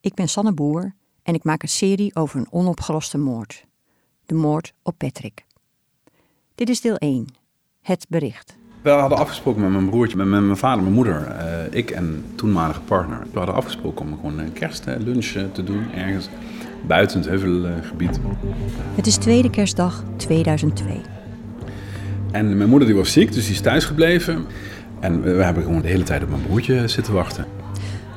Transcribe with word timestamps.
Ik 0.00 0.14
ben 0.14 0.28
Sanne 0.28 0.52
Boer 0.52 0.94
en 1.22 1.34
ik 1.34 1.44
maak 1.44 1.62
een 1.62 1.68
serie 1.68 2.14
over 2.14 2.38
een 2.38 2.46
onopgeloste 2.50 3.18
moord. 3.18 3.64
De 4.26 4.34
moord 4.34 4.72
op 4.82 4.94
Patrick. 4.98 5.44
Dit 6.54 6.68
is 6.68 6.80
deel 6.80 6.96
1. 6.96 7.26
Het 7.82 8.06
bericht. 8.08 8.56
We 8.82 8.90
hadden 8.90 9.18
afgesproken 9.18 9.62
met 9.62 9.70
mijn 9.70 9.88
broertje, 9.88 10.16
met 10.16 10.26
mijn 10.26 10.56
vader, 10.56 10.82
mijn 10.82 10.94
moeder, 10.94 11.26
eh, 11.26 11.78
ik 11.78 11.90
en 11.90 12.24
toenmalige 12.34 12.80
partner. 12.80 13.26
We 13.32 13.38
hadden 13.38 13.54
afgesproken 13.54 14.06
om 14.06 14.14
gewoon 14.14 14.38
een 14.38 14.52
kerstlunch 14.52 15.26
eh, 15.26 15.44
te 15.52 15.64
doen 15.64 15.92
ergens 15.92 16.28
buiten 16.86 17.18
het 17.18 17.28
heuvelgebied. 17.28 18.20
Het 18.94 19.06
is 19.06 19.16
tweede 19.16 19.50
kerstdag 19.50 20.04
2002. 20.16 21.00
En 22.30 22.56
mijn 22.56 22.68
moeder 22.68 22.88
die 22.88 22.96
was 22.96 23.12
ziek, 23.12 23.32
dus 23.32 23.44
die 23.44 23.54
is 23.54 23.60
thuis 23.60 23.84
gebleven. 23.84 24.46
En 25.00 25.22
we 25.22 25.44
hebben 25.44 25.62
gewoon 25.62 25.82
de 25.82 25.88
hele 25.88 26.02
tijd 26.02 26.22
op 26.22 26.28
mijn 26.28 26.42
broertje 26.42 26.88
zitten 26.88 27.12
wachten. 27.12 27.57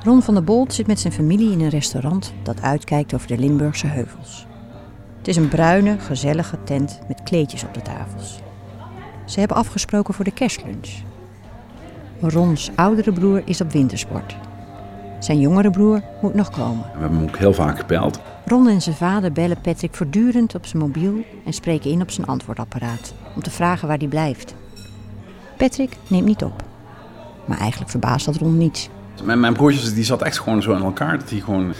Ron 0.04 0.21
van 0.21 0.33
der 0.33 0.43
Bolt 0.43 0.73
zit 0.73 0.88
met 0.88 0.99
zijn 0.99 1.13
familie 1.13 1.52
in 1.52 1.61
een 1.61 1.70
restaurant 1.70 2.34
dat 2.43 2.61
uitkijkt 2.61 3.13
over 3.13 3.27
de 3.27 3.38
Limburgse 3.38 3.88
heuvels. 3.88 4.45
Het 5.17 5.27
is 5.27 5.35
een 5.35 5.48
bruine, 5.48 5.99
gezellige 5.99 6.63
tent 6.63 6.99
met 7.07 7.23
kleedjes 7.23 7.63
op 7.63 7.73
de 7.73 7.81
tafels. 7.81 8.40
Ze 9.26 9.40
hebben 9.40 9.57
afgesproken 9.57 10.13
voor 10.13 10.26
de 10.26 10.31
kerstlunch. 10.31 10.90
Rons 12.21 12.71
oudere 12.76 13.13
broer 13.13 13.41
is 13.45 13.62
op 13.62 13.71
wintersport. 13.71 14.35
Zijn 15.20 15.40
jongere 15.40 15.70
broer 15.70 16.02
moet 16.21 16.34
nog 16.34 16.49
komen. 16.49 16.84
We 16.93 16.99
hebben 16.99 17.18
hem 17.18 17.27
ook 17.27 17.38
heel 17.38 17.54
vaak 17.54 17.79
gebeld. 17.79 18.20
Ron 18.45 18.68
en 18.68 18.81
zijn 18.81 18.95
vader 18.95 19.31
bellen 19.31 19.62
Patrick 19.62 19.95
voortdurend 19.95 20.55
op 20.55 20.65
zijn 20.65 20.84
mobiel 20.84 21.13
en 21.45 21.54
spreken 21.54 21.91
in 21.91 22.02
op 22.02 22.12
zijn 22.12 22.27
antwoordapparaat 22.27 23.13
om 23.35 23.41
te 23.41 23.52
vragen 23.52 23.88
waar 23.88 23.98
hij 23.98 24.07
blijft. 24.07 24.55
Patrick 25.57 25.98
neemt 26.07 26.26
niet 26.26 26.43
op. 26.43 26.63
Maar 27.45 27.59
eigenlijk 27.59 27.91
verbaast 27.91 28.26
dat 28.26 28.35
Ron 28.35 28.57
niets. 28.57 28.90
Mijn, 29.23 29.39
mijn 29.39 29.53
broertje 29.53 29.93
die 29.93 30.03
zat 30.03 30.21
echt 30.21 30.39
gewoon 30.39 30.61
zo 30.61 30.73
in 30.73 30.84
elkaar. 30.84 31.20
Dat 31.20 31.29
hij 31.29 31.39
gewoon, 31.39 31.73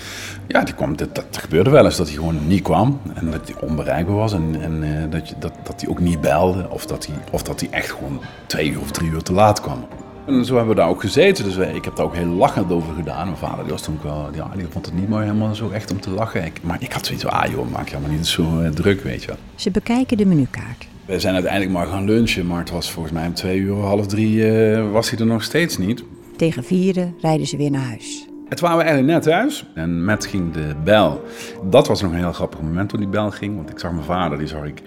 ja, 0.48 0.64
die 0.64 0.74
kwam, 0.74 0.96
dat, 0.96 1.16
dat 1.16 1.38
gebeurde 1.38 1.70
wel 1.70 1.86
eens 1.86 1.98
dat 1.98 2.08
hij 2.08 2.16
gewoon 2.16 2.48
niet 2.48 2.62
kwam. 2.62 3.02
En 3.14 3.32
dat 3.32 3.42
hij 3.46 3.68
onbereikbaar 3.70 4.16
was. 4.16 4.34
En, 4.34 4.62
en 4.62 4.84
uh, 4.84 5.12
dat, 5.12 5.30
je, 5.30 5.36
dat, 5.40 5.54
dat 5.64 5.82
hij 5.82 5.90
ook 5.90 6.00
niet 6.00 6.22
belde. 6.22 6.70
Of 6.70 6.86
dat, 6.86 7.06
hij, 7.06 7.16
of 7.32 7.44
dat 7.44 7.60
hij 7.60 7.70
echt 7.70 7.92
gewoon 7.92 8.22
twee 8.46 8.72
uur 8.72 8.80
of 8.80 8.92
drie 8.92 9.10
uur 9.10 9.22
te 9.22 9.34
laat 9.34 9.62
kwam. 9.62 9.86
En 10.26 10.46
zo 10.46 10.56
hebben 10.56 10.76
we 10.76 10.82
daar 10.82 10.90
ook 10.90 11.02
gezeten. 11.02 11.44
Dus 11.44 11.56
wij, 11.56 11.74
ik 11.74 11.86
heb 11.86 11.96
daar 11.96 12.06
ook 12.06 12.16
heel 12.16 12.26
lachend 12.26 12.72
over 12.72 12.94
gedaan. 12.94 13.26
Mijn 13.26 13.38
vader 13.38 13.64
die 13.64 13.72
was 13.72 13.82
toen 13.82 13.96
ook 13.96 14.04
wel, 14.04 14.30
ja, 14.34 14.52
die 14.56 14.66
vond 14.70 14.86
het 14.86 14.96
niet 14.96 15.10
mooi 15.10 15.26
helemaal 15.26 15.56
zo 15.56 15.70
echt 15.70 15.92
om 15.92 16.00
te 16.00 16.10
lachen. 16.10 16.46
Ik, 16.46 16.60
maar 16.64 16.78
ik 16.80 16.92
had 16.92 17.06
zoiets 17.06 17.24
van, 17.24 17.34
ah 17.34 17.52
joh, 17.52 17.72
maak 17.72 17.90
je 17.90 17.96
helemaal 17.96 18.18
niet 18.18 18.28
zo 18.28 18.62
uh, 18.62 18.70
druk, 18.70 19.02
weet 19.02 19.22
je 19.22 19.28
wel. 19.28 19.38
Ze 19.56 19.72
bekijken 19.72 20.18
de 20.18 20.26
menukaart. 20.26 20.88
We 21.06 21.20
zijn 21.20 21.34
uiteindelijk 21.34 21.72
maar 21.72 21.88
gaan 21.88 22.06
lunchen, 22.06 22.48
maar 22.48 22.60
het 22.60 22.70
was 22.70 22.92
volgens 22.92 23.14
mij 23.14 23.28
om 23.28 23.34
twee 23.34 23.58
uur, 23.58 23.76
half 23.76 24.08
drie, 24.08 24.36
uh, 24.36 24.92
was 24.92 25.10
hij 25.10 25.20
er 25.20 25.26
nog 25.26 25.44
steeds 25.44 25.78
niet. 25.78 26.04
Tegen 26.42 26.64
vieren 26.64 27.16
rijden 27.20 27.48
ze 27.48 27.58
weer 27.58 27.72
naar 27.72 27.86
huis. 27.86 28.28
Het 28.50 28.60
waren 28.60 28.78
we 28.78 28.84
eigenlijk 28.84 29.14
net 29.14 29.24
thuis 29.24 29.66
en 29.74 30.06
met 30.06 30.26
ging 30.26 30.54
de 30.54 30.76
bel. 30.84 31.24
Dat 31.70 31.88
was 31.88 32.02
nog 32.02 32.12
een 32.12 32.18
heel 32.18 32.34
grappig 32.34 32.62
moment 32.62 32.90
toen 32.90 33.00
die 33.00 33.10
bel 33.10 33.32
ging, 33.32 33.56
want 33.56 33.70
ik 33.70 33.80
zag 33.80 33.92
mijn 33.92 34.04
vader, 34.04 34.38
die 34.38 34.48
zag 34.48 34.66
ik 34.66 34.82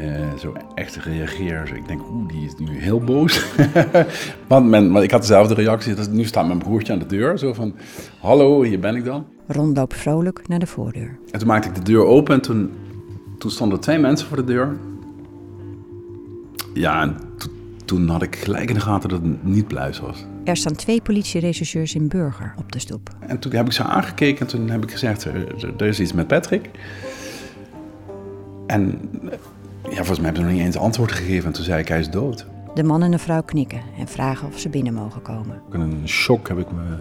uh, 0.00 0.34
zo 0.38 0.52
echt 0.74 0.96
reageren. 0.96 1.76
ik 1.76 1.88
denk, 1.88 2.00
oeh, 2.10 2.28
die 2.28 2.44
is 2.44 2.54
nu 2.58 2.78
heel 2.78 3.00
boos. 3.00 3.46
want 4.48 4.66
men, 4.66 4.90
maar 4.90 5.02
ik 5.02 5.10
had 5.10 5.20
dezelfde 5.20 5.54
reactie. 5.54 5.94
Dat, 5.94 6.10
nu 6.10 6.24
staat 6.24 6.46
mijn 6.46 6.58
broertje 6.58 6.92
aan 6.92 6.98
de 6.98 7.06
deur, 7.06 7.38
zo 7.38 7.52
van, 7.52 7.74
hallo, 8.20 8.62
hier 8.62 8.80
ben 8.80 8.96
ik 8.96 9.04
dan. 9.04 9.26
Ron 9.46 9.72
loopt 9.72 9.96
vrolijk 9.96 10.48
naar 10.48 10.58
de 10.58 10.66
voordeur. 10.66 11.18
En 11.30 11.38
toen 11.38 11.48
maakte 11.48 11.68
ik 11.68 11.74
de 11.74 11.82
deur 11.82 12.04
open 12.04 12.34
en 12.34 12.40
toen, 12.40 12.70
toen 13.38 13.50
stonden 13.50 13.80
twee 13.80 13.98
mensen 13.98 14.28
voor 14.28 14.36
de 14.36 14.44
deur. 14.44 14.76
Ja, 16.74 17.02
en 17.02 17.16
toen 17.84 18.08
had 18.08 18.22
ik 18.22 18.36
gelijk 18.36 18.68
in 18.68 18.74
de 18.74 18.80
gaten 18.80 19.08
dat 19.08 19.22
het 19.22 19.44
niet 19.44 19.66
pluis 19.66 20.00
was. 20.00 20.26
Er 20.46 20.56
staan 20.56 20.74
twee 20.74 21.00
politierechercheurs 21.00 21.94
in 21.94 22.08
Burger 22.08 22.54
op 22.58 22.72
de 22.72 22.78
stoep. 22.78 23.10
En 23.18 23.38
toen 23.38 23.52
heb 23.52 23.66
ik 23.66 23.72
ze 23.72 23.82
aangekeken 23.82 24.40
en 24.40 24.46
toen 24.46 24.70
heb 24.70 24.82
ik 24.82 24.90
gezegd, 24.90 25.24
er, 25.24 25.74
er 25.76 25.86
is 25.86 26.00
iets 26.00 26.12
met 26.12 26.26
Patrick. 26.26 26.70
En 28.66 29.10
ja, 29.82 29.96
volgens 29.96 30.18
mij 30.18 30.24
hebben 30.24 30.42
ze 30.42 30.48
nog 30.48 30.50
niet 30.50 30.60
eens 30.60 30.76
antwoord 30.76 31.12
gegeven 31.12 31.46
en 31.46 31.52
toen 31.52 31.64
zei 31.64 31.80
ik, 31.80 31.88
hij 31.88 31.98
is 31.98 32.10
dood. 32.10 32.46
De 32.74 32.82
man 32.82 33.02
en 33.02 33.10
de 33.10 33.18
vrouw 33.18 33.42
knikken 33.42 33.80
en 33.98 34.08
vragen 34.08 34.48
of 34.48 34.58
ze 34.58 34.68
binnen 34.68 34.94
mogen 34.94 35.22
komen. 35.22 35.60
In 35.72 35.80
een 35.80 36.08
shock 36.08 36.48
heb 36.48 36.58
ik 36.58 36.70
me 36.70 36.96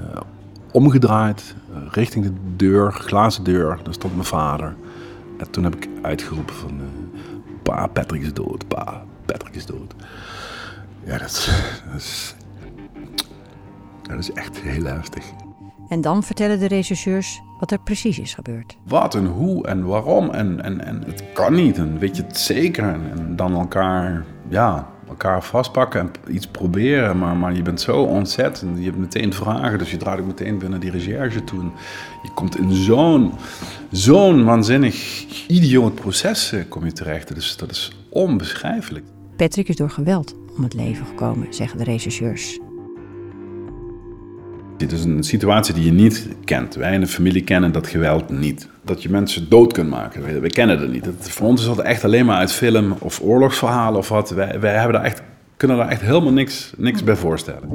omgedraaid 0.71 1.55
richting 1.91 2.25
de 2.25 2.31
deur, 2.55 2.91
glazen 2.91 3.43
deur. 3.43 3.79
Daar 3.83 3.93
stond 3.93 4.13
mijn 4.13 4.25
vader. 4.25 4.75
En 5.37 5.49
toen 5.49 5.63
heb 5.63 5.75
ik 5.75 5.89
uitgeroepen 6.01 6.55
van, 6.55 6.79
pa, 7.63 7.87
Patrick 7.87 8.21
is 8.21 8.33
dood, 8.33 8.67
pa, 8.67 9.03
Patrick 9.25 9.55
is 9.55 9.65
dood. 9.65 9.95
Ja, 11.03 11.17
dat, 11.17 11.49
dat, 11.91 12.01
is, 12.01 12.35
dat 14.07 14.19
is 14.19 14.31
echt 14.31 14.59
heel 14.59 14.83
heftig. 14.83 15.23
En 15.87 16.01
dan 16.01 16.23
vertellen 16.23 16.59
de 16.59 16.67
rechercheurs 16.67 17.41
wat 17.59 17.71
er 17.71 17.79
precies 17.79 18.19
is 18.19 18.33
gebeurd. 18.33 18.77
Wat 18.83 19.15
en 19.15 19.25
hoe 19.25 19.67
en 19.67 19.85
waarom 19.85 20.29
en, 20.29 20.63
en, 20.63 20.85
en 20.85 21.03
het 21.05 21.23
kan 21.33 21.53
niet 21.53 21.77
en 21.77 21.99
weet 21.99 22.15
je 22.15 22.23
het 22.23 22.37
zeker. 22.37 22.83
En, 22.83 23.35
dan 23.35 23.53
elkaar, 23.53 24.25
ja, 24.49 24.87
elkaar 25.07 25.43
vastpakken 25.43 25.99
en 25.99 26.11
iets 26.33 26.47
proberen. 26.47 27.17
Maar, 27.17 27.35
maar 27.35 27.53
je 27.53 27.61
bent 27.61 27.81
zo 27.81 28.01
ontzettend. 28.01 28.77
Je 28.77 28.83
hebt 28.83 28.97
meteen 28.97 29.33
vragen, 29.33 29.77
dus 29.77 29.91
je 29.91 29.97
draait 29.97 30.19
ook 30.19 30.27
meteen 30.27 30.57
binnen 30.57 30.79
die 30.79 30.91
recherche 30.91 31.43
toe. 31.43 31.63
Je 32.23 32.29
komt 32.33 32.57
in 32.57 32.71
zo'n 32.71 33.33
zo'n 33.91 34.43
waanzinnig 34.43 35.25
idioot 35.47 35.95
proces 35.95 36.51
eh, 36.51 36.61
kom 36.69 36.85
je 36.85 36.91
terecht. 36.91 37.35
Dus 37.35 37.57
dat 37.57 37.71
is 37.71 37.97
onbeschrijfelijk. 38.09 39.05
Patrick 39.35 39.67
is 39.67 39.75
door 39.75 39.89
geweld 39.89 40.35
om 40.57 40.63
het 40.63 40.73
leven 40.73 41.05
gekomen, 41.05 41.53
zeggen 41.53 41.77
de 41.77 41.83
rechercheurs. 41.83 42.59
Dit 44.77 44.91
is 44.91 45.03
een 45.03 45.23
situatie 45.23 45.73
die 45.73 45.85
je 45.85 45.91
niet 45.91 46.27
kent. 46.43 46.75
Wij 46.75 46.93
in 46.93 46.99
de 46.99 47.07
familie 47.07 47.43
kennen 47.43 47.71
dat 47.71 47.87
geweld 47.87 48.29
niet. 48.29 48.67
Dat 48.81 49.03
je 49.03 49.09
mensen 49.09 49.49
dood 49.49 49.73
kunt 49.73 49.89
maken, 49.89 50.41
we, 50.41 50.49
kennen 50.49 50.79
dat 50.79 50.89
niet. 50.89 51.03
Dat, 51.03 51.13
voor 51.19 51.47
ons 51.47 51.61
is 51.61 51.67
dat 51.67 51.79
echt 51.79 52.03
alleen 52.03 52.25
maar 52.25 52.37
uit 52.37 52.51
film 52.51 52.95
of 52.99 53.21
oorlogsverhalen 53.21 53.99
of 53.99 54.09
wat. 54.09 54.29
Wij, 54.29 54.59
wij 54.59 54.73
hebben 54.73 54.93
daar 54.93 55.03
echt, 55.03 55.21
kunnen 55.57 55.77
daar 55.77 55.89
echt 55.89 56.01
helemaal 56.01 56.33
niks, 56.33 56.73
niks 56.77 57.03
bij 57.03 57.15
voorstellen. 57.15 57.69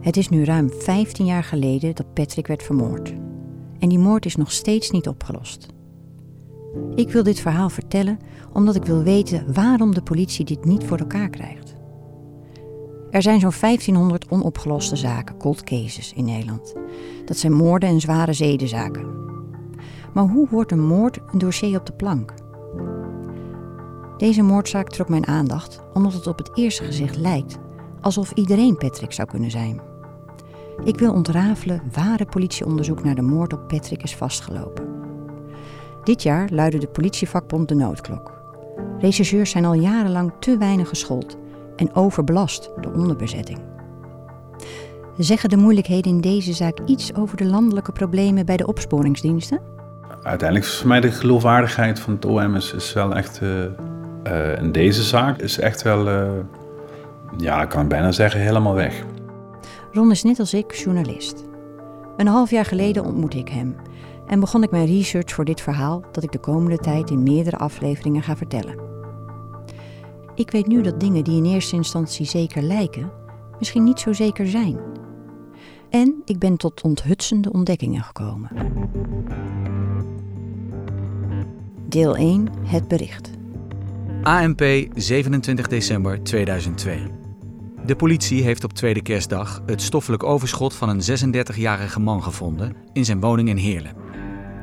Het 0.00 0.16
is 0.16 0.28
nu 0.28 0.44
ruim 0.44 0.70
15 0.78 1.26
jaar 1.26 1.44
geleden 1.44 1.94
dat 1.94 2.14
Patrick 2.14 2.46
werd 2.46 2.62
vermoord. 2.62 3.12
En 3.78 3.88
die 3.88 3.98
moord 3.98 4.26
is 4.26 4.36
nog 4.36 4.52
steeds 4.52 4.90
niet 4.90 5.08
opgelost. 5.08 5.66
Ik 6.94 7.10
wil 7.10 7.22
dit 7.22 7.40
verhaal 7.40 7.70
vertellen 7.70 8.18
omdat 8.52 8.74
ik 8.74 8.84
wil 8.84 9.02
weten 9.02 9.52
waarom 9.52 9.94
de 9.94 10.02
politie 10.02 10.44
dit 10.44 10.64
niet 10.64 10.84
voor 10.84 10.98
elkaar 10.98 11.28
krijgt. 11.28 11.74
Er 13.10 13.22
zijn 13.22 13.40
zo'n 13.40 13.52
1500 13.60 14.30
onopgeloste 14.30 14.96
zaken, 14.96 15.36
cold 15.36 15.64
cases, 15.64 16.12
in 16.12 16.24
Nederland. 16.24 16.74
Dat 17.24 17.36
zijn 17.36 17.52
moorden 17.52 17.88
en 17.88 18.00
zware 18.00 18.32
zedenzaken. 18.32 19.06
Maar 20.14 20.24
hoe 20.24 20.48
wordt 20.50 20.72
een 20.72 20.86
moord 20.86 21.18
een 21.32 21.38
dossier 21.38 21.78
op 21.78 21.86
de 21.86 21.92
plank? 21.92 22.34
Deze 24.16 24.42
moordzaak 24.42 24.88
trok 24.88 25.08
mijn 25.08 25.26
aandacht 25.26 25.80
omdat 25.92 26.12
het 26.12 26.26
op 26.26 26.38
het 26.38 26.50
eerste 26.54 26.84
gezicht 26.84 27.16
lijkt 27.16 27.58
alsof 28.00 28.32
iedereen 28.32 28.76
Patrick 28.76 29.12
zou 29.12 29.28
kunnen 29.28 29.50
zijn. 29.50 29.80
Ik 30.84 30.98
wil 30.98 31.12
ontrafelen 31.12 31.82
waar 31.92 32.18
het 32.18 32.30
politieonderzoek 32.30 33.04
naar 33.04 33.14
de 33.14 33.22
moord 33.22 33.52
op 33.52 33.68
Patrick 33.68 34.02
is 34.02 34.16
vastgelopen. 34.16 34.88
Dit 36.04 36.22
jaar 36.22 36.48
luidde 36.52 36.78
de 36.78 36.88
politievakbond 36.88 37.68
de 37.68 37.74
noodklok. 37.74 38.37
Rechercheurs 38.98 39.50
zijn 39.50 39.64
al 39.64 39.72
jarenlang 39.72 40.32
te 40.40 40.58
weinig 40.58 40.88
geschoold 40.88 41.36
en 41.76 41.94
overbelast 41.94 42.70
door 42.80 42.92
onderbezetting. 42.92 43.58
Zeggen 45.18 45.48
de 45.48 45.56
moeilijkheden 45.56 46.12
in 46.12 46.20
deze 46.20 46.52
zaak 46.52 46.78
iets 46.86 47.14
over 47.14 47.36
de 47.36 47.44
landelijke 47.44 47.92
problemen 47.92 48.46
bij 48.46 48.56
de 48.56 48.66
opsporingsdiensten? 48.66 49.60
Uiteindelijk 50.22 50.68
is 50.70 50.76
voor 50.76 50.88
mij 50.88 51.00
de 51.00 51.10
geloofwaardigheid 51.10 52.00
van 52.00 52.12
het 52.12 52.24
OM 52.24 52.54
is, 52.54 52.92
wel 52.92 53.14
echt. 53.14 53.40
Uh, 53.42 53.64
uh, 54.26 54.58
in 54.58 54.72
deze 54.72 55.02
zaak 55.02 55.38
is 55.38 55.58
echt 55.58 55.82
wel. 55.82 56.08
Uh, 56.08 56.30
ja, 57.36 57.62
ik 57.62 57.68
kan 57.68 57.88
bijna 57.88 58.12
zeggen, 58.12 58.40
helemaal 58.40 58.74
weg. 58.74 59.04
Ron 59.92 60.10
is 60.10 60.22
net 60.22 60.38
als 60.38 60.54
ik 60.54 60.72
journalist. 60.74 61.44
Een 62.16 62.26
half 62.26 62.50
jaar 62.50 62.64
geleden 62.64 63.04
ontmoette 63.04 63.38
ik 63.38 63.48
hem 63.48 63.76
en 64.28 64.40
begon 64.40 64.62
ik 64.62 64.70
mijn 64.70 64.86
research 64.86 65.32
voor 65.32 65.44
dit 65.44 65.60
verhaal 65.60 66.04
dat 66.12 66.24
ik 66.24 66.32
de 66.32 66.38
komende 66.38 66.78
tijd 66.78 67.10
in 67.10 67.22
meerdere 67.22 67.56
afleveringen 67.56 68.22
ga 68.22 68.36
vertellen. 68.36 68.78
Ik 70.34 70.50
weet 70.50 70.66
nu 70.66 70.82
dat 70.82 71.00
dingen 71.00 71.24
die 71.24 71.36
in 71.36 71.52
eerste 71.52 71.76
instantie 71.76 72.26
zeker 72.26 72.62
lijken, 72.62 73.10
misschien 73.58 73.84
niet 73.84 74.00
zo 74.00 74.12
zeker 74.12 74.46
zijn. 74.46 74.78
En 75.90 76.22
ik 76.24 76.38
ben 76.38 76.56
tot 76.56 76.82
onthutsende 76.82 77.52
ontdekkingen 77.52 78.02
gekomen. 78.02 78.50
Deel 81.88 82.16
1: 82.16 82.48
Het 82.64 82.88
bericht. 82.88 83.30
ANP 84.22 84.62
27 84.94 85.66
december 85.66 86.22
2002. 86.22 87.00
De 87.86 87.96
politie 87.96 88.42
heeft 88.42 88.64
op 88.64 88.72
tweede 88.72 89.02
kerstdag 89.02 89.62
het 89.66 89.82
stoffelijk 89.82 90.22
overschot 90.22 90.74
van 90.74 90.88
een 90.88 91.34
36-jarige 91.34 92.00
man 92.00 92.22
gevonden 92.22 92.76
in 92.92 93.04
zijn 93.04 93.20
woning 93.20 93.48
in 93.48 93.56
Heerlen. 93.56 93.97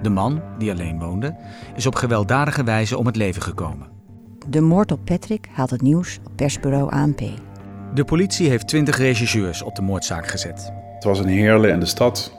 De 0.05 0.11
man, 0.11 0.41
die 0.57 0.71
alleen 0.71 0.99
woonde, 0.99 1.35
is 1.75 1.85
op 1.85 1.95
gewelddadige 1.95 2.63
wijze 2.63 2.97
om 2.97 3.05
het 3.05 3.15
leven 3.15 3.41
gekomen. 3.41 3.87
De 4.47 4.61
moord 4.61 4.91
op 4.91 4.99
Patrick 5.05 5.47
haalt 5.51 5.69
het 5.69 5.81
nieuws 5.81 6.19
op 6.23 6.31
persbureau 6.35 6.91
ANP. 6.91 7.21
De 7.93 8.03
politie 8.03 8.49
heeft 8.49 8.67
20 8.67 8.97
regisseurs 8.97 9.61
op 9.61 9.75
de 9.75 9.81
moordzaak 9.81 10.27
gezet. 10.27 10.71
Het 10.93 11.03
was 11.03 11.19
een 11.19 11.27
Heerlen 11.27 11.69
in 11.69 11.79
de 11.79 11.85
stad. 11.85 12.33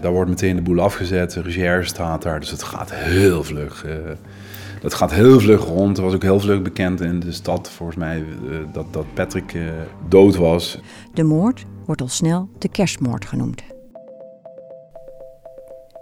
Daar 0.00 0.12
wordt 0.12 0.30
meteen 0.30 0.56
de 0.56 0.62
boel 0.62 0.80
afgezet, 0.80 1.32
de 1.32 1.42
recherche 1.42 1.88
staat 1.88 2.22
daar, 2.22 2.40
dus 2.40 2.50
het 2.50 2.62
gaat 2.62 2.94
heel 2.94 3.44
vlug. 3.44 3.84
Uh, 3.86 3.92
dat 4.80 4.94
gaat 4.94 5.12
heel 5.12 5.40
vlug 5.40 5.64
rond. 5.64 5.96
Er 5.96 6.04
was 6.04 6.14
ook 6.14 6.22
heel 6.22 6.40
vlug 6.40 6.62
bekend 6.62 7.00
in 7.00 7.20
de 7.20 7.32
stad, 7.32 7.70
volgens 7.70 7.98
mij, 7.98 8.18
uh, 8.18 8.58
dat, 8.72 8.92
dat 8.92 9.14
Patrick 9.14 9.54
uh, 9.54 9.62
dood 10.08 10.36
was. 10.36 10.78
De 11.14 11.24
moord 11.24 11.64
wordt 11.86 12.00
al 12.00 12.08
snel 12.08 12.48
de 12.58 12.68
kerstmoord 12.68 13.24
genoemd. 13.24 13.62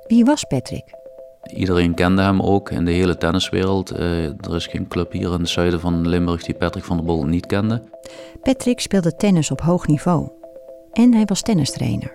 Wie 0.09 0.25
was 0.25 0.45
Patrick? 0.45 0.85
Iedereen 1.55 1.95
kende 1.95 2.23
hem 2.23 2.41
ook 2.41 2.71
in 2.71 2.85
de 2.85 2.91
hele 2.91 3.17
tenniswereld. 3.17 3.91
er 4.41 4.55
is 4.55 4.67
geen 4.67 4.89
club 4.89 5.13
hier 5.13 5.33
in 5.33 5.41
het 5.41 5.49
zuiden 5.49 5.81
van 5.81 6.09
Limburg 6.09 6.43
die 6.43 6.55
Patrick 6.55 6.85
van 6.85 6.97
der 6.97 7.07
Bol 7.07 7.25
niet 7.25 7.47
kende. 7.47 7.83
Patrick 8.43 8.81
speelde 8.81 9.17
tennis 9.17 9.51
op 9.51 9.61
hoog 9.61 9.87
niveau. 9.87 10.29
En 10.93 11.15
hij 11.15 11.25
was 11.25 11.43
tennistrainer. 11.43 12.15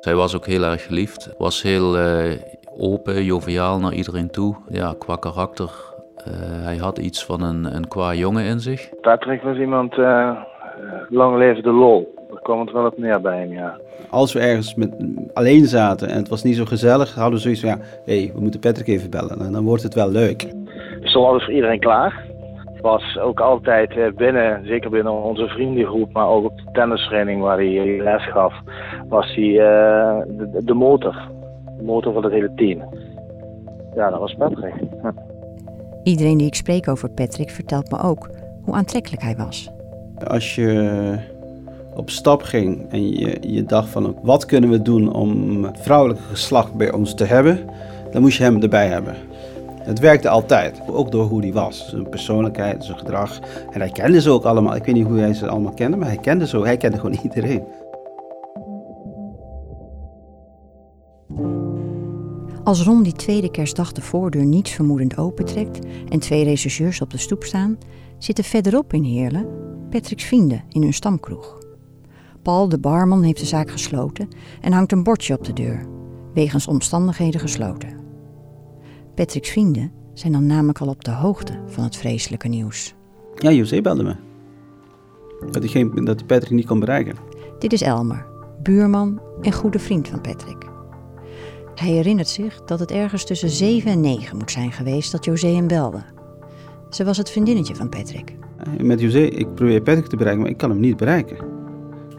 Hij 0.00 0.14
was 0.14 0.36
ook 0.36 0.46
heel 0.46 0.62
erg 0.62 0.86
geliefd. 0.86 1.34
Was 1.38 1.62
heel 1.62 1.98
uh, 1.98 2.32
open, 2.78 3.24
joviaal 3.24 3.78
naar 3.78 3.92
iedereen 3.92 4.30
toe. 4.30 4.56
Ja, 4.68 4.94
qua 4.98 5.16
karakter. 5.16 5.70
Uh, 6.28 6.34
hij 6.64 6.76
had 6.76 6.98
iets 6.98 7.24
van 7.24 7.42
een, 7.42 7.74
een 7.74 7.88
qua 7.88 8.14
jongen 8.14 8.44
in 8.44 8.60
zich. 8.60 8.88
Patrick 9.00 9.42
was 9.42 9.56
iemand, 9.56 9.96
uh, 9.96 10.38
lang 11.08 11.36
leven 11.36 11.62
de 11.62 11.72
lol. 11.72 12.19
Daar 12.30 12.42
kwam 12.42 12.60
het 12.60 12.72
wel 12.72 12.86
op 12.86 12.98
neer 12.98 13.20
bij 13.20 13.38
hem, 13.38 13.52
ja. 13.52 13.78
Als 14.10 14.32
we 14.32 14.40
ergens 14.40 14.74
met, 14.74 14.90
alleen 15.32 15.66
zaten 15.66 16.08
en 16.08 16.16
het 16.16 16.28
was 16.28 16.42
niet 16.42 16.56
zo 16.56 16.64
gezellig, 16.64 17.14
hadden 17.14 17.34
we 17.34 17.40
zoiets 17.40 17.60
van, 17.60 17.70
ja, 17.70 17.78
hé, 18.04 18.18
hey, 18.18 18.32
we 18.34 18.40
moeten 18.40 18.60
Patrick 18.60 18.86
even 18.86 19.10
bellen. 19.10 19.40
En 19.40 19.52
dan 19.52 19.64
wordt 19.64 19.82
het 19.82 19.94
wel 19.94 20.10
leuk. 20.10 20.42
We 21.00 21.08
stonden 21.08 21.30
altijd 21.30 21.44
voor 21.44 21.54
iedereen 21.54 21.80
klaar 21.80 22.28
was 22.80 23.18
ook 23.18 23.40
altijd 23.40 24.16
binnen, 24.16 24.66
zeker 24.66 24.90
binnen 24.90 25.12
onze 25.12 25.46
vriendengroep, 25.46 26.12
maar 26.12 26.28
ook 26.28 26.44
op 26.44 26.56
de 26.56 26.70
tennistraining 26.72 27.40
waar 27.40 27.56
hij 27.56 28.00
les 28.02 28.30
gaf, 28.30 28.54
was 29.08 29.34
hij 29.34 29.44
uh, 29.44 30.18
de, 30.26 30.60
de, 30.64 30.74
motor. 30.74 31.28
De 31.76 31.82
motor 31.82 32.12
van 32.12 32.24
het 32.24 32.32
hele 32.32 32.52
team. 32.54 32.82
Ja, 33.94 34.10
dat 34.10 34.18
was 34.18 34.34
Patrick. 34.34 34.74
Ja. 35.02 35.14
Iedereen 36.02 36.36
die 36.36 36.46
ik 36.46 36.54
spreek 36.54 36.88
over 36.88 37.10
Patrick 37.10 37.50
vertelt 37.50 37.90
me 37.90 37.98
ook 38.02 38.30
hoe 38.62 38.74
aantrekkelijk 38.74 39.22
hij 39.22 39.36
was. 39.36 39.70
Als 40.26 40.54
je 40.54 41.18
op 42.00 42.10
stap 42.10 42.42
ging 42.42 42.86
en 42.88 43.08
je, 43.08 43.38
je 43.40 43.64
dacht 43.64 43.88
van 43.88 44.16
wat 44.22 44.44
kunnen 44.46 44.70
we 44.70 44.82
doen 44.82 45.12
om 45.12 45.64
het 45.64 45.80
vrouwelijke 45.80 46.22
geslacht 46.22 46.74
bij 46.74 46.92
ons 46.92 47.14
te 47.14 47.24
hebben, 47.24 47.58
dan 48.12 48.22
moest 48.22 48.36
je 48.38 48.42
hem 48.42 48.62
erbij 48.62 48.88
hebben. 48.88 49.16
Het 49.82 49.98
werkte 49.98 50.28
altijd, 50.28 50.80
ook 50.86 51.10
door 51.10 51.24
hoe 51.24 51.40
hij 51.40 51.52
was. 51.52 51.88
Zijn 51.88 52.08
persoonlijkheid, 52.08 52.84
zijn 52.84 52.98
gedrag. 52.98 53.38
En 53.70 53.80
hij 53.80 53.90
kende 53.90 54.20
ze 54.20 54.30
ook 54.30 54.44
allemaal. 54.44 54.76
Ik 54.76 54.84
weet 54.84 54.94
niet 54.94 55.06
hoe 55.06 55.18
hij 55.18 55.34
ze 55.34 55.48
allemaal 55.48 55.72
kende, 55.72 55.96
maar 55.96 56.08
hij 56.08 56.16
kende 56.16 56.46
ze 56.46 56.60
Hij 56.60 56.76
kende 56.76 56.96
gewoon 56.96 57.18
iedereen. 57.22 57.64
Als 62.64 62.82
Ron 62.82 63.02
die 63.02 63.12
tweede 63.12 63.50
kerstdag 63.50 63.92
de 63.92 64.00
voordeur 64.00 64.44
niets 64.44 64.70
vermoedend 64.70 65.16
opentrekt 65.16 65.78
en 66.08 66.18
twee 66.18 66.44
rechercheurs 66.44 67.00
op 67.00 67.10
de 67.10 67.18
stoep 67.18 67.44
staan, 67.44 67.78
zitten 68.18 68.44
verderop 68.44 68.92
in 68.92 69.04
Heerlen 69.04 69.46
Patrick's 69.90 70.24
vrienden 70.24 70.64
in 70.68 70.82
hun 70.82 70.94
stamkroeg. 70.94 71.59
Paul, 72.42 72.68
de 72.68 72.78
barman, 72.78 73.22
heeft 73.22 73.40
de 73.40 73.46
zaak 73.46 73.70
gesloten 73.70 74.28
en 74.60 74.72
hangt 74.72 74.92
een 74.92 75.02
bordje 75.02 75.34
op 75.34 75.44
de 75.44 75.52
deur, 75.52 75.86
wegens 76.34 76.66
omstandigheden 76.66 77.40
gesloten. 77.40 77.98
Patrick's 79.14 79.50
vrienden 79.50 79.92
zijn 80.14 80.32
dan 80.32 80.46
namelijk 80.46 80.78
al 80.78 80.88
op 80.88 81.04
de 81.04 81.10
hoogte 81.10 81.60
van 81.66 81.84
het 81.84 81.96
vreselijke 81.96 82.48
nieuws. 82.48 82.94
Ja, 83.34 83.50
José 83.50 83.80
belde 83.80 84.02
me. 84.02 84.16
Dat 85.50 85.62
hij, 85.62 85.68
geen, 85.68 86.04
dat 86.04 86.18
hij 86.18 86.26
Patrick 86.26 86.50
niet 86.50 86.66
kon 86.66 86.80
bereiken. 86.80 87.16
Dit 87.58 87.72
is 87.72 87.82
Elmer, 87.82 88.26
buurman 88.62 89.20
en 89.40 89.52
goede 89.52 89.78
vriend 89.78 90.08
van 90.08 90.20
Patrick. 90.20 90.68
Hij 91.74 91.90
herinnert 91.90 92.28
zich 92.28 92.64
dat 92.64 92.78
het 92.78 92.90
ergens 92.90 93.24
tussen 93.24 93.50
7 93.50 93.90
en 93.90 94.00
9 94.00 94.36
moet 94.36 94.50
zijn 94.50 94.72
geweest 94.72 95.12
dat 95.12 95.24
José 95.24 95.46
hem 95.46 95.66
belde. 95.66 96.02
Ze 96.90 97.04
was 97.04 97.16
het 97.16 97.30
vriendinnetje 97.30 97.74
van 97.74 97.88
Patrick. 97.88 98.36
Met 98.82 99.00
José, 99.00 99.18
ik 99.20 99.54
probeer 99.54 99.82
Patrick 99.82 100.06
te 100.06 100.16
bereiken, 100.16 100.42
maar 100.42 100.50
ik 100.50 100.56
kan 100.58 100.70
hem 100.70 100.80
niet 100.80 100.96
bereiken. 100.96 101.59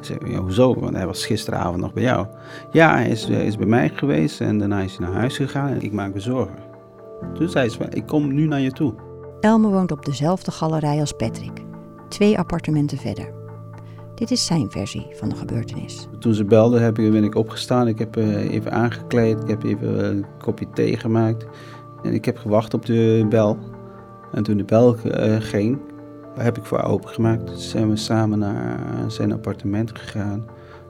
Ik 0.02 0.08
zei, 0.08 0.32
ja, 0.32 0.40
hoezo? 0.40 0.80
Want 0.80 0.96
hij 0.96 1.06
was 1.06 1.26
gisteravond 1.26 1.82
nog 1.82 1.94
bij 1.94 2.04
jou. 2.04 2.28
Ja, 2.72 2.96
hij 2.96 3.10
is, 3.10 3.30
is 3.30 3.58
bij 3.58 3.68
mij 3.68 3.90
geweest 3.90 4.42
en 4.42 4.58
daarna 4.58 4.82
is 4.82 4.98
hij 4.98 5.08
naar 5.08 5.16
huis 5.16 5.36
gegaan 5.36 5.70
en 5.70 5.82
ik 5.82 5.92
maak 5.92 6.14
me 6.14 6.20
zorgen. 6.20 6.56
Toen 7.34 7.50
zei 7.50 7.70
ze, 7.70 7.88
ik 7.90 8.06
kom 8.06 8.34
nu 8.34 8.48
naar 8.48 8.60
je 8.60 8.72
toe. 8.72 8.94
Elme 9.40 9.68
woont 9.68 9.92
op 9.92 10.06
dezelfde 10.06 10.52
galerij 10.52 11.00
als 11.00 11.12
Patrick, 11.12 11.64
twee 12.10 12.38
appartementen 12.38 12.98
verder. 12.98 13.34
Dit 14.16 14.32
is 14.32 14.46
zijn 14.46 14.72
versie 14.72 15.08
van 15.12 15.30
de 15.30 15.36
gebeurtenis. 15.36 16.08
Toen 16.20 16.34
ze 16.34 16.46
belde 16.46 16.80
heb 16.80 17.00
ik, 17.00 17.12
ben 17.12 17.24
ik 17.24 17.36
opgestaan, 17.36 17.88
ik 17.88 18.00
heb 18.00 18.18
uh, 18.18 18.54
even 18.54 18.72
aangekleed, 18.72 19.42
ik 19.42 19.48
heb 19.48 19.64
even 19.64 20.06
een 20.06 20.26
kopje 20.38 20.68
thee 20.74 20.98
gemaakt. 20.98 21.46
En 22.04 22.14
ik 22.14 22.26
heb 22.26 22.38
gewacht 22.38 22.74
op 22.74 22.86
de 22.86 23.26
bel. 23.30 23.58
En 24.32 24.44
toen 24.44 24.58
de 24.58 24.64
bel 24.64 24.96
uh, 25.06 25.36
ging, 26.34 26.44
heb 26.44 26.58
ik 26.58 26.66
voor 26.66 26.82
opengemaakt. 26.84 27.48
Toen 27.48 27.58
zijn 27.58 27.90
we 27.90 27.96
samen 27.96 28.40
naar 28.40 28.80
zijn 29.08 29.32
appartement 29.32 30.00
gegaan. 30.00 30.46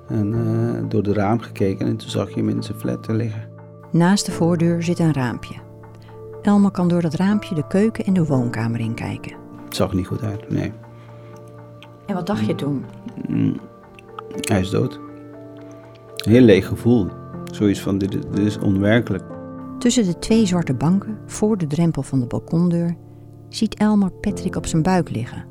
En 0.07 0.33
uh, 0.33 0.89
door 0.89 1.03
de 1.03 1.13
raam 1.13 1.39
gekeken 1.39 1.87
en 1.87 1.97
toen 1.97 2.09
zag 2.09 2.29
je 2.29 2.35
hem 2.35 2.49
in 2.49 2.63
zijn 2.63 2.77
flat 2.77 3.07
liggen. 3.07 3.49
Naast 3.91 4.25
de 4.25 4.31
voordeur 4.31 4.83
zit 4.83 4.99
een 4.99 5.13
raampje. 5.13 5.55
Elmer 6.41 6.71
kan 6.71 6.87
door 6.87 7.01
dat 7.01 7.13
raampje 7.13 7.55
de 7.55 7.67
keuken 7.67 8.05
en 8.05 8.13
de 8.13 8.25
woonkamer 8.25 8.79
inkijken. 8.79 9.35
Het 9.65 9.75
zag 9.75 9.93
niet 9.93 10.07
goed 10.07 10.23
uit, 10.23 10.49
nee. 10.49 10.71
En 12.05 12.15
wat 12.15 12.27
dacht 12.27 12.45
je 12.45 12.55
toen? 12.55 12.85
Mm, 13.27 13.59
hij 14.41 14.59
is 14.59 14.69
dood. 14.69 14.99
Een 16.15 16.31
heel 16.31 16.41
leeg 16.41 16.67
gevoel. 16.67 17.07
Zoiets 17.51 17.81
van, 17.81 17.97
dit, 17.97 18.11
dit 18.11 18.39
is 18.39 18.59
onwerkelijk. 18.59 19.23
Tussen 19.79 20.05
de 20.05 20.19
twee 20.19 20.45
zwarte 20.45 20.73
banken, 20.73 21.17
voor 21.25 21.57
de 21.57 21.67
drempel 21.67 22.03
van 22.03 22.19
de 22.19 22.25
balkondeur, 22.25 22.95
ziet 23.53 23.75
Elmer 23.75 24.11
Patrick 24.11 24.55
op 24.55 24.65
zijn 24.65 24.81
buik 24.81 25.09
liggen. 25.09 25.45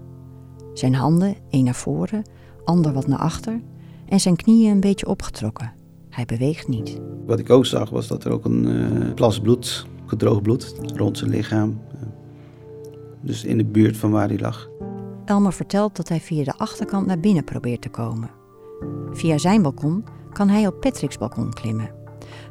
Zijn 0.72 0.94
handen, 0.94 1.34
één 1.50 1.64
naar 1.64 1.74
voren, 1.74 2.22
ander 2.64 2.92
wat 2.92 3.06
naar 3.06 3.18
achter, 3.18 3.60
en 4.08 4.20
zijn 4.20 4.36
knieën 4.36 4.70
een 4.70 4.80
beetje 4.80 5.06
opgetrokken. 5.06 5.72
Hij 6.08 6.24
beweegt 6.24 6.68
niet. 6.68 7.00
Wat 7.26 7.38
ik 7.38 7.50
ook 7.50 7.66
zag 7.66 7.90
was 7.90 8.06
dat 8.06 8.24
er 8.24 8.32
ook 8.32 8.44
een 8.44 8.66
uh, 8.66 9.14
plas 9.14 9.40
bloed 9.40 9.86
gedroogd 10.06 10.42
bloed 10.42 10.74
rond 10.94 11.18
zijn 11.18 11.30
lichaam. 11.30 11.80
Dus 13.20 13.44
in 13.44 13.56
de 13.56 13.64
buurt 13.64 13.96
van 13.96 14.10
waar 14.10 14.28
hij 14.28 14.38
lag. 14.38 14.68
Elmer 15.24 15.52
vertelt 15.52 15.96
dat 15.96 16.08
hij 16.08 16.20
via 16.20 16.44
de 16.44 16.58
achterkant 16.58 17.06
naar 17.06 17.20
binnen 17.20 17.44
probeert 17.44 17.82
te 17.82 17.88
komen. 17.88 18.30
Via 19.10 19.38
zijn 19.38 19.62
balkon 19.62 20.04
kan 20.32 20.48
hij 20.48 20.66
op 20.66 20.80
Patrick's 20.80 21.18
balkon 21.18 21.52
klimmen. 21.52 21.90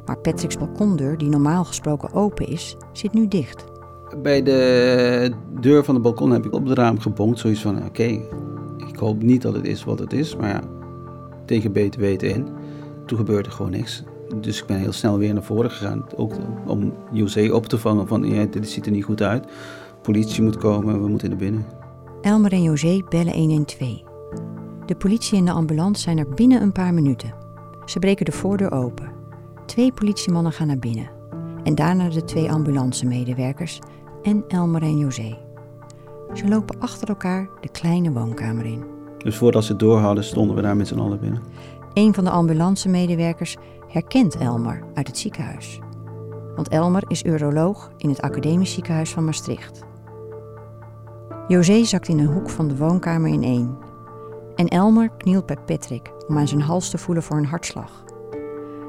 Maar 0.06 0.18
Patrick's 0.18 0.56
balkondeur, 0.56 1.18
die 1.18 1.28
normaal 1.28 1.64
gesproken 1.64 2.12
open 2.12 2.46
is, 2.46 2.76
zit 2.92 3.12
nu 3.12 3.28
dicht. 3.28 3.69
Bij 4.18 4.42
de 4.42 5.32
deur 5.60 5.84
van 5.84 5.94
het 5.94 6.02
balkon 6.02 6.30
heb 6.30 6.46
ik 6.46 6.54
op 6.54 6.66
het 6.66 6.78
raam 6.78 6.98
gebonkt. 6.98 7.38
Zoiets 7.38 7.60
van: 7.60 7.84
oké, 7.84 8.20
ik 8.76 8.96
hoop 8.96 9.22
niet 9.22 9.42
dat 9.42 9.54
het 9.54 9.66
is 9.66 9.84
wat 9.84 9.98
het 9.98 10.12
is. 10.12 10.36
Maar 10.36 10.48
ja, 10.48 10.60
tegen 11.44 11.72
beter 11.72 12.00
weten 12.00 12.28
in. 12.28 12.48
Toen 13.06 13.18
gebeurde 13.18 13.48
er 13.48 13.54
gewoon 13.54 13.70
niks. 13.70 14.02
Dus 14.40 14.60
ik 14.60 14.66
ben 14.66 14.78
heel 14.78 14.92
snel 14.92 15.18
weer 15.18 15.32
naar 15.32 15.42
voren 15.42 15.70
gegaan. 15.70 16.06
Ook 16.16 16.32
om 16.66 16.92
José 17.12 17.52
op 17.52 17.66
te 17.66 17.78
vangen 17.78 18.06
van 18.06 18.22
ja, 18.22 18.44
dit 18.44 18.68
ziet 18.68 18.86
er 18.86 18.92
niet 18.92 19.04
goed 19.04 19.22
uit. 19.22 19.46
Politie 20.02 20.42
moet 20.42 20.56
komen, 20.56 21.02
we 21.02 21.08
moeten 21.08 21.28
naar 21.28 21.38
binnen. 21.38 21.64
Elmer 22.20 22.52
en 22.52 22.62
José 22.62 23.02
bellen 23.08 23.32
112. 23.32 24.02
De 24.86 24.94
politie 24.96 25.38
en 25.38 25.44
de 25.44 25.50
ambulance 25.50 26.02
zijn 26.02 26.18
er 26.18 26.28
binnen 26.28 26.62
een 26.62 26.72
paar 26.72 26.94
minuten. 26.94 27.34
Ze 27.84 27.98
breken 27.98 28.24
de 28.24 28.32
voordeur 28.32 28.72
open. 28.72 29.12
Twee 29.66 29.92
politiemannen 29.92 30.52
gaan 30.52 30.66
naar 30.66 30.78
binnen. 30.78 31.10
En 31.64 31.74
daarna 31.74 32.08
de 32.08 32.24
twee 32.24 32.50
ambulancemedewerkers 32.50 33.78
en 34.22 34.44
Elmer 34.48 34.82
en 34.82 34.98
José. 34.98 35.38
Ze 36.34 36.48
lopen 36.48 36.80
achter 36.80 37.08
elkaar 37.08 37.48
de 37.60 37.68
kleine 37.68 38.12
woonkamer 38.12 38.64
in. 38.64 38.84
Dus 39.18 39.36
voordat 39.36 39.64
ze 39.64 39.70
het 39.70 39.80
door 39.80 39.98
hadden, 39.98 40.24
stonden 40.24 40.56
we 40.56 40.62
daar 40.62 40.76
met 40.76 40.88
z'n 40.88 40.98
allen 40.98 41.20
binnen. 41.20 41.42
Een 41.94 42.14
van 42.14 42.24
de 42.24 42.30
ambulancemedewerkers 42.30 43.56
herkent 43.88 44.36
Elmer 44.36 44.82
uit 44.94 45.06
het 45.06 45.18
ziekenhuis. 45.18 45.80
Want 46.54 46.68
Elmer 46.68 47.02
is 47.06 47.24
uroloog 47.24 47.90
in 47.96 48.08
het 48.08 48.22
Academisch 48.22 48.72
Ziekenhuis 48.72 49.10
van 49.10 49.24
Maastricht. 49.24 49.82
José 51.48 51.84
zakt 51.84 52.08
in 52.08 52.18
een 52.18 52.32
hoek 52.32 52.50
van 52.50 52.68
de 52.68 52.76
woonkamer 52.76 53.30
ineen. 53.30 53.76
En 54.54 54.68
Elmer 54.68 55.10
knielt 55.16 55.46
bij 55.46 55.56
Patrick 55.66 56.12
om 56.28 56.38
aan 56.38 56.48
zijn 56.48 56.60
hals 56.60 56.90
te 56.90 56.98
voelen 56.98 57.22
voor 57.22 57.36
een 57.36 57.46
hartslag. 57.46 58.04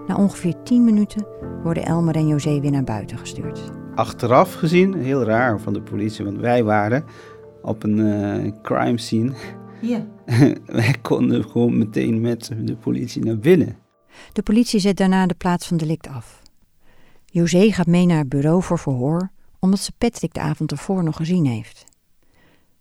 Na 0.07 0.15
ongeveer 0.15 0.63
10 0.63 0.83
minuten 0.83 1.25
worden 1.63 1.85
Elmer 1.85 2.15
en 2.15 2.27
José 2.27 2.59
weer 2.59 2.71
naar 2.71 2.83
buiten 2.83 3.17
gestuurd. 3.17 3.80
Achteraf 4.01 4.53
gezien, 4.53 4.93
heel 4.93 5.24
raar 5.24 5.60
van 5.60 5.74
de 5.74 5.81
politie, 5.81 6.25
want 6.25 6.38
wij 6.38 6.63
waren 6.63 7.05
op 7.62 7.84
een 7.84 7.98
uh, 7.98 8.51
crime 8.62 8.98
scene. 8.98 9.34
Ja. 9.81 10.08
wij 10.65 10.96
konden 11.01 11.43
gewoon 11.43 11.77
meteen 11.77 12.22
met 12.22 12.51
de 12.60 12.75
politie 12.75 13.25
naar 13.25 13.38
binnen. 13.38 13.77
De 14.34 14.41
politie 14.41 14.79
zet 14.79 14.98
daarna 14.98 15.25
de 15.25 15.34
plaats 15.34 15.67
van 15.67 15.77
delict 15.77 16.08
af. 16.08 16.41
José 17.25 17.72
gaat 17.72 17.88
mee 17.88 18.05
naar 18.05 18.17
het 18.17 18.29
bureau 18.29 18.63
voor 18.63 18.79
verhoor, 18.79 19.29
omdat 19.60 19.79
ze 19.79 19.91
Patrick 19.98 20.34
de 20.34 20.39
avond 20.39 20.72
ervoor 20.72 21.03
nog 21.03 21.15
gezien 21.15 21.46
heeft. 21.46 21.86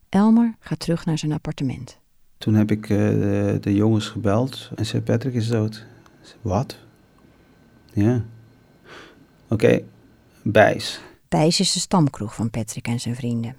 Elmer 0.09 0.55
gaat 0.61 0.81
terug 0.81 1.05
naar 1.05 1.19
zijn 1.19 1.33
appartement. 1.33 1.99
Toen 2.39 2.55
heb 2.55 2.71
ik 2.71 2.83
eh, 2.83 2.97
de, 2.97 3.59
de 3.61 3.75
jongens 3.75 4.09
gebeld 4.09 4.71
en 4.75 4.87
zei 4.87 5.03
Patrick 5.03 5.35
is 5.35 5.49
dood. 5.49 5.87
Zei, 6.21 6.39
Wat? 6.43 6.79
Ja. 7.93 8.25
Oké, 9.49 9.81
Bijs. 10.43 11.00
Bijs 11.31 11.61
is 11.61 11.73
de 11.73 11.81
stamkroeg 11.81 12.35
van 12.35 12.51
Patrick 12.51 12.87
en 12.87 13.01
zijn 13.01 13.15
vrienden. 13.15 13.57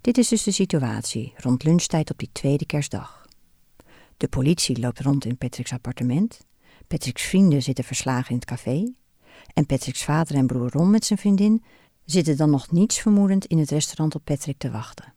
Dit 0.00 0.18
is 0.18 0.28
dus 0.28 0.42
de 0.42 0.50
situatie 0.50 1.32
rond 1.36 1.64
lunchtijd 1.64 2.10
op 2.10 2.18
die 2.18 2.28
tweede 2.32 2.66
kerstdag. 2.66 3.26
De 4.16 4.28
politie 4.28 4.80
loopt 4.80 5.00
rond 5.00 5.24
in 5.24 5.36
Patrick's 5.36 5.72
appartement. 5.72 6.40
Patrick's 6.86 7.22
vrienden 7.22 7.62
zitten 7.62 7.84
verslagen 7.84 8.30
in 8.30 8.36
het 8.36 8.44
café. 8.44 8.92
En 9.54 9.66
Patrick's 9.66 10.04
vader 10.04 10.36
en 10.36 10.46
broer 10.46 10.70
Ron 10.70 10.90
met 10.90 11.04
zijn 11.04 11.18
vriendin 11.18 11.64
zitten 12.04 12.36
dan 12.36 12.50
nog 12.50 12.70
niets 12.70 13.00
vermoedend 13.00 13.44
in 13.44 13.58
het 13.58 13.70
restaurant 13.70 14.14
op 14.14 14.24
Patrick 14.24 14.58
te 14.58 14.70
wachten. 14.70 15.12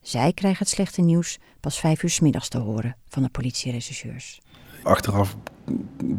Zij 0.00 0.32
krijgen 0.32 0.58
het 0.58 0.74
slechte 0.74 1.00
nieuws 1.00 1.38
pas 1.60 1.78
vijf 1.78 2.02
uur 2.02 2.10
's 2.10 2.20
middags 2.20 2.48
te 2.48 2.58
horen 2.58 2.96
van 3.08 3.22
de 3.22 3.28
politierechercheurs. 3.28 4.40
Achteraf 4.82 5.36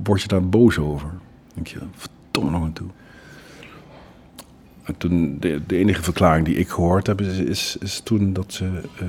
word 0.04 0.22
je 0.22 0.28
daar 0.28 0.50
boos 0.50 0.78
over. 0.78 1.20
denk 1.54 1.68
je, 1.68 1.80
verdomme 1.92 2.52
nog 2.52 2.62
een 2.62 2.74
toe. 2.74 2.90
En 4.86 4.98
toen, 4.98 5.38
de, 5.40 5.62
de 5.68 5.76
enige 5.76 6.04
verklaring 6.04 6.46
die 6.46 6.56
ik 6.56 6.70
gehoord 6.70 7.08
heb, 7.08 7.22
is, 7.22 7.38
is, 7.38 7.78
is 7.80 8.00
toen 8.00 8.34
dat 8.34 8.54
ze 8.54 8.66
uh, 8.66 9.08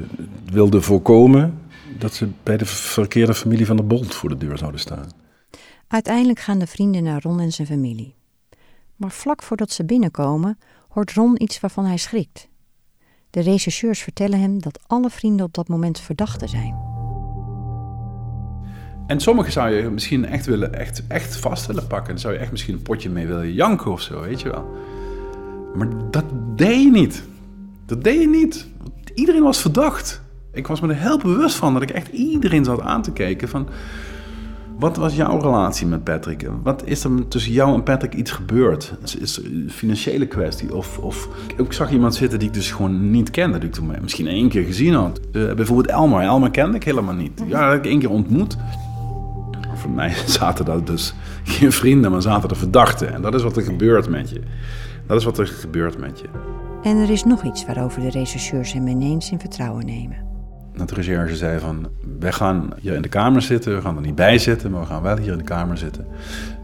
wilden 0.52 0.82
voorkomen 0.82 1.58
dat 1.98 2.14
ze 2.14 2.28
bij 2.42 2.56
de 2.56 2.66
verkeerde 2.66 3.34
familie 3.34 3.66
van 3.66 3.76
de 3.76 3.82
Bolt 3.82 4.14
voor 4.14 4.28
de 4.28 4.36
deur 4.36 4.58
zouden 4.58 4.80
staan. 4.80 5.08
Uiteindelijk 5.88 6.38
gaan 6.38 6.58
de 6.58 6.66
vrienden 6.66 7.02
naar 7.02 7.22
Ron 7.22 7.40
en 7.40 7.52
zijn 7.52 7.66
familie. 7.66 8.14
Maar 8.96 9.10
vlak 9.10 9.42
voordat 9.42 9.70
ze 9.70 9.84
binnenkomen, 9.84 10.58
hoort 10.88 11.12
Ron 11.12 11.42
iets 11.42 11.60
waarvan 11.60 11.84
hij 11.84 11.96
schrikt. 11.96 12.48
De 13.30 13.40
rechercheurs 13.40 14.00
vertellen 14.00 14.40
hem 14.40 14.60
dat 14.60 14.80
alle 14.86 15.10
vrienden 15.10 15.46
op 15.46 15.54
dat 15.54 15.68
moment 15.68 16.00
verdachten 16.00 16.48
zijn. 16.48 16.94
En 19.06 19.20
sommigen 19.20 19.52
zou 19.52 19.70
je 19.70 19.90
misschien 19.90 20.26
echt, 20.26 20.46
willen, 20.46 20.74
echt, 20.74 21.06
echt 21.06 21.36
vast 21.36 21.66
willen 21.66 21.86
pakken. 21.86 22.08
Dan 22.08 22.18
zou 22.18 22.34
je 22.34 22.40
echt 22.40 22.50
misschien 22.50 22.74
een 22.74 22.82
potje 22.82 23.10
mee 23.10 23.26
willen 23.26 23.52
janken 23.52 23.90
of 23.90 24.00
zo, 24.00 24.20
weet 24.20 24.40
je 24.40 24.50
wel. 24.50 24.76
Maar 25.76 25.88
dat 26.10 26.24
deed 26.56 26.82
je 26.82 26.90
niet. 26.90 27.24
Dat 27.86 28.04
deed 28.04 28.20
je 28.20 28.28
niet. 28.28 28.66
Iedereen 29.14 29.42
was 29.42 29.60
verdacht. 29.60 30.22
Ik 30.52 30.66
was 30.66 30.80
me 30.80 30.88
er 30.88 30.96
heel 30.96 31.18
bewust 31.18 31.56
van 31.56 31.72
dat 31.72 31.82
ik 31.82 31.90
echt 31.90 32.08
iedereen 32.08 32.64
zat 32.64 32.80
aan 32.80 33.02
te 33.02 33.12
kijken 33.12 33.48
van... 33.48 33.68
Wat 34.78 34.96
was 34.96 35.14
jouw 35.14 35.38
relatie 35.40 35.86
met 35.86 36.04
Patrick? 36.04 36.48
Wat 36.62 36.82
is 36.84 37.04
er 37.04 37.28
tussen 37.28 37.52
jou 37.52 37.74
en 37.74 37.82
Patrick 37.82 38.14
iets 38.14 38.30
gebeurd? 38.30 38.94
Is, 39.20 39.36
er 39.36 39.44
een 39.44 39.70
financiële 39.70 40.26
kwestie? 40.26 40.74
Of, 40.74 40.98
of 40.98 41.28
ik 41.56 41.72
zag 41.72 41.90
iemand 41.90 42.14
zitten 42.14 42.38
die 42.38 42.48
ik 42.48 42.54
dus 42.54 42.70
gewoon 42.70 43.10
niet 43.10 43.30
kende, 43.30 43.58
die 43.58 43.68
ik 43.68 43.74
toen 43.74 43.92
misschien 44.02 44.26
één 44.26 44.48
keer 44.48 44.64
gezien 44.64 44.94
had. 44.94 45.20
Uh, 45.32 45.52
bijvoorbeeld 45.52 45.88
Elmer. 45.88 46.22
Elmer 46.22 46.50
kende 46.50 46.76
ik 46.76 46.84
helemaal 46.84 47.14
niet. 47.14 47.42
Ja, 47.46 47.68
dat 47.68 47.76
ik 47.76 47.86
één 47.86 47.98
keer 47.98 48.10
ontmoet. 48.10 48.56
Voor 49.76 49.90
mij 49.90 50.14
zaten 50.38 50.64
daar 50.64 50.84
dus 50.84 51.14
geen 51.44 51.72
vrienden, 51.72 52.10
maar 52.10 52.22
zaten 52.22 52.48
er 52.48 52.56
verdachten. 52.56 53.12
En 53.12 53.22
dat 53.22 53.34
is 53.34 53.42
wat 53.42 53.56
er 53.56 53.62
gebeurt 53.62 54.08
met 54.08 54.30
je. 54.30 54.40
Dat 55.06 55.18
is 55.18 55.24
wat 55.24 55.38
er 55.38 55.46
gebeurt 55.46 55.98
met 55.98 56.20
je. 56.20 56.26
En 56.82 56.96
er 56.96 57.10
is 57.10 57.24
nog 57.24 57.44
iets 57.44 57.66
waarover 57.66 58.00
de 58.00 58.10
rechercheurs 58.10 58.72
hem 58.72 58.86
ineens 58.86 59.30
in 59.30 59.40
vertrouwen 59.40 59.86
nemen. 59.86 60.16
Dat 60.76 60.88
de 60.88 60.94
recherche 60.94 61.36
zei 61.36 61.58
van, 61.58 61.88
wij 62.18 62.32
gaan 62.32 62.70
hier 62.80 62.94
in 62.94 63.02
de 63.02 63.08
kamer 63.08 63.42
zitten, 63.42 63.74
we 63.74 63.80
gaan 63.80 63.96
er 63.96 64.02
niet 64.02 64.14
bij 64.14 64.38
zitten, 64.38 64.70
maar 64.70 64.80
we 64.80 64.86
gaan 64.86 65.02
wel 65.02 65.16
hier 65.16 65.32
in 65.32 65.38
de 65.38 65.44
kamer 65.44 65.78
zitten. 65.78 66.06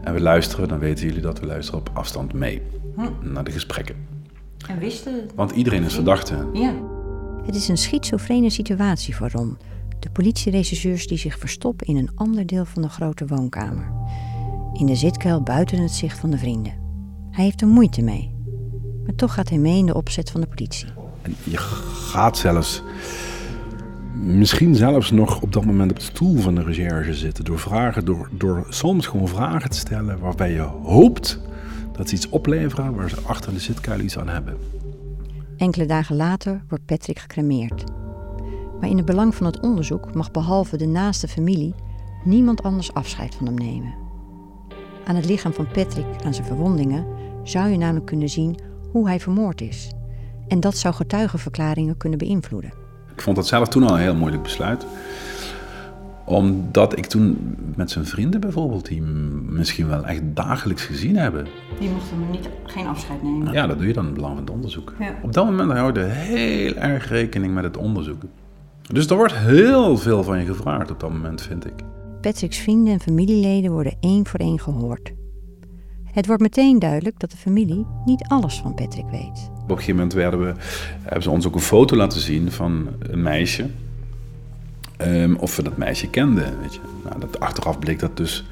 En 0.03 0.13
we 0.13 0.21
luisteren, 0.21 0.67
dan 0.67 0.79
weten 0.79 1.05
jullie 1.05 1.21
dat 1.21 1.39
we 1.39 1.45
luisteren 1.45 1.79
op 1.79 1.89
afstand 1.93 2.33
mee 2.33 2.61
hm. 2.95 3.31
naar 3.33 3.43
de 3.43 3.51
gesprekken. 3.51 3.95
En 4.67 4.79
wisten... 4.79 5.13
Want 5.35 5.51
iedereen 5.51 5.83
is 5.83 5.93
verdachte. 5.93 6.35
Ja. 6.53 6.73
Het 7.45 7.55
is 7.55 7.67
een 7.67 7.77
schizofrene 7.77 8.49
situatie 8.49 9.15
voor 9.15 9.29
Ron. 9.31 9.57
De 10.03 10.09
politierechercheurs 10.09 11.07
die 11.07 11.17
zich 11.17 11.39
verstoppen 11.39 11.87
in 11.87 11.95
een 11.95 12.11
ander 12.15 12.45
deel 12.45 12.65
van 12.65 12.81
de 12.81 12.89
grote 12.89 13.27
woonkamer. 13.27 13.91
In 14.73 14.85
de 14.85 14.95
zitkuil 14.95 15.41
buiten 15.41 15.81
het 15.81 15.91
zicht 15.91 16.19
van 16.19 16.29
de 16.29 16.37
vrienden. 16.37 16.73
Hij 17.31 17.43
heeft 17.43 17.61
er 17.61 17.67
moeite 17.67 18.01
mee. 18.01 18.35
Maar 19.05 19.15
toch 19.15 19.33
gaat 19.33 19.49
hij 19.49 19.57
mee 19.57 19.77
in 19.77 19.85
de 19.85 19.93
opzet 19.95 20.31
van 20.31 20.41
de 20.41 20.47
politie. 20.47 20.87
En 21.21 21.35
je 21.43 21.57
gaat 21.57 22.37
zelfs 22.37 22.83
misschien 24.13 24.75
zelfs 24.75 25.11
nog 25.11 25.41
op 25.41 25.53
dat 25.53 25.65
moment 25.65 25.91
op 25.91 25.97
de 25.97 26.03
stoel 26.03 26.37
van 26.37 26.55
de 26.55 26.63
recherche 26.63 27.13
zitten. 27.13 27.45
Door, 27.45 27.59
vragen, 27.59 28.05
door, 28.05 28.29
door 28.31 28.65
soms 28.69 29.07
gewoon 29.07 29.27
vragen 29.27 29.69
te 29.69 29.77
stellen 29.77 30.19
waarbij 30.19 30.51
je 30.51 30.69
hoopt 30.83 31.39
dat 31.91 32.09
ze 32.09 32.15
iets 32.15 32.29
opleveren 32.29 32.95
waar 32.95 33.09
ze 33.09 33.17
achter 33.25 33.53
de 33.53 33.59
zitkuil 33.59 33.99
iets 33.99 34.17
aan 34.17 34.29
hebben. 34.29 34.57
Enkele 35.57 35.85
dagen 35.85 36.15
later 36.15 36.63
wordt 36.67 36.85
Patrick 36.85 37.19
gecremeerd. 37.19 37.83
Maar 38.83 38.91
in 38.91 38.97
het 38.97 39.07
belang 39.07 39.35
van 39.35 39.45
het 39.45 39.59
onderzoek 39.59 40.13
mag 40.13 40.31
behalve 40.31 40.77
de 40.77 40.85
naaste 40.85 41.27
familie 41.27 41.75
niemand 42.23 42.63
anders 42.63 42.93
afscheid 42.93 43.35
van 43.35 43.45
hem 43.45 43.55
nemen. 43.55 43.93
Aan 45.05 45.15
het 45.15 45.25
lichaam 45.25 45.53
van 45.53 45.67
Patrick, 45.67 46.05
aan 46.25 46.33
zijn 46.33 46.47
verwondingen, 46.47 47.05
zou 47.43 47.69
je 47.69 47.77
namelijk 47.77 48.05
kunnen 48.05 48.29
zien 48.29 48.55
hoe 48.91 49.07
hij 49.07 49.19
vermoord 49.19 49.61
is. 49.61 49.91
En 50.47 50.59
dat 50.59 50.77
zou 50.77 50.93
getuigenverklaringen 50.93 51.97
kunnen 51.97 52.19
beïnvloeden. 52.19 52.73
Ik 53.15 53.21
vond 53.21 53.35
dat 53.35 53.47
zelf 53.47 53.67
toen 53.67 53.83
al 53.83 53.95
een 53.95 54.01
heel 54.01 54.15
moeilijk 54.15 54.43
besluit. 54.43 54.85
Omdat 56.25 56.97
ik 56.97 57.05
toen 57.05 57.55
met 57.75 57.91
zijn 57.91 58.05
vrienden 58.05 58.39
bijvoorbeeld, 58.39 58.85
die 58.85 59.01
misschien 59.01 59.87
wel 59.87 60.05
echt 60.05 60.21
dagelijks 60.23 60.83
gezien 60.83 61.15
hebben. 61.15 61.47
Die 61.79 61.89
mochten 61.89 62.17
niet, 62.31 62.49
geen 62.63 62.87
afscheid 62.87 63.23
nemen. 63.23 63.53
Ja, 63.53 63.67
dat 63.67 63.77
doe 63.77 63.87
je 63.87 63.93
dan 63.93 64.03
in 64.03 64.09
het 64.09 64.19
belang 64.19 64.35
van 64.35 64.43
het 64.43 64.53
onderzoek. 64.53 64.93
Op 65.21 65.33
dat 65.33 65.45
moment 65.45 65.71
hou 65.71 65.99
je 65.99 66.05
heel 66.05 66.75
erg 66.75 67.09
rekening 67.09 67.53
met 67.53 67.63
het 67.63 67.77
onderzoek. 67.77 68.21
Dus 68.91 69.07
er 69.07 69.15
wordt 69.15 69.35
heel 69.35 69.97
veel 69.97 70.23
van 70.23 70.39
je 70.39 70.45
gevraagd 70.45 70.91
op 70.91 70.99
dat 70.99 71.09
moment, 71.09 71.41
vind 71.41 71.65
ik. 71.65 71.73
Patrick's 72.21 72.57
vrienden 72.57 72.93
en 72.93 72.99
familieleden 72.99 73.71
worden 73.71 73.97
één 73.99 74.27
voor 74.27 74.39
één 74.39 74.59
gehoord. 74.59 75.13
Het 76.03 76.27
wordt 76.27 76.41
meteen 76.41 76.79
duidelijk 76.79 77.19
dat 77.19 77.31
de 77.31 77.37
familie 77.37 77.85
niet 78.05 78.23
alles 78.27 78.59
van 78.59 78.73
Patrick 78.73 79.05
weet. 79.11 79.51
Op 79.61 79.69
een 79.69 79.75
gegeven 79.75 79.95
moment 79.95 80.13
werden 80.13 80.39
we, 80.39 80.53
hebben 81.01 81.23
ze 81.23 81.29
ons 81.29 81.47
ook 81.47 81.55
een 81.55 81.61
foto 81.61 81.95
laten 81.95 82.19
zien 82.19 82.51
van 82.51 82.87
een 82.99 83.21
meisje. 83.21 83.69
Um, 85.01 85.35
of 85.35 85.55
we 85.55 85.63
dat 85.63 85.77
meisje 85.77 86.09
kenden. 86.09 86.59
Weet 86.59 86.73
je. 86.73 86.79
Nou, 87.03 87.19
dat, 87.19 87.39
achteraf 87.39 87.79
bleek 87.79 87.99
dat 87.99 88.17
dus 88.17 88.45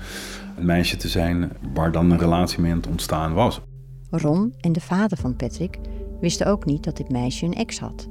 een 0.57 0.65
meisje 0.65 0.97
te 0.97 1.07
zijn 1.07 1.51
waar 1.73 1.91
dan 1.91 2.11
een 2.11 2.17
relatie 2.17 2.61
mee 2.61 2.71
aan 2.71 2.77
het 2.77 2.87
ontstaan 2.87 3.33
was. 3.33 3.61
Ron 4.09 4.53
en 4.59 4.71
de 4.71 4.81
vader 4.81 5.17
van 5.17 5.35
Patrick 5.35 5.79
wisten 6.21 6.47
ook 6.47 6.65
niet 6.65 6.83
dat 6.83 6.97
dit 6.97 7.09
meisje 7.09 7.45
een 7.45 7.53
ex 7.53 7.79
had. 7.79 8.09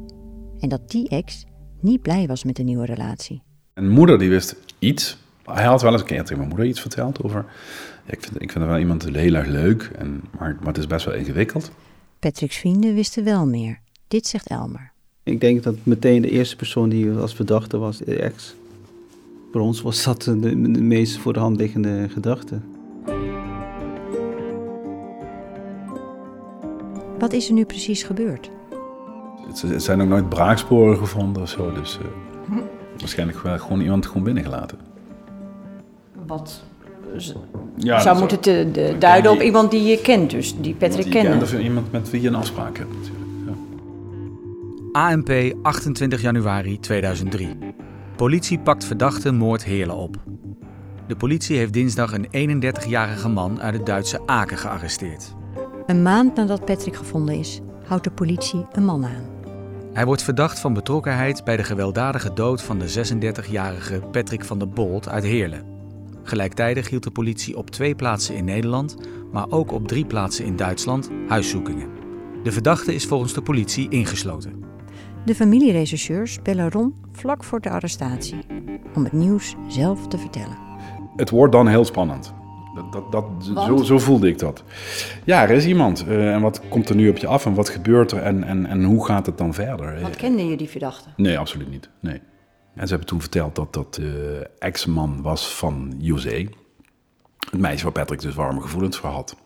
En 0.59 0.69
dat 0.69 0.91
die 0.91 1.09
ex 1.09 1.45
niet 1.83 2.03
blij 2.03 2.27
was 2.27 2.45
met 2.45 2.57
de 2.57 2.63
nieuwe 2.63 2.85
relatie. 2.85 3.43
Een 3.75 3.91
moeder 3.91 4.19
die 4.19 4.29
wist 4.29 4.57
iets. 4.79 5.19
Hij 5.45 5.65
had 5.65 5.83
wel 5.83 5.93
eens 5.93 6.01
een 6.01 6.07
keer 6.07 6.23
tegen 6.23 6.37
mijn 6.37 6.49
moeder 6.49 6.67
iets 6.67 6.81
verteld 6.81 7.23
over 7.23 7.45
ik, 8.07 8.21
vind, 8.21 8.43
ik 8.43 8.53
vind 8.53 8.65
wel 8.65 8.79
iemand 8.79 9.05
heel 9.05 9.35
erg 9.35 9.47
leuk, 9.47 9.91
en, 9.99 10.23
maar, 10.39 10.57
maar 10.59 10.67
het 10.69 10.79
is 10.79 10.87
best 10.87 11.05
wel 11.05 11.15
ingewikkeld. 11.15 11.71
Patrick's 12.19 12.57
vrienden 12.57 12.95
wisten 12.95 13.25
wel 13.25 13.47
meer. 13.47 13.81
Dit 14.09 14.27
zegt 14.27 14.47
Elmer. 14.47 14.93
Ik 15.23 15.41
denk 15.41 15.63
dat 15.63 15.75
meteen 15.83 16.23
de 16.23 16.31
eerste 16.31 16.57
persoon 16.57 16.89
die 16.89 17.11
als 17.11 17.35
verdachte 17.35 17.79
was, 17.79 17.99
de 17.99 18.17
ex. 18.17 18.55
Voor 19.53 19.61
ons 19.61 19.83
was 19.83 20.05
dat 20.05 20.23
de, 20.23 20.41
de 20.41 20.83
meest 20.83 21.19
voor 21.19 21.33
de 21.33 21.39
hand 21.39 21.57
liggende 21.57 22.09
gedachte. 22.09 22.61
Wat 27.19 27.33
is 27.33 27.49
er 27.49 27.55
nu 27.55 27.65
precies 27.65 28.03
gebeurd? 28.03 28.51
Er 29.73 29.81
zijn 29.81 30.03
ook 30.03 30.09
nooit 30.09 30.29
braaksporen 30.29 30.97
gevonden 30.97 31.43
of 31.43 31.49
zo, 31.49 31.73
dus 31.73 31.99
uh, 32.51 32.57
waarschijnlijk 32.99 33.39
wel 33.39 33.59
gewoon 33.59 33.81
iemand 33.81 34.07
gewoon 34.07 34.23
binnengelaten. 34.23 34.79
Wat 36.27 36.63
ja, 37.77 38.01
zou 38.01 38.19
moeten 38.19 38.41
te, 38.41 38.69
de, 38.73 38.97
duiden 38.99 39.31
op 39.31 39.41
iemand 39.41 39.71
die 39.71 39.83
je 39.83 40.01
kent, 40.01 40.31
dus 40.31 40.61
die 40.61 40.75
Patrick 40.75 41.11
kent. 41.11 41.43
Of 41.43 41.59
iemand 41.59 41.93
met 41.93 42.11
wie 42.11 42.21
je 42.21 42.29
een 42.29 42.35
afspraak 42.35 42.79
hebt 42.79 42.91
natuurlijk. 42.93 43.27
Ja. 44.93 45.01
ANP 45.01 45.55
28 45.63 46.21
januari 46.21 46.81
2003. 46.81 47.49
Politie 48.17 48.59
pakt 48.59 48.85
verdachte 48.85 49.33
moord 49.33 49.65
Heerlen 49.65 49.97
op. 49.97 50.17
De 51.07 51.17
politie 51.17 51.57
heeft 51.57 51.73
dinsdag 51.73 52.13
een 52.13 52.63
31-jarige 52.63 53.29
man 53.29 53.61
uit 53.61 53.75
het 53.75 53.87
Duitse 53.87 54.21
Aken 54.27 54.59
gearresteerd. 54.59 55.35
Een 55.87 56.03
maand 56.03 56.37
nadat 56.37 56.65
Patrick 56.65 56.97
gevonden 56.97 57.35
is, 57.35 57.61
houdt 57.87 58.05
de 58.05 58.11
politie 58.11 58.67
een 58.73 58.85
man 58.85 59.05
aan. 59.05 59.40
Hij 59.93 60.05
wordt 60.05 60.23
verdacht 60.23 60.59
van 60.59 60.73
betrokkenheid 60.73 61.45
bij 61.45 61.57
de 61.57 61.65
gewelddadige 61.65 62.33
dood 62.33 62.63
van 62.63 62.79
de 62.79 63.07
36-jarige 63.47 64.01
Patrick 64.11 64.45
van 64.45 64.59
der 64.59 64.69
Bolt 64.69 65.09
uit 65.09 65.25
Heerlen. 65.25 65.65
Gelijktijdig 66.23 66.89
hield 66.89 67.03
de 67.03 67.11
politie 67.11 67.57
op 67.57 67.71
twee 67.71 67.95
plaatsen 67.95 68.35
in 68.35 68.45
Nederland, 68.45 68.97
maar 69.33 69.51
ook 69.51 69.73
op 69.73 69.89
drie 69.89 70.05
plaatsen 70.05 70.45
in 70.45 70.57
Duitsland 70.57 71.11
huiszoekingen. 71.29 71.89
De 72.43 72.53
verdachte 72.53 72.95
is 72.95 73.07
volgens 73.07 73.33
de 73.35 73.43
politie 73.43 73.89
ingesloten. 73.89 74.65
De 75.25 75.35
familierechercheurs 75.35 76.43
bellen 76.43 76.71
Ron 76.71 76.95
vlak 77.13 77.45
voor 77.45 77.61
de 77.61 77.71
arrestatie 77.71 78.47
om 78.95 79.05
het 79.05 79.13
nieuws 79.13 79.55
zelf 79.69 80.09
te 80.09 80.19
vertellen. 80.19 80.59
Het 81.17 81.31
wordt 81.31 81.53
dan 81.53 81.69
heel 81.69 81.85
spannend. 81.85 82.35
Dat, 82.75 82.93
dat, 82.93 83.13
dat, 83.13 83.25
zo, 83.67 83.77
zo, 83.77 83.99
voelde 83.99 84.29
ik 84.29 84.39
dat. 84.39 84.63
Ja, 85.25 85.43
er 85.43 85.51
is 85.51 85.67
iemand. 85.67 86.05
Uh, 86.09 86.35
en 86.35 86.41
wat 86.41 86.61
komt 86.69 86.89
er 86.89 86.95
nu 86.95 87.09
op 87.09 87.17
je 87.17 87.27
af 87.27 87.47
en 87.47 87.55
wat 87.55 87.69
gebeurt 87.69 88.13
er 88.13 88.23
en, 88.23 88.45
en, 88.45 88.67
en 88.67 88.85
hoe 88.85 89.07
gaat 89.07 89.27
het 89.27 89.39
dan 89.39 89.55
verder? 89.55 90.01
Wat 90.01 90.17
kende 90.17 90.47
je 90.47 90.57
die 90.57 90.69
verdachte? 90.69 91.09
Nee, 91.17 91.39
absoluut 91.39 91.71
niet. 91.71 91.89
Nee. 92.01 92.21
En 92.75 92.83
ze 92.83 92.89
hebben 92.89 93.07
toen 93.07 93.21
verteld 93.21 93.55
dat 93.55 93.73
dat 93.73 93.95
de 93.95 94.51
ex-man 94.59 95.23
was 95.23 95.55
van 95.55 95.95
José. 95.99 96.49
Het 97.51 97.61
meisje 97.61 97.85
waar 97.85 97.93
Patrick 97.93 98.21
dus 98.21 98.35
warme 98.35 98.61
gevoelens 98.61 98.97
voor 98.97 99.11
had. 99.11 99.37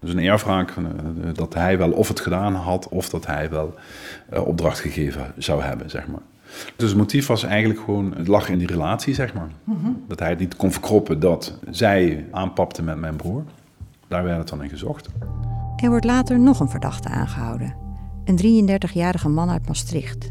Dus 0.00 0.12
een 0.12 0.18
eervraag 0.18 0.76
uh, 0.76 0.86
dat 1.32 1.54
hij 1.54 1.78
wel 1.78 1.90
of 1.90 2.08
het 2.08 2.20
gedaan 2.20 2.54
had... 2.54 2.88
of 2.88 3.08
dat 3.08 3.26
hij 3.26 3.50
wel 3.50 3.74
opdracht 4.30 4.80
gegeven 4.80 5.32
zou 5.36 5.62
hebben, 5.62 5.90
zeg 5.90 6.06
maar. 6.06 6.22
Dus 6.76 6.88
het 6.88 6.98
motief 6.98 7.26
was 7.26 7.42
eigenlijk 7.42 7.80
gewoon, 7.80 8.14
het 8.16 8.28
lag 8.28 8.48
in 8.48 8.58
die 8.58 8.66
relatie, 8.66 9.14
zeg 9.14 9.34
maar. 9.34 9.48
Dat 10.08 10.18
hij 10.18 10.28
het 10.28 10.38
niet 10.38 10.56
kon 10.56 10.72
verkroppen 10.72 11.20
dat 11.20 11.58
zij 11.70 12.26
aanpapte 12.30 12.82
met 12.82 12.96
mijn 12.96 13.16
broer. 13.16 13.44
Daar 14.08 14.24
werd 14.24 14.38
het 14.38 14.48
dan 14.48 14.62
in 14.62 14.68
gezocht. 14.68 15.08
Er 15.76 15.88
wordt 15.88 16.04
later 16.04 16.40
nog 16.40 16.60
een 16.60 16.68
verdachte 16.68 17.08
aangehouden. 17.08 17.74
Een 18.24 18.68
33-jarige 18.68 19.28
man 19.28 19.50
uit 19.50 19.66
Maastricht. 19.66 20.30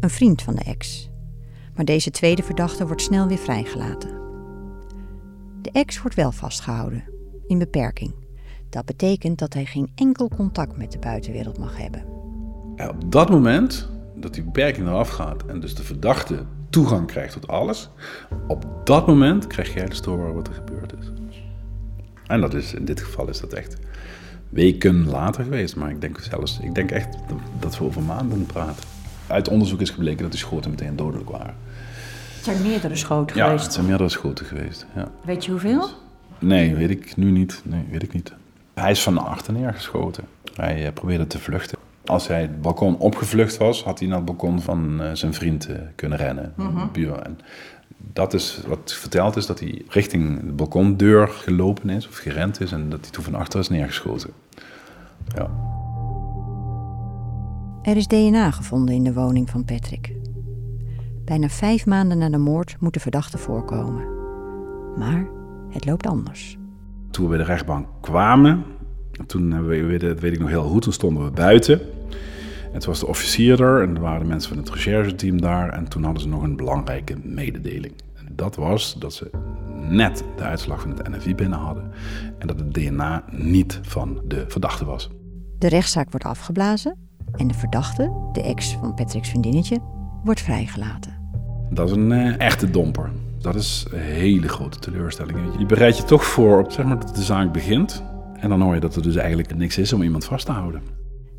Een 0.00 0.10
vriend 0.10 0.42
van 0.42 0.54
de 0.54 0.64
ex. 0.64 1.10
Maar 1.74 1.84
deze 1.84 2.10
tweede 2.10 2.42
verdachte 2.42 2.86
wordt 2.86 3.02
snel 3.02 3.26
weer 3.26 3.38
vrijgelaten. 3.38 4.10
De 5.62 5.70
ex 5.72 6.00
wordt 6.00 6.16
wel 6.16 6.32
vastgehouden, 6.32 7.04
in 7.46 7.58
beperking. 7.58 8.14
Dat 8.70 8.84
betekent 8.84 9.38
dat 9.38 9.54
hij 9.54 9.64
geen 9.64 9.90
enkel 9.94 10.28
contact 10.28 10.76
met 10.76 10.92
de 10.92 10.98
buitenwereld 10.98 11.58
mag 11.58 11.78
hebben. 11.78 12.04
Ja, 12.76 12.88
op 12.88 13.12
dat 13.12 13.30
moment 13.30 13.90
dat 14.20 14.34
die 14.34 14.42
beperking 14.42 14.86
eraf 14.86 15.08
gaat 15.08 15.44
en 15.46 15.60
dus 15.60 15.74
de 15.74 15.82
verdachte 15.82 16.44
toegang 16.70 17.06
krijgt 17.06 17.32
tot 17.32 17.48
alles, 17.48 17.88
op 18.46 18.66
dat 18.84 19.06
moment 19.06 19.46
krijg 19.46 19.74
jij 19.74 19.86
de 19.86 19.94
stoor 19.94 20.34
wat 20.34 20.48
er 20.48 20.54
gebeurd 20.54 20.92
is. 21.00 21.10
En 22.26 22.40
dat 22.40 22.54
is, 22.54 22.74
in 22.74 22.84
dit 22.84 23.00
geval 23.00 23.28
is 23.28 23.40
dat 23.40 23.52
echt 23.52 23.76
weken 24.48 25.08
later 25.08 25.44
geweest, 25.44 25.76
maar 25.76 25.90
ik 25.90 26.00
denk 26.00 26.20
zelfs, 26.20 26.60
ik 26.60 26.74
denk 26.74 26.90
echt 26.90 27.16
dat 27.58 27.78
we 27.78 27.84
over 27.84 28.02
maanden 28.02 28.46
praten. 28.46 28.84
Uit 29.26 29.48
onderzoek 29.48 29.80
is 29.80 29.90
gebleken 29.90 30.22
dat 30.22 30.30
die 30.30 30.40
schoten 30.40 30.70
meteen 30.70 30.96
dodelijk 30.96 31.30
waren. 31.30 31.54
Het 32.34 32.44
zijn 32.44 32.62
meerdere 32.62 32.96
schoten 32.96 33.36
ja, 33.36 33.44
geweest? 33.44 33.64
het 33.64 33.72
zijn 33.72 33.86
meerdere 33.86 34.08
schoten 34.08 34.46
geweest, 34.46 34.86
ja. 34.94 35.10
Weet 35.24 35.44
je 35.44 35.50
hoeveel? 35.50 35.88
Nee, 36.38 36.74
weet 36.74 36.90
ik 36.90 37.16
nu 37.16 37.30
niet. 37.30 37.62
Nee, 37.64 37.84
weet 37.90 38.02
ik 38.02 38.12
niet. 38.12 38.32
Hij 38.74 38.90
is 38.90 39.02
van 39.02 39.18
achter 39.18 39.52
neergeschoten. 39.52 40.24
Hij 40.54 40.86
uh, 40.86 40.92
probeerde 40.92 41.26
te 41.26 41.38
vluchten. 41.38 41.78
Als 42.10 42.28
hij 42.28 42.40
het 42.40 42.60
balkon 42.60 42.98
opgevlucht 42.98 43.56
was, 43.56 43.84
had 43.84 43.98
hij 43.98 44.08
naar 44.08 44.16
het 44.16 44.26
balkon 44.26 44.60
van 44.60 45.02
uh, 45.02 45.10
zijn 45.12 45.34
vriend 45.34 45.68
uh, 45.68 45.76
kunnen 45.94 46.18
rennen. 46.18 46.52
Mm-hmm. 46.56 47.14
En 47.22 47.38
dat 48.12 48.34
is 48.34 48.62
wat 48.66 48.92
verteld 48.92 49.36
is, 49.36 49.46
dat 49.46 49.60
hij 49.60 49.82
richting 49.88 50.40
de 50.40 50.52
balkondeur 50.52 51.28
gelopen 51.28 51.90
is 51.90 52.08
of 52.08 52.16
gerend 52.16 52.60
is 52.60 52.72
en 52.72 52.88
dat 52.88 53.00
hij 53.00 53.10
toen 53.10 53.24
van 53.24 53.34
achter 53.34 53.60
is 53.60 53.68
neergeschoten. 53.68 54.30
Ja. 55.34 55.50
Er 57.82 57.96
is 57.96 58.06
DNA 58.06 58.50
gevonden 58.50 58.94
in 58.94 59.04
de 59.04 59.12
woning 59.12 59.50
van 59.50 59.64
Patrick. 59.64 60.12
Bijna 61.24 61.48
vijf 61.48 61.86
maanden 61.86 62.18
na 62.18 62.28
de 62.28 62.38
moord 62.38 62.76
moet 62.80 62.94
de 62.94 63.00
verdachte 63.00 63.38
voorkomen. 63.38 64.04
Maar 64.96 65.26
het 65.70 65.84
loopt 65.84 66.06
anders. 66.06 66.58
Toen 67.10 67.24
we 67.24 67.30
bij 67.30 67.38
de 67.38 67.44
rechtbank 67.44 67.86
kwamen, 68.00 68.64
toen 69.26 69.52
hebben 69.52 69.88
we, 69.88 69.98
dat 69.98 70.20
weet 70.20 70.32
ik 70.32 70.38
nog 70.38 70.48
heel 70.48 70.68
goed, 70.68 70.82
toen 70.82 70.92
stonden 70.92 71.24
we 71.24 71.30
buiten. 71.30 71.80
En 72.72 72.78
toen 72.78 72.88
was 72.88 73.00
de 73.00 73.06
officier 73.06 73.62
er 73.62 73.82
en 73.82 73.94
er 73.94 74.00
waren 74.00 74.20
de 74.20 74.26
mensen 74.26 74.48
van 74.48 74.58
het 74.58 74.70
rechercheteam 74.70 75.40
daar. 75.40 75.68
En 75.68 75.88
toen 75.88 76.04
hadden 76.04 76.22
ze 76.22 76.28
nog 76.28 76.42
een 76.42 76.56
belangrijke 76.56 77.16
mededeling. 77.22 77.94
En 78.14 78.26
dat 78.30 78.56
was 78.56 78.96
dat 78.98 79.12
ze 79.12 79.30
net 79.88 80.24
de 80.36 80.42
uitslag 80.42 80.80
van 80.80 80.90
het 80.90 81.08
NFI 81.08 81.34
binnen 81.34 81.58
hadden. 81.58 81.90
En 82.38 82.46
dat 82.46 82.58
het 82.58 82.74
DNA 82.74 83.24
niet 83.30 83.80
van 83.82 84.20
de 84.24 84.44
verdachte 84.48 84.84
was. 84.84 85.10
De 85.58 85.68
rechtszaak 85.68 86.10
wordt 86.10 86.26
afgeblazen 86.26 86.96
en 87.32 87.48
de 87.48 87.54
verdachte, 87.54 88.30
de 88.32 88.42
ex 88.42 88.76
van 88.80 88.94
Patrick's 88.94 89.28
vriendinnetje, 89.28 89.78
wordt 90.24 90.40
vrijgelaten. 90.40 91.18
Dat 91.70 91.88
is 91.88 91.96
een 91.96 92.10
uh, 92.10 92.40
echte 92.40 92.70
domper. 92.70 93.10
Dat 93.38 93.54
is 93.54 93.86
een 93.90 93.98
hele 93.98 94.48
grote 94.48 94.78
teleurstelling. 94.78 95.38
Je 95.58 95.66
bereidt 95.66 95.96
je 95.96 96.04
toch 96.04 96.24
voor 96.24 96.58
op 96.58 96.72
zeg 96.72 96.84
maar, 96.84 96.98
dat 96.98 97.14
de 97.14 97.22
zaak 97.22 97.52
begint. 97.52 98.02
En 98.40 98.48
dan 98.48 98.60
hoor 98.60 98.74
je 98.74 98.80
dat 98.80 98.96
er 98.96 99.02
dus 99.02 99.16
eigenlijk 99.16 99.56
niks 99.56 99.78
is 99.78 99.92
om 99.92 100.02
iemand 100.02 100.24
vast 100.24 100.46
te 100.46 100.52
houden. 100.52 100.82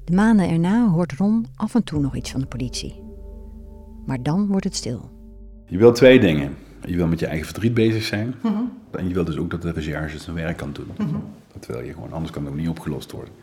De 0.05 0.15
maanden 0.15 0.49
erna 0.49 0.89
hoort 0.89 1.13
Ron 1.13 1.45
af 1.55 1.75
en 1.75 1.83
toe 1.83 1.99
nog 1.99 2.15
iets 2.15 2.31
van 2.31 2.39
de 2.39 2.45
politie. 2.45 3.01
Maar 4.05 4.23
dan 4.23 4.47
wordt 4.47 4.63
het 4.63 4.75
stil. 4.75 5.09
Je 5.65 5.77
wil 5.77 5.91
twee 5.91 6.19
dingen. 6.19 6.55
Je 6.85 6.95
wil 6.95 7.07
met 7.07 7.19
je 7.19 7.25
eigen 7.25 7.45
verdriet 7.45 7.73
bezig 7.73 8.03
zijn. 8.03 8.33
En 8.91 9.07
je 9.07 9.13
wil 9.13 9.25
dus 9.25 9.37
ook 9.37 9.51
dat 9.51 9.61
de 9.61 9.71
recherche 9.71 10.19
zijn 10.19 10.35
werk 10.35 10.57
kan 10.57 10.73
doen. 10.73 10.87
Dat 11.53 11.65
wil 11.65 11.81
je 11.81 11.93
gewoon, 11.93 12.11
anders 12.13 12.31
kan 12.31 12.43
het 12.43 12.51
ook 12.51 12.59
niet 12.59 12.69
opgelost 12.69 13.11
worden. 13.11 13.33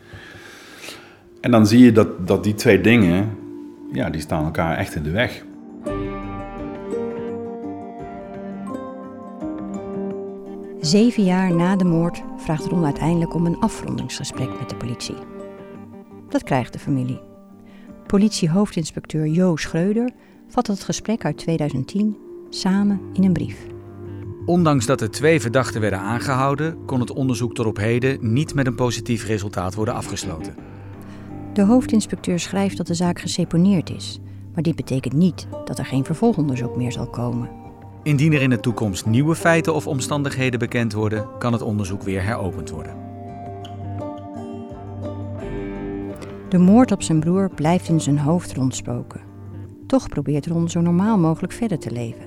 En 1.41 1.51
dan 1.51 1.67
zie 1.67 1.79
je 1.79 1.91
dat, 1.91 2.27
dat 2.27 2.43
die 2.43 2.55
twee 2.55 2.81
dingen, 2.81 3.29
ja, 3.91 4.09
die 4.09 4.21
staan 4.21 4.43
elkaar 4.43 4.77
echt 4.77 4.95
in 4.95 5.03
de 5.03 5.11
weg. 5.11 5.45
Zeven 10.89 11.23
jaar 11.23 11.55
na 11.55 11.75
de 11.75 11.83
moord 11.83 12.23
vraagt 12.37 12.65
Ron 12.65 12.85
uiteindelijk 12.85 13.33
om 13.33 13.45
een 13.45 13.59
afrondingsgesprek 13.59 14.59
met 14.59 14.69
de 14.69 14.75
politie. 14.75 15.15
Dat 16.29 16.43
krijgt 16.43 16.73
de 16.73 16.79
familie. 16.79 17.21
Politiehoofdinspecteur 18.07 19.27
Jo 19.27 19.55
Schreuder 19.55 20.11
vat 20.47 20.67
het 20.67 20.83
gesprek 20.83 21.25
uit 21.25 21.37
2010 21.37 22.17
samen 22.49 23.01
in 23.13 23.23
een 23.23 23.33
brief. 23.33 23.67
Ondanks 24.45 24.85
dat 24.85 25.01
er 25.01 25.11
twee 25.11 25.41
verdachten 25.41 25.81
werden 25.81 25.99
aangehouden, 25.99 26.85
kon 26.85 26.99
het 26.99 27.11
onderzoek 27.11 27.53
tot 27.53 27.65
op 27.65 27.77
heden 27.77 28.33
niet 28.33 28.53
met 28.53 28.67
een 28.67 28.75
positief 28.75 29.25
resultaat 29.25 29.75
worden 29.75 29.93
afgesloten. 29.93 30.55
De 31.53 31.63
hoofdinspecteur 31.63 32.39
schrijft 32.39 32.77
dat 32.77 32.87
de 32.87 32.93
zaak 32.93 33.19
geseponeerd 33.19 33.89
is, 33.89 34.19
maar 34.53 34.63
dit 34.63 34.75
betekent 34.75 35.13
niet 35.13 35.47
dat 35.65 35.79
er 35.79 35.85
geen 35.85 36.05
vervolgonderzoek 36.05 36.75
meer 36.75 36.91
zal 36.91 37.07
komen. 37.07 37.68
Indien 38.03 38.33
er 38.33 38.41
in 38.41 38.49
de 38.49 38.59
toekomst 38.59 39.05
nieuwe 39.05 39.35
feiten 39.35 39.73
of 39.73 39.87
omstandigheden 39.87 40.59
bekend 40.59 40.93
worden, 40.93 41.27
kan 41.37 41.53
het 41.53 41.61
onderzoek 41.61 42.03
weer 42.03 42.23
heropend 42.23 42.69
worden. 42.69 42.95
De 46.49 46.57
moord 46.57 46.91
op 46.91 47.01
zijn 47.01 47.19
broer 47.19 47.49
blijft 47.49 47.87
in 47.87 48.01
zijn 48.01 48.19
hoofd 48.19 48.53
rondspoken. 48.53 49.21
Toch 49.87 50.09
probeert 50.09 50.47
Ron 50.47 50.69
zo 50.69 50.81
normaal 50.81 51.17
mogelijk 51.17 51.53
verder 51.53 51.79
te 51.79 51.91
leven. 51.91 52.25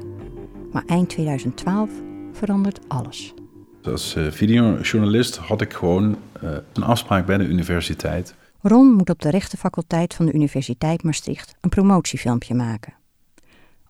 Maar 0.72 0.84
eind 0.86 1.08
2012 1.08 1.90
verandert 2.32 2.80
alles. 2.88 3.34
Als 3.82 4.16
uh, 4.16 4.30
videojournalist 4.30 5.36
had 5.36 5.60
ik 5.60 5.72
gewoon 5.72 6.16
uh, 6.44 6.50
een 6.72 6.82
afspraak 6.82 7.26
bij 7.26 7.38
de 7.38 7.44
universiteit. 7.44 8.34
Ron 8.60 8.92
moet 8.92 9.10
op 9.10 9.22
de 9.22 9.30
rechtenfaculteit 9.30 10.14
van 10.14 10.26
de 10.26 10.32
Universiteit 10.32 11.02
Maastricht 11.02 11.54
een 11.60 11.70
promotiefilmpje 11.70 12.54
maken. 12.54 12.94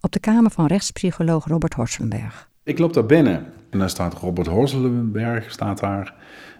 Op 0.04 0.12
de 0.12 0.20
kamer 0.20 0.50
van 0.50 0.66
rechtspsycholoog 0.66 1.46
Robert 1.46 1.74
Horselenberg. 1.74 2.48
Ik 2.62 2.78
loop 2.78 2.92
daar 2.92 3.06
binnen 3.06 3.44
en 3.70 3.78
daar 3.78 3.90
staat 3.90 4.14
Robert 4.14 4.46
Horselenberg 4.46 5.50
staat 5.50 5.78
daar. 5.78 6.14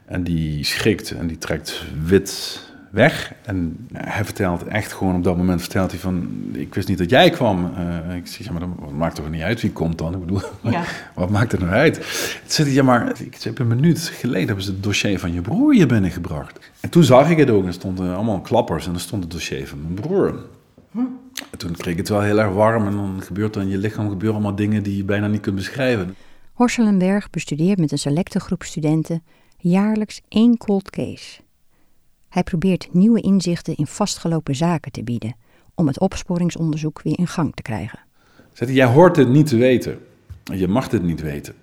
En 0.05 0.25
die 0.25 0.65
schrikt 0.65 1.11
en 1.11 1.27
die 1.27 1.39
trekt 1.39 1.85
wit 2.05 2.61
weg. 2.91 3.35
En 3.43 3.87
hij 3.93 4.25
vertelt 4.25 4.65
echt 4.65 4.93
gewoon 4.93 5.15
op 5.15 5.25
dat 5.25 5.37
moment, 5.37 5.61
vertelt 5.61 5.91
hij 5.91 6.01
van, 6.01 6.29
ik 6.53 6.75
wist 6.75 6.89
niet 6.89 6.99
dat 6.99 7.11
jij 7.11 7.31
kwam. 7.31 7.73
Uh, 8.09 8.17
ik 8.17 8.27
zeg, 8.27 8.47
ja, 8.47 8.53
maar 8.53 8.61
dat 8.61 8.93
maakt 8.93 9.15
toch 9.15 9.31
niet 9.31 9.43
uit 9.43 9.61
wie 9.61 9.73
komt 9.73 9.99
dan? 9.99 10.15
Ik 10.15 10.21
bedoel, 10.21 10.41
ja. 10.71 10.85
wat 11.15 11.31
maakt 11.31 11.53
het 11.53 11.61
nou 11.61 11.73
uit? 11.73 11.97
Zei 12.47 12.69
hij, 12.69 12.77
ja, 12.77 12.83
maar 12.83 13.21
ik 13.21 13.43
heb 13.43 13.59
een 13.59 13.67
minuut 13.67 14.01
geleden 14.01 14.47
hebben 14.47 14.65
ze 14.65 14.71
het 14.71 14.83
dossier 14.83 15.19
van 15.19 15.33
je 15.33 15.41
broer 15.41 15.75
hier 15.75 15.87
binnengebracht. 15.87 16.71
En 16.81 16.89
toen 16.89 17.05
zag 17.05 17.31
ik 17.31 17.39
het 17.39 17.51
ook, 17.51 17.67
er 17.67 17.73
stonden 17.73 18.15
allemaal 18.15 18.41
klappers 18.41 18.87
en 18.87 18.95
er 18.95 19.01
stond 19.01 19.23
het 19.23 19.33
dossier 19.33 19.69
van 19.69 19.81
mijn 19.83 19.95
broer. 19.95 20.45
Hm. 20.91 21.01
En 21.53 21.59
toen 21.59 21.73
kreeg 21.73 21.93
ik 21.93 21.99
het 21.99 22.09
wel 22.09 22.21
heel 22.21 22.41
erg 22.41 22.53
warm 22.53 22.87
en 22.87 22.93
dan 22.93 23.23
gebeurt 23.23 23.57
er 23.57 23.62
in 23.62 23.69
je 23.69 23.79
lichaam 23.79 24.09
gebeuren 24.09 24.38
allemaal 24.38 24.57
dingen 24.57 24.83
die 24.83 24.97
je 24.97 25.05
bijna 25.05 25.27
niet 25.27 25.41
kunt 25.41 25.57
beschrijven. 25.57 26.15
Horselenberg 26.53 27.31
bestudeert 27.31 27.79
met 27.79 27.93
een 27.93 27.99
selecte 27.99 28.41
groep 28.41 28.62
studenten 28.62 29.23
jaarlijks 29.59 30.21
één 30.29 30.57
cold 30.57 30.91
case. 30.91 31.41
Hij 32.29 32.43
probeert 32.43 32.88
nieuwe 32.93 33.21
inzichten 33.21 33.77
in 33.77 33.87
vastgelopen 33.87 34.55
zaken 34.55 34.93
te 34.93 35.03
bieden 35.03 35.35
om 35.75 35.87
het 35.87 36.01
opsporingsonderzoek 36.01 37.03
weer 37.03 37.19
in 37.19 37.27
gang 37.27 37.55
te 37.55 37.62
krijgen. 37.62 37.99
Zegt 38.53 38.73
jij 38.73 38.87
hoort 38.87 39.17
het 39.17 39.29
niet 39.29 39.47
te 39.47 39.57
weten. 39.57 39.99
Je 40.45 40.69
mag 40.69 40.91
het 40.91 41.03
niet 41.03 41.21
weten. 41.21 41.55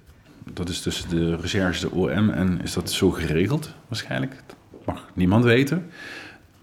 Dat 0.53 0.69
is 0.69 0.81
tussen 0.81 1.09
de 1.09 1.35
recherche, 1.35 1.89
de 1.89 1.95
OM 1.95 2.29
en 2.29 2.61
is 2.61 2.73
dat 2.73 2.91
zo 2.91 3.11
geregeld 3.11 3.73
waarschijnlijk. 3.87 4.43
Dat 4.47 4.85
mag 4.85 5.09
niemand 5.13 5.43
weten. 5.43 5.89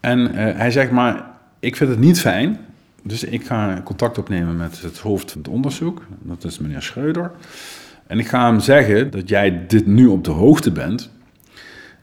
En 0.00 0.18
uh, 0.18 0.34
hij 0.34 0.70
zegt 0.70 0.90
maar, 0.90 1.30
ik 1.58 1.76
vind 1.76 1.90
het 1.90 1.98
niet 1.98 2.20
fijn. 2.20 2.65
Dus 3.06 3.24
ik 3.24 3.46
ga 3.46 3.80
contact 3.84 4.18
opnemen 4.18 4.56
met 4.56 4.80
het 4.82 4.98
hoofd 4.98 5.30
van 5.30 5.40
het 5.40 5.50
onderzoek. 5.50 6.02
Dat 6.18 6.44
is 6.44 6.58
meneer 6.58 6.82
Schreuder. 6.82 7.32
En 8.06 8.18
ik 8.18 8.26
ga 8.26 8.46
hem 8.46 8.60
zeggen 8.60 9.10
dat 9.10 9.28
jij 9.28 9.66
dit 9.66 9.86
nu 9.86 10.06
op 10.06 10.24
de 10.24 10.30
hoogte 10.30 10.72
bent. 10.72 11.10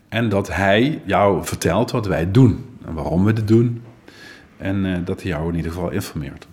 En 0.09 0.29
dat 0.29 0.47
hij 0.53 1.01
jou 1.05 1.45
vertelt 1.45 1.91
wat 1.91 2.05
wij 2.05 2.31
doen 2.31 2.65
en 2.85 2.93
waarom 2.93 3.23
we 3.23 3.33
dit 3.33 3.47
doen. 3.47 3.81
En 4.57 4.85
uh, 4.85 4.97
dat 5.05 5.21
hij 5.21 5.31
jou 5.31 5.49
in 5.49 5.55
ieder 5.55 5.71
geval 5.71 5.89
informeert. 5.89 6.47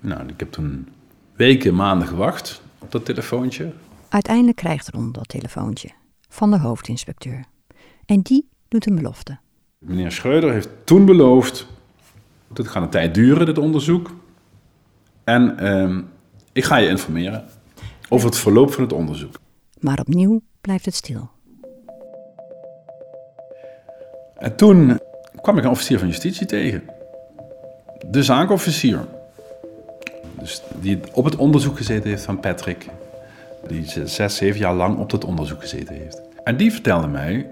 Nou, 0.00 0.26
ik 0.26 0.40
heb 0.40 0.52
toen 0.52 0.88
weken, 1.36 1.74
maanden 1.74 2.08
gewacht 2.08 2.62
op 2.78 2.92
dat 2.92 3.04
telefoontje. 3.04 3.72
Uiteindelijk 4.08 4.56
krijgt 4.56 4.88
Ron 4.88 5.12
dat 5.12 5.28
telefoontje 5.28 5.88
van 6.28 6.50
de 6.50 6.58
hoofdinspecteur. 6.58 7.44
En 8.06 8.20
die 8.20 8.48
doet 8.68 8.86
een 8.86 8.94
belofte. 8.94 9.38
Meneer 9.78 10.12
Schreuder 10.12 10.52
heeft 10.52 10.68
toen 10.84 11.04
beloofd. 11.04 11.66
Het 12.56 12.68
gaat 12.68 12.82
een 12.82 12.88
tijd 12.88 13.14
duren, 13.14 13.46
dit 13.46 13.58
onderzoek. 13.58 14.10
En 15.24 15.56
uh, 15.62 15.98
Ik 16.52 16.64
ga 16.64 16.76
je 16.76 16.88
informeren 16.88 17.44
over 18.08 18.26
het 18.26 18.38
verloop 18.38 18.72
van 18.72 18.82
het 18.82 18.92
onderzoek. 18.92 19.34
Maar 19.80 19.98
opnieuw 19.98 20.40
blijft 20.60 20.84
het 20.84 20.94
stil. 20.94 21.30
En 24.38 24.56
toen 24.56 25.00
kwam 25.40 25.58
ik 25.58 25.64
een 25.64 25.70
officier 25.70 25.98
van 25.98 26.08
justitie 26.08 26.46
tegen. 26.46 26.82
De 28.06 28.22
zaakofficier. 28.22 29.00
Dus 30.38 30.62
die 30.80 31.00
op 31.12 31.24
het 31.24 31.36
onderzoek 31.36 31.76
gezeten 31.76 32.10
heeft 32.10 32.24
van 32.24 32.40
Patrick. 32.40 32.86
Die 33.66 33.86
zes, 34.04 34.36
zeven 34.36 34.60
jaar 34.60 34.74
lang 34.74 34.98
op 34.98 35.10
dat 35.10 35.24
onderzoek 35.24 35.60
gezeten 35.60 35.94
heeft. 35.94 36.22
En 36.44 36.56
die 36.56 36.72
vertelde 36.72 37.06
mij, 37.06 37.46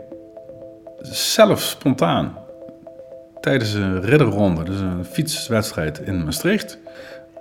zelf 1.01 1.61
spontaan, 1.61 2.35
tijdens 3.43 3.75
een 3.75 4.01
ridderronde, 4.01 4.65
dus 4.65 4.81
een 4.81 5.05
fietswedstrijd 5.05 5.99
in 5.99 6.25
Maastricht. 6.25 6.79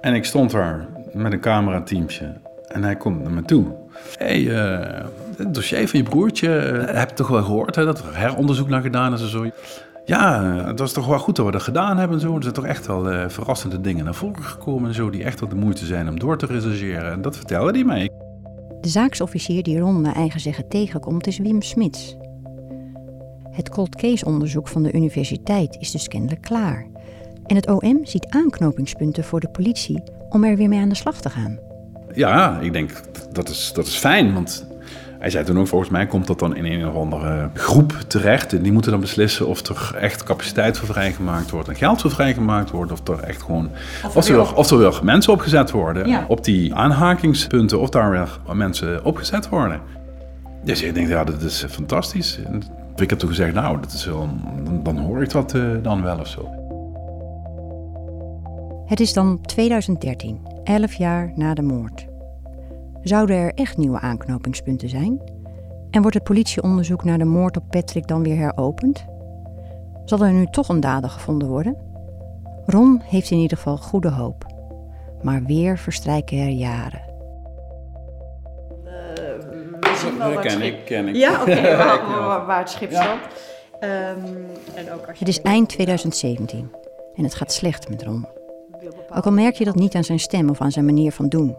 En 0.02 0.14
ik 0.14 0.26
stond 0.26 0.52
daar 0.52 0.88
met 1.14 1.34
een 1.34 1.40
camerateamje 1.40 2.34
en 2.68 2.84
hij 2.84 2.96
komt 2.96 3.24
naar 3.24 3.32
me 3.32 3.42
toe. 3.42 3.66
Hey, 4.18 4.40
uh, 4.40 4.80
het 5.38 5.54
dossier 5.54 5.88
van 5.88 6.00
je 6.00 6.06
broertje, 6.06 6.48
uh, 6.48 7.00
heb 7.00 7.10
je 7.10 7.16
toch 7.16 7.28
wel 7.28 7.44
gehoord 7.44 7.76
hè, 7.76 7.86
dat 7.86 8.00
er 8.00 8.18
heronderzoek 8.18 8.70
naar 8.70 8.82
gedaan 8.82 9.14
is 9.14 9.22
en 9.22 9.28
zo? 9.28 9.50
Ja, 10.06 10.44
het 10.66 10.80
was 10.80 10.94
toch 10.94 11.08
wel 11.08 11.20
goed 11.20 11.36
dat 11.36 11.46
we 11.46 11.52
dat 11.52 11.62
gedaan 11.62 11.98
hebben 11.98 12.18
en 12.18 12.24
zo. 12.24 12.36
Er 12.36 12.42
zijn 12.42 12.54
toch 12.54 12.66
echt 12.66 12.88
wel 12.88 13.30
verrassende 13.30 13.82
dingen 13.82 14.06
naar 14.06 14.16
voren 14.16 14.44
gekomen 14.44 14.90
en 14.90 14.96
zo, 14.96 15.10
die 15.10 15.24
echt 15.24 15.40
wel 15.40 15.50
de 15.50 15.56
moeite 15.56 15.86
zijn 15.86 16.10
om 16.10 16.20
door 16.20 16.38
te 16.38 16.46
rechercheren. 16.46 17.12
En 17.12 17.22
dat 17.22 17.38
vertelde 17.38 17.72
hij 17.72 17.84
mij. 17.84 18.10
De 18.82 18.90
zaaksofficier 18.90 19.64
die 19.64 19.80
Ron 19.80 20.02
naar 20.02 20.16
eigen 20.16 20.40
zeggen 20.40 20.68
tegenkomt 20.68 21.28
is 21.28 21.38
Wim 21.38 21.62
Smits. 21.62 22.18
Het 23.52 23.70
cold 23.70 23.96
case 23.96 24.26
onderzoek 24.26 24.68
van 24.68 24.84
de 24.84 24.92
universiteit 24.92 25.78
is 25.80 25.92
dus 25.92 26.08
kennelijk 26.08 26.42
klaar. 26.42 26.88
En 27.46 27.56
het 27.56 27.70
OM 27.70 28.00
ziet 28.04 28.28
aanknopingspunten 28.30 29.24
voor 29.24 29.40
de 29.40 29.50
politie 29.50 30.04
om 30.30 30.44
er 30.44 30.58
weer 30.58 30.70
mee 30.70 30.80
aan 30.80 30.90
de 30.90 30.96
slag 30.96 31.22
te 31.22 31.30
gaan. 31.30 31.60
Ja, 32.14 32.60
ik 32.60 32.74
denk 32.74 32.92
dat 33.32 33.50
is, 33.50 33.72
dat 33.74 33.86
is 33.86 33.96
fijn, 33.96 34.34
want 34.34 34.66
hij 35.20 35.30
zei 35.30 35.46
toen 35.46 35.60
ook, 35.60 35.68
volgens 35.68 35.90
mij 35.90 36.06
komt 36.06 36.28
dat 36.28 36.40
dan 36.40 36.56
in 36.56 36.66
een 36.66 36.88
of 36.88 36.96
andere 36.96 37.50
groep 37.54 37.92
terecht. 38.08 38.54
En 38.54 38.62
die 38.62 38.72
moeten 38.72 38.92
dan 38.92 39.00
beslissen 39.00 39.48
of 39.48 39.68
er 39.68 39.96
echt 39.96 40.24
capaciteit 40.24 40.78
voor 40.78 40.88
vrijgemaakt 40.88 41.50
wordt 41.50 41.68
en 41.68 41.76
geld 41.76 42.02
voor 42.02 42.12
vrijgemaakt 42.12 42.72
wordt. 42.72 42.92
Of 42.92 43.08
er 43.08 43.20
echt 43.20 43.42
gewoon. 43.42 43.70
Of, 44.06 44.16
of, 44.16 44.28
er, 44.28 44.36
weer, 44.36 44.56
of 44.56 44.72
er 44.72 44.78
weer 44.78 45.00
mensen 45.04 45.34
opgezet 45.34 45.72
worden 45.72 46.08
ja. 46.08 46.26
op 46.28 46.44
die 46.44 46.76
aanhakingspunten. 46.76 47.80
Of 47.80 47.90
daar 47.90 48.12
weer 48.12 48.40
mensen 48.54 49.06
opgezet 49.06 49.50
worden. 49.50 49.82
Dus 50.64 50.82
ik 50.82 50.94
denk, 50.94 51.08
ja, 51.08 51.24
dat 51.24 51.42
is 51.42 51.66
fantastisch. 51.70 52.40
Ik 52.96 53.10
heb 53.10 53.20
toen 53.20 53.30
gezegd, 53.30 53.54
nou, 53.54 53.80
dat 53.80 53.92
is 53.92 54.06
wel, 54.06 54.30
dan, 54.84 54.98
hoor 54.98 55.22
ik 55.22 55.32
dat 55.32 55.54
uh, 55.54 55.84
dan 55.84 56.02
wel 56.04 56.20
of 56.20 56.28
zo. 56.28 56.50
Het 58.86 59.00
is 59.00 59.14
dan 59.14 59.42
2013, 59.42 60.40
11 60.64 60.94
jaar 60.94 61.32
na 61.36 61.54
de 61.54 61.62
moord. 61.62 62.08
Zouden 63.02 63.36
er 63.36 63.54
echt 63.54 63.78
nieuwe 63.78 64.00
aanknopingspunten 64.00 64.90
zijn? 64.90 65.22
En 65.92 66.02
wordt 66.02 66.16
het 66.16 66.24
politieonderzoek 66.24 67.04
naar 67.04 67.18
de 67.18 67.26
moord 67.26 67.58
op 67.58 67.64
Patrick 67.70 68.08
dan 68.08 68.24
weer 68.24 68.38
heropend? 68.38 69.06
Zal 70.06 70.26
er 70.26 70.32
nu 70.32 70.46
toch 70.46 70.70
een 70.70 70.80
dader 70.80 71.10
gevonden 71.10 71.48
worden? 71.48 71.78
Ron 72.66 73.02
heeft 73.04 73.32
in 73.32 73.38
ieder 73.38 73.58
geval 73.58 73.78
goede 73.78 74.10
hoop. 74.10 74.46
Maar 75.22 75.44
weer 75.44 75.78
verstrijken 75.78 76.38
er 76.38 76.50
jaren. 76.50 77.11
Uh, 80.06 80.40
ken 80.40 80.62
ik, 80.62 80.86
ken 80.86 81.08
ik. 81.08 81.16
Ja, 81.16 81.32
oké, 81.42 81.52
okay, 81.52 81.78
waar, 81.78 82.46
waar, 82.46 82.60
het 82.60 82.70
schip. 82.70 82.92
Um, 82.92 83.00
en 84.76 84.92
ook 84.94 85.08
als 85.08 85.20
het 85.20 85.28
is 85.28 85.42
eind 85.42 85.70
2017 85.70 86.72
en 87.16 87.24
het 87.24 87.36
gaat 87.36 87.54
slecht 87.54 87.90
met 87.90 88.04
Ron. 88.04 88.28
Ook 89.16 89.26
al 89.26 89.32
merk 89.32 89.56
je 89.56 89.66
dat 89.66 89.76
niet 89.76 89.96
aan 89.96 90.04
zijn 90.04 90.20
stem 90.20 90.50
of 90.50 90.62
aan 90.62 90.72
zijn 90.72 90.86
manier 90.86 91.12
van 91.12 91.28
doen. 91.28 91.56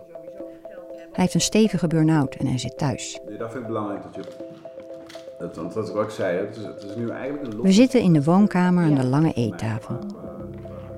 Hij 1.13 1.23
heeft 1.23 1.35
een 1.35 1.41
stevige 1.41 1.87
burn-out 1.87 2.35
en 2.35 2.47
hij 2.47 2.59
zit 2.59 2.79
thuis. 2.79 3.21
Nee, 3.29 3.39
dat 3.39 3.51
vind 3.51 3.63
ik 3.63 3.69
belangrijk 3.69 4.03
dat 4.03 4.15
je. 4.15 4.33
Dat, 5.39 5.57
want 5.57 5.75
wat 5.75 5.89
ik 5.89 5.97
ook 5.97 6.11
zei, 6.11 6.39
het 6.39 6.57
is, 6.57 6.65
het 6.65 6.83
is 6.83 6.97
nu 6.97 7.09
eigenlijk 7.09 7.53
een 7.53 7.61
We 7.61 7.73
zitten 7.73 8.01
in 8.01 8.13
de 8.13 8.23
woonkamer 8.23 8.85
aan 8.85 8.95
de 8.95 9.07
lange 9.07 9.33
eettafel. 9.33 9.99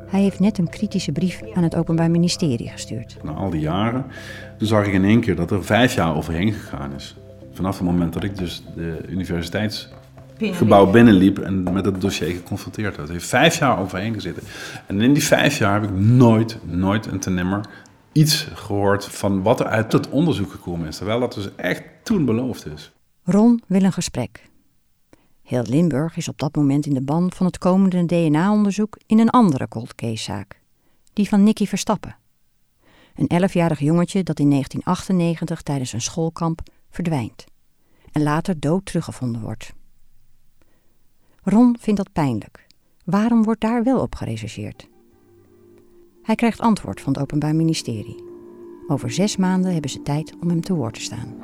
Hij 0.06 0.20
heeft 0.20 0.40
net 0.40 0.58
een 0.58 0.68
kritische 0.68 1.12
brief 1.12 1.42
aan 1.54 1.62
het 1.62 1.76
Openbaar 1.76 2.10
Ministerie 2.10 2.68
gestuurd. 2.68 3.16
Na 3.22 3.32
al 3.32 3.50
die 3.50 3.60
jaren, 3.60 4.06
toen 4.58 4.68
zag 4.68 4.86
ik 4.86 4.92
in 4.92 5.04
één 5.04 5.20
keer 5.20 5.36
dat 5.36 5.50
er 5.50 5.64
vijf 5.64 5.94
jaar 5.94 6.16
overheen 6.16 6.52
gegaan 6.52 6.92
is. 6.92 7.16
Vanaf 7.54 7.78
het 7.78 7.86
moment 7.86 8.12
dat 8.12 8.24
ik 8.24 8.36
dus 8.36 8.62
de 8.76 9.04
universiteitsgebouw 9.08 10.90
binnenliep 10.90 11.38
en 11.38 11.72
met 11.72 11.84
het 11.84 12.00
dossier 12.00 12.34
geconfronteerd 12.34 12.96
werd. 12.96 13.08
Het 13.08 13.16
heeft 13.16 13.28
vijf 13.28 13.58
jaar 13.58 13.78
overheen 13.78 14.14
gezeten. 14.14 14.42
En 14.86 15.00
in 15.00 15.12
die 15.12 15.24
vijf 15.24 15.58
jaar 15.58 15.80
heb 15.80 15.90
ik 15.90 15.96
nooit, 15.96 16.58
nooit 16.64 17.06
en 17.06 17.18
ten 17.18 17.34
nimmer 17.34 17.60
iets 18.12 18.48
gehoord 18.54 19.04
van 19.04 19.42
wat 19.42 19.60
er 19.60 19.66
uit 19.66 19.92
het 19.92 20.08
onderzoek 20.08 20.50
gekomen 20.50 20.88
is. 20.88 20.96
Terwijl 20.96 21.20
dat 21.20 21.34
dus 21.34 21.54
echt 21.54 21.82
toen 22.02 22.24
beloofd 22.24 22.66
is. 22.66 22.92
Ron 23.24 23.62
wil 23.66 23.82
een 23.82 23.92
gesprek. 23.92 24.50
Heel 25.42 25.62
Limburg 25.62 26.16
is 26.16 26.28
op 26.28 26.38
dat 26.38 26.56
moment 26.56 26.86
in 26.86 26.94
de 26.94 27.02
ban 27.02 27.32
van 27.32 27.46
het 27.46 27.58
komende 27.58 28.06
DNA-onderzoek 28.06 28.98
in 29.06 29.18
een 29.18 29.30
andere 29.30 29.68
cold 29.68 29.94
case-zaak. 29.94 30.60
Die 31.12 31.28
van 31.28 31.42
Nicky 31.42 31.66
Verstappen. 31.66 32.16
Een 33.14 33.28
elfjarig 33.28 33.78
jongetje 33.78 34.22
dat 34.22 34.38
in 34.38 34.50
1998 34.50 35.62
tijdens 35.62 35.92
een 35.92 36.00
schoolkamp 36.00 36.60
verdwijnt. 36.94 37.44
En 38.12 38.22
later 38.22 38.60
dood 38.60 38.84
teruggevonden 38.84 39.42
wordt. 39.42 39.72
Ron 41.42 41.76
vindt 41.80 41.98
dat 41.98 42.12
pijnlijk. 42.12 42.66
Waarom 43.04 43.42
wordt 43.42 43.60
daar 43.60 43.82
wel 43.82 44.00
op 44.00 44.14
gerechercheerd? 44.14 44.88
Hij 46.22 46.34
krijgt 46.34 46.60
antwoord 46.60 47.00
van 47.00 47.12
het 47.12 47.22
Openbaar 47.22 47.54
Ministerie. 47.54 48.24
Over 48.86 49.10
zes 49.10 49.36
maanden 49.36 49.72
hebben 49.72 49.90
ze 49.90 50.02
tijd 50.02 50.34
om 50.40 50.48
hem 50.48 50.60
te 50.60 50.74
woord 50.74 50.94
te 50.94 51.00
staan. 51.00 51.40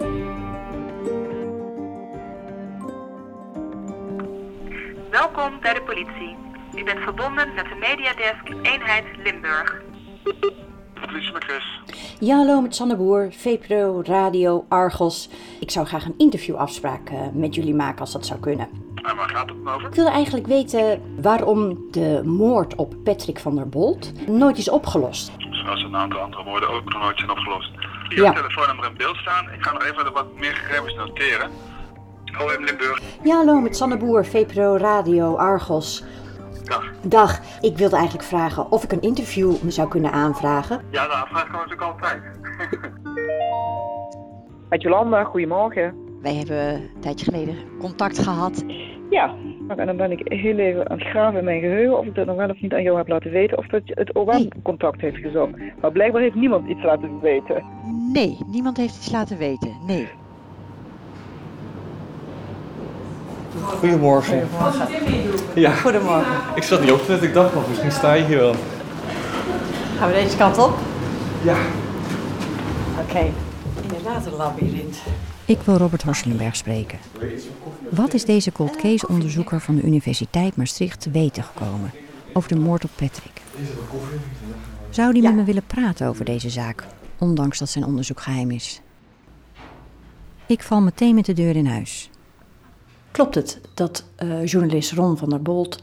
Welkom 5.11 5.61
bij 5.61 5.75
de 5.75 5.83
politie. 5.87 6.37
U 6.75 6.85
bent 6.85 7.01
verbonden 7.01 7.55
met 7.55 7.65
de 7.65 7.75
Mediadesk 7.75 8.49
Eenheid 8.63 9.05
Limburg. 9.25 9.83
Met 11.12 11.44
Chris. 11.44 11.81
Ja, 12.20 12.37
hallo 12.37 12.61
met 12.61 12.75
Sanne 12.75 12.96
Boer, 12.96 13.29
VPRO, 13.33 14.03
Radio, 14.05 14.64
Argos. 14.68 15.29
Ik 15.61 15.70
zou 15.70 15.87
graag 15.87 16.05
een 16.05 16.14
interviewafspraak 16.18 17.11
uh, 17.11 17.18
met 17.33 17.55
jullie 17.55 17.75
maken 17.75 18.01
als 18.01 18.12
dat 18.12 18.27
zou 18.27 18.40
kunnen. 18.40 18.68
En 18.94 19.16
waar 19.16 19.29
gaat 19.29 19.49
het 19.49 19.75
over? 19.75 19.88
Ik 19.88 19.94
wilde 19.94 20.11
eigenlijk 20.11 20.46
weten 20.46 21.03
waarom 21.20 21.79
de 21.90 22.23
moord 22.25 22.75
op 22.75 22.94
Patrick 23.05 23.38
van 23.38 23.55
der 23.55 23.68
Bolt 23.68 24.29
nooit 24.29 24.59
is 24.59 24.68
opgelost. 24.68 25.33
Zoals 25.51 25.83
een 25.83 25.96
aantal 25.96 26.20
andere 26.20 26.44
moorden 26.44 26.68
ook 26.68 26.92
nog 26.92 27.03
nooit 27.03 27.18
zijn 27.18 27.31
opgelost. 27.31 27.70
Hier 28.09 28.23
ja. 28.23 28.33
telefoonnummer 28.33 28.87
in 28.87 28.96
beeld 28.96 29.16
staan. 29.16 29.44
Ik 29.44 29.62
ga 29.62 29.73
nog 29.73 29.85
even 29.85 30.12
wat 30.12 30.27
meer 30.38 30.55
gegevens 30.55 30.94
noteren. 30.94 31.51
OM 32.38 32.64
Limburg. 32.64 33.01
Ja, 33.23 33.37
hallo 33.37 33.61
met 33.61 33.77
Sanne 33.77 33.96
Boer, 33.96 34.27
VPRO, 34.27 34.77
Radio, 34.77 35.37
Argos. 35.37 36.05
Dag. 36.70 36.92
Dag. 37.02 37.40
Ik 37.61 37.76
wilde 37.76 37.96
eigenlijk 37.96 38.28
vragen 38.28 38.70
of 38.72 38.85
ik 38.85 38.92
een 38.92 39.00
interview 39.00 39.62
me 39.62 39.70
zou 39.70 39.88
kunnen 39.88 40.12
aanvragen. 40.12 40.80
Ja, 40.90 41.06
de 41.06 41.12
aanvraag 41.12 41.42
kan 41.50 41.52
natuurlijk 41.52 41.83
altijd. 41.83 42.22
Met 44.70 44.83
Jolanda, 44.83 45.24
goedemorgen. 45.24 45.94
Wij 46.22 46.35
hebben 46.35 46.74
een 46.74 47.00
tijdje 47.00 47.24
geleden 47.24 47.56
contact 47.78 48.18
gehad. 48.18 48.64
Ja, 49.11 49.35
en 49.76 49.87
dan 49.87 49.96
ben 49.96 50.11
ik 50.11 50.20
heel 50.24 50.59
even 50.59 50.90
aan 50.90 50.98
het 50.98 51.09
graven 51.09 51.38
in 51.38 51.44
mijn 51.44 51.61
geheugen 51.61 51.98
of 51.98 52.06
ik 52.06 52.14
dat 52.14 52.26
nog 52.26 52.37
wel 52.37 52.48
of 52.48 52.61
niet 52.61 52.72
aan 52.72 52.83
jou 52.83 52.96
heb 52.96 53.09
laten 53.09 53.30
weten 53.30 53.59
of 53.59 53.66
dat 53.66 53.83
het 53.85 54.14
OM 54.14 54.26
nee. 54.26 54.48
contact 54.62 55.00
heeft 55.00 55.16
gezocht. 55.16 55.52
Maar 55.80 55.92
blijkbaar 55.92 56.22
heeft 56.22 56.35
niemand 56.35 56.68
iets 56.68 56.83
laten 56.83 57.20
weten. 57.20 57.64
Nee, 58.12 58.38
niemand 58.46 58.76
heeft 58.76 58.96
iets 58.96 59.12
laten 59.12 59.38
weten. 59.38 59.76
Nee. 59.87 60.09
Goedemorgen. 63.59 64.49
Goedemorgen. 64.51 64.89
Ja. 65.55 65.71
Goedemorgen. 65.75 66.33
Ik 66.55 66.63
zat 66.63 66.81
niet 66.81 66.93
op 66.93 67.05
te 67.05 67.11
letten, 67.11 67.29
ik 67.29 67.35
dacht 67.35 67.55
nog, 67.55 67.69
misschien 67.69 67.93
sta 67.93 68.13
je 68.13 68.25
hier 68.25 68.39
wel. 68.39 68.55
Gaan 69.99 70.09
we 70.09 70.15
deze 70.15 70.37
kant 70.37 70.59
op? 70.59 70.79
Ja. 71.43 71.57
Oké. 72.93 73.11
Okay. 73.11 73.33
Inderdaad 73.83 74.27
een 74.27 74.33
labyrint. 74.33 74.97
Ik 75.45 75.59
wil 75.65 75.77
Robert 75.77 76.03
Horselenberg 76.03 76.57
spreken. 76.57 76.99
Wat 77.91 78.15
is 78.15 78.25
deze 78.25 78.53
cold 78.53 78.77
case 78.77 79.09
onderzoeker 79.09 79.61
van 79.61 79.75
de 79.77 79.83
Universiteit 79.83 80.57
Maastricht 80.57 81.01
te 81.01 81.11
weten 81.11 81.43
gekomen 81.43 81.91
over 82.33 82.49
de 82.49 82.59
moord 82.59 82.85
op 82.85 82.91
Patrick? 82.95 83.41
Zou 84.91 85.13
die 85.13 85.23
ja. 85.23 85.29
met 85.29 85.39
me 85.39 85.45
willen 85.45 85.67
praten 85.67 86.09
over 86.09 86.25
deze 86.25 86.51
zaak, 86.51 86.85
ondanks 87.19 87.59
dat 87.59 87.69
zijn 87.69 87.85
onderzoek 87.85 88.21
geheim 88.21 88.51
is? 88.51 88.81
Ik 90.47 90.63
val 90.63 90.81
meteen 90.81 91.15
met 91.15 91.25
de 91.25 91.33
deur 91.33 91.57
in 91.57 91.67
huis. 91.67 92.10
Klopt 93.11 93.35
het 93.35 93.61
dat 93.75 94.05
uh, 94.23 94.46
journalist 94.46 94.92
Ron 94.92 95.16
van 95.16 95.29
der 95.29 95.42
Bolt 95.42 95.83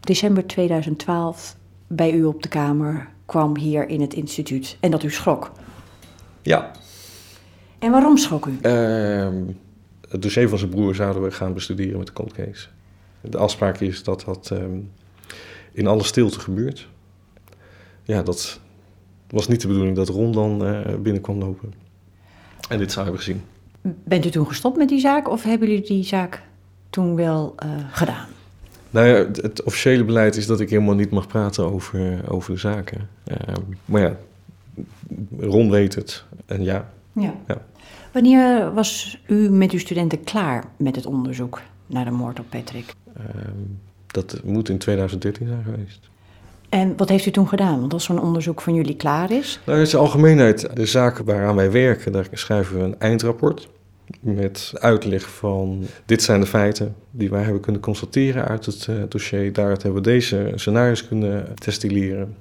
december 0.00 0.46
2012 0.46 1.56
bij 1.86 2.12
u 2.12 2.24
op 2.24 2.42
de 2.42 2.48
kamer 2.48 3.08
kwam 3.26 3.56
hier 3.56 3.88
in 3.88 4.00
het 4.00 4.14
instituut 4.14 4.76
en 4.80 4.90
dat 4.90 5.02
u 5.02 5.10
schrok? 5.10 5.52
Ja. 6.42 6.70
En 7.78 7.90
waarom 7.90 8.16
schrok 8.16 8.46
u? 8.46 8.58
Uh, 8.62 9.28
het 10.08 10.22
dossier 10.22 10.48
van 10.48 10.58
zijn 10.58 10.70
broer 10.70 10.94
zouden 10.94 11.22
we 11.22 11.30
gaan 11.30 11.54
bestuderen 11.54 11.98
met 11.98 12.06
de 12.06 12.12
cold 12.12 12.32
case. 12.32 12.68
De 13.20 13.38
afspraak 13.38 13.80
is 13.80 14.02
dat 14.02 14.22
dat 14.26 14.50
um, 14.52 14.90
in 15.72 15.86
alle 15.86 16.04
stilte 16.04 16.40
gebeurt. 16.40 16.88
Ja, 18.02 18.22
dat 18.22 18.60
was 19.28 19.48
niet 19.48 19.60
de 19.60 19.66
bedoeling 19.66 19.96
dat 19.96 20.08
Ron 20.08 20.32
dan 20.32 20.66
uh, 20.66 20.94
binnen 21.02 21.22
kwam 21.22 21.38
lopen. 21.38 21.74
En 22.68 22.78
dit 22.78 22.92
zou 22.92 23.04
hebben 23.04 23.22
gezien. 23.22 23.42
Bent 24.04 24.26
u 24.26 24.30
toen 24.30 24.46
gestopt 24.46 24.76
met 24.76 24.88
die 24.88 25.00
zaak 25.00 25.28
of 25.28 25.42
hebben 25.42 25.68
jullie 25.68 25.84
die 25.84 26.04
zaak 26.04 26.42
toen 26.90 27.14
wel 27.14 27.54
uh, 27.64 27.70
gedaan? 27.90 28.26
Nou 28.90 29.06
ja, 29.06 29.14
het, 29.14 29.62
officiële 29.62 30.04
beleid 30.04 30.36
is 30.36 30.46
dat 30.46 30.60
ik 30.60 30.70
helemaal 30.70 30.94
niet 30.94 31.10
mag 31.10 31.26
praten 31.26 31.72
over, 31.72 32.30
over 32.30 32.52
de 32.52 32.58
zaken. 32.58 33.08
Uh, 33.28 33.54
maar 33.84 34.00
ja, 34.00 34.16
Ron 35.38 35.70
weet 35.70 35.94
het. 35.94 36.24
En 36.46 36.62
ja. 36.62 36.90
ja. 37.12 37.34
ja. 37.46 37.62
Wanneer 38.12 38.74
was 38.74 39.20
u 39.26 39.50
met 39.50 39.70
uw 39.70 39.78
studenten 39.78 40.24
klaar 40.24 40.64
met 40.76 40.96
het 40.96 41.06
onderzoek 41.06 41.60
naar 41.86 42.04
de 42.04 42.10
moord 42.10 42.40
op 42.40 42.46
Patrick? 42.48 42.94
Uh, 43.18 43.24
dat 44.06 44.40
moet 44.44 44.68
in 44.68 44.78
2013 44.78 45.46
zijn 45.46 45.64
geweest. 45.64 46.08
En 46.74 46.96
wat 46.96 47.08
heeft 47.08 47.26
u 47.26 47.30
toen 47.30 47.48
gedaan? 47.48 47.80
Want 47.80 47.92
als 47.92 48.04
zo'n 48.04 48.22
onderzoek 48.22 48.60
van 48.60 48.74
jullie 48.74 48.96
klaar 48.96 49.30
is? 49.30 49.60
Nou, 49.66 49.78
in 49.78 49.86
zijn 49.86 50.02
algemeenheid, 50.02 50.76
de 50.76 50.86
zaken 50.86 51.24
waaraan 51.24 51.56
wij 51.56 51.70
werken, 51.70 52.12
daar 52.12 52.26
schrijven 52.32 52.78
we 52.78 52.84
een 52.84 52.98
eindrapport. 52.98 53.68
Met 54.20 54.72
uitleg 54.74 55.28
van 55.30 55.84
dit 56.06 56.22
zijn 56.22 56.40
de 56.40 56.46
feiten 56.46 56.94
die 57.10 57.30
wij 57.30 57.42
hebben 57.42 57.60
kunnen 57.60 57.80
constateren 57.80 58.48
uit 58.48 58.66
het 58.66 58.86
uh, 58.90 59.02
dossier. 59.08 59.52
Daaruit 59.52 59.82
hebben 59.82 60.02
we 60.02 60.08
deze 60.08 60.52
scenario's 60.54 61.08
kunnen 61.08 61.46
destilleren. 61.64 62.36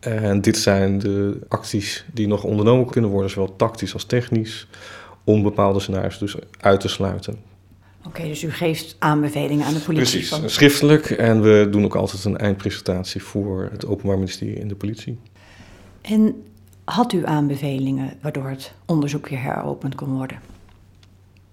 En 0.00 0.40
dit 0.40 0.56
zijn 0.56 0.98
de 0.98 1.38
acties 1.48 2.04
die 2.12 2.26
nog 2.26 2.44
ondernomen 2.44 2.90
kunnen 2.90 3.10
worden, 3.10 3.30
zowel 3.30 3.56
tactisch 3.56 3.92
als 3.92 4.04
technisch, 4.04 4.68
om 5.24 5.42
bepaalde 5.42 5.80
scenario's 5.80 6.18
dus 6.18 6.36
uit 6.60 6.80
te 6.80 6.88
sluiten. 6.88 7.38
Oké, 8.06 8.22
dus 8.22 8.42
u 8.42 8.50
geeft 8.50 8.96
aanbevelingen 8.98 9.66
aan 9.66 9.74
de 9.74 9.80
politie? 9.80 10.18
Precies, 10.18 10.28
van... 10.28 10.50
schriftelijk. 10.50 11.10
En 11.10 11.42
we 11.42 11.68
doen 11.70 11.84
ook 11.84 11.94
altijd 11.94 12.24
een 12.24 12.36
eindpresentatie 12.36 13.22
voor 13.22 13.68
het 13.72 13.86
Openbaar 13.86 14.16
Ministerie 14.16 14.60
en 14.60 14.68
de 14.68 14.74
politie. 14.74 15.18
En 16.00 16.44
had 16.84 17.12
u 17.12 17.26
aanbevelingen 17.26 18.12
waardoor 18.20 18.48
het 18.48 18.72
onderzoek 18.84 19.28
weer 19.28 19.42
heropend 19.42 19.94
kon 19.94 20.16
worden? 20.16 20.40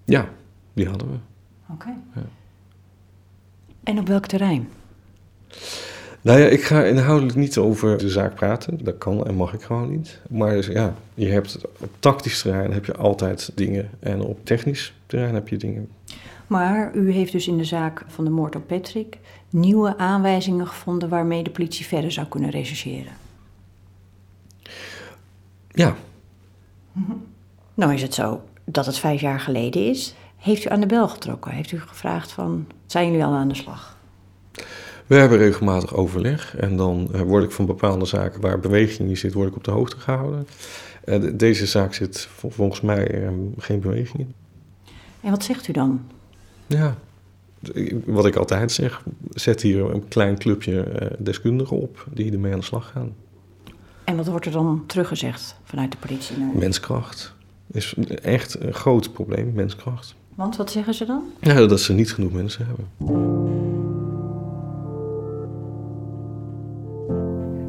Ja, 0.06 0.30
die 0.74 0.88
hadden 0.88 1.08
we. 1.12 1.18
Oké. 1.74 1.94
Ja. 2.16 2.22
En 3.84 4.00
op 4.00 4.08
welk 4.08 4.26
terrein? 4.26 4.70
Nou 6.22 6.40
ja, 6.40 6.46
ik 6.46 6.64
ga 6.64 6.84
inhoudelijk 6.84 7.38
niet 7.38 7.58
over 7.58 7.98
de 7.98 8.10
zaak 8.10 8.36
praten. 8.36 8.84
Dat 8.84 8.98
kan 8.98 9.28
en 9.28 9.36
mag 9.36 9.54
ik 9.54 9.62
gewoon 9.62 9.90
niet. 9.90 10.20
Maar 10.30 10.52
dus, 10.52 10.68
ja, 10.68 10.96
je 11.14 11.28
hebt 11.28 11.58
op 11.80 11.90
tactisch 12.00 12.42
terrein 12.42 12.72
heb 12.72 12.86
je 12.86 12.96
altijd 12.96 13.52
dingen 13.56 13.90
en 14.00 14.22
op 14.22 14.46
technisch 14.46 14.94
terrein 15.06 15.34
heb 15.34 15.48
je 15.48 15.58
dingen. 15.58 15.90
Maar 16.54 16.96
u 16.96 17.12
heeft 17.12 17.32
dus 17.32 17.48
in 17.48 17.58
de 17.58 17.64
zaak 17.64 18.04
van 18.08 18.24
de 18.24 18.30
moord 18.30 18.56
op 18.56 18.68
Patrick 18.68 19.18
nieuwe 19.50 19.98
aanwijzingen 19.98 20.68
gevonden 20.68 21.10
waarmee 21.10 21.44
de 21.44 21.50
politie 21.50 21.86
verder 21.86 22.12
zou 22.12 22.28
kunnen 22.28 22.50
rechercheren. 22.50 23.14
Ja. 25.68 25.96
Nou 27.76 27.94
is 27.94 28.02
het 28.02 28.14
zo 28.14 28.42
dat 28.66 28.86
het 28.86 28.98
vijf 28.98 29.22
jaar 29.22 29.40
geleden 29.40 29.86
is. 29.86 30.16
Heeft 30.38 30.66
u 30.66 30.70
aan 30.70 30.80
de 30.80 30.86
bel 30.86 31.08
getrokken? 31.08 31.52
Heeft 31.52 31.72
u 31.72 31.80
gevraagd 31.80 32.32
van, 32.32 32.68
zijn 32.86 33.08
jullie 33.08 33.26
al 33.26 33.34
aan 33.34 33.48
de 33.48 33.56
slag? 33.56 33.98
We 35.08 35.16
hebben 35.16 35.38
regelmatig 35.38 35.94
overleg 35.94 36.56
en 36.58 36.78
dan 36.78 37.10
eh, 37.14 37.22
word 37.22 37.44
ik 37.44 37.52
van 37.52 37.66
bepaalde 37.66 38.06
zaken 38.06 38.42
waar 38.42 38.60
beweging 38.60 39.10
in 39.10 39.18
zit, 39.18 39.34
word 39.34 39.50
ik 39.50 39.56
op 39.56 39.64
de 39.64 39.72
hoogte 39.72 40.00
gehouden. 40.00 40.48
Uh, 41.06 41.32
deze 41.34 41.66
zaak 41.66 41.94
zit 41.94 42.28
volgens 42.50 42.82
mij 42.82 43.30
geen 43.58 43.80
beweging 43.80 44.20
in. 44.20 44.34
En 45.22 45.30
wat 45.30 45.44
zegt 45.44 45.68
u 45.68 45.74
dan? 45.74 46.02
Ja, 46.68 46.96
wat 48.06 48.26
ik 48.26 48.36
altijd 48.36 48.72
zeg, 48.72 49.04
zet 49.30 49.62
hier 49.62 49.94
een 49.94 50.08
klein 50.08 50.38
clubje 50.38 51.02
uh, 51.02 51.08
deskundigen 51.20 51.78
op 51.78 52.08
die 52.14 52.32
ermee 52.32 52.54
aan 52.54 52.60
de 52.60 52.66
slag 52.66 52.92
gaan. 52.92 53.14
En 54.04 54.16
wat 54.16 54.28
wordt 54.28 54.46
er 54.46 54.52
dan 54.52 54.84
teruggezegd 54.88 55.56
vanuit 55.64 55.92
de 55.92 55.98
politie? 55.98 56.38
Menskracht 56.56 57.36
is 57.72 57.94
echt 58.22 58.60
een 58.60 58.74
groot 58.74 59.14
probleem, 59.14 59.52
menskracht. 59.54 60.16
Want 60.36 60.56
wat 60.56 60.72
zeggen 60.72 60.94
ze 60.94 61.06
dan? 61.06 61.24
Ja, 61.40 61.66
dat 61.66 61.80
ze 61.80 61.94
niet 61.94 62.14
genoeg 62.14 62.32
mensen 62.32 62.66
hebben. 62.66 62.88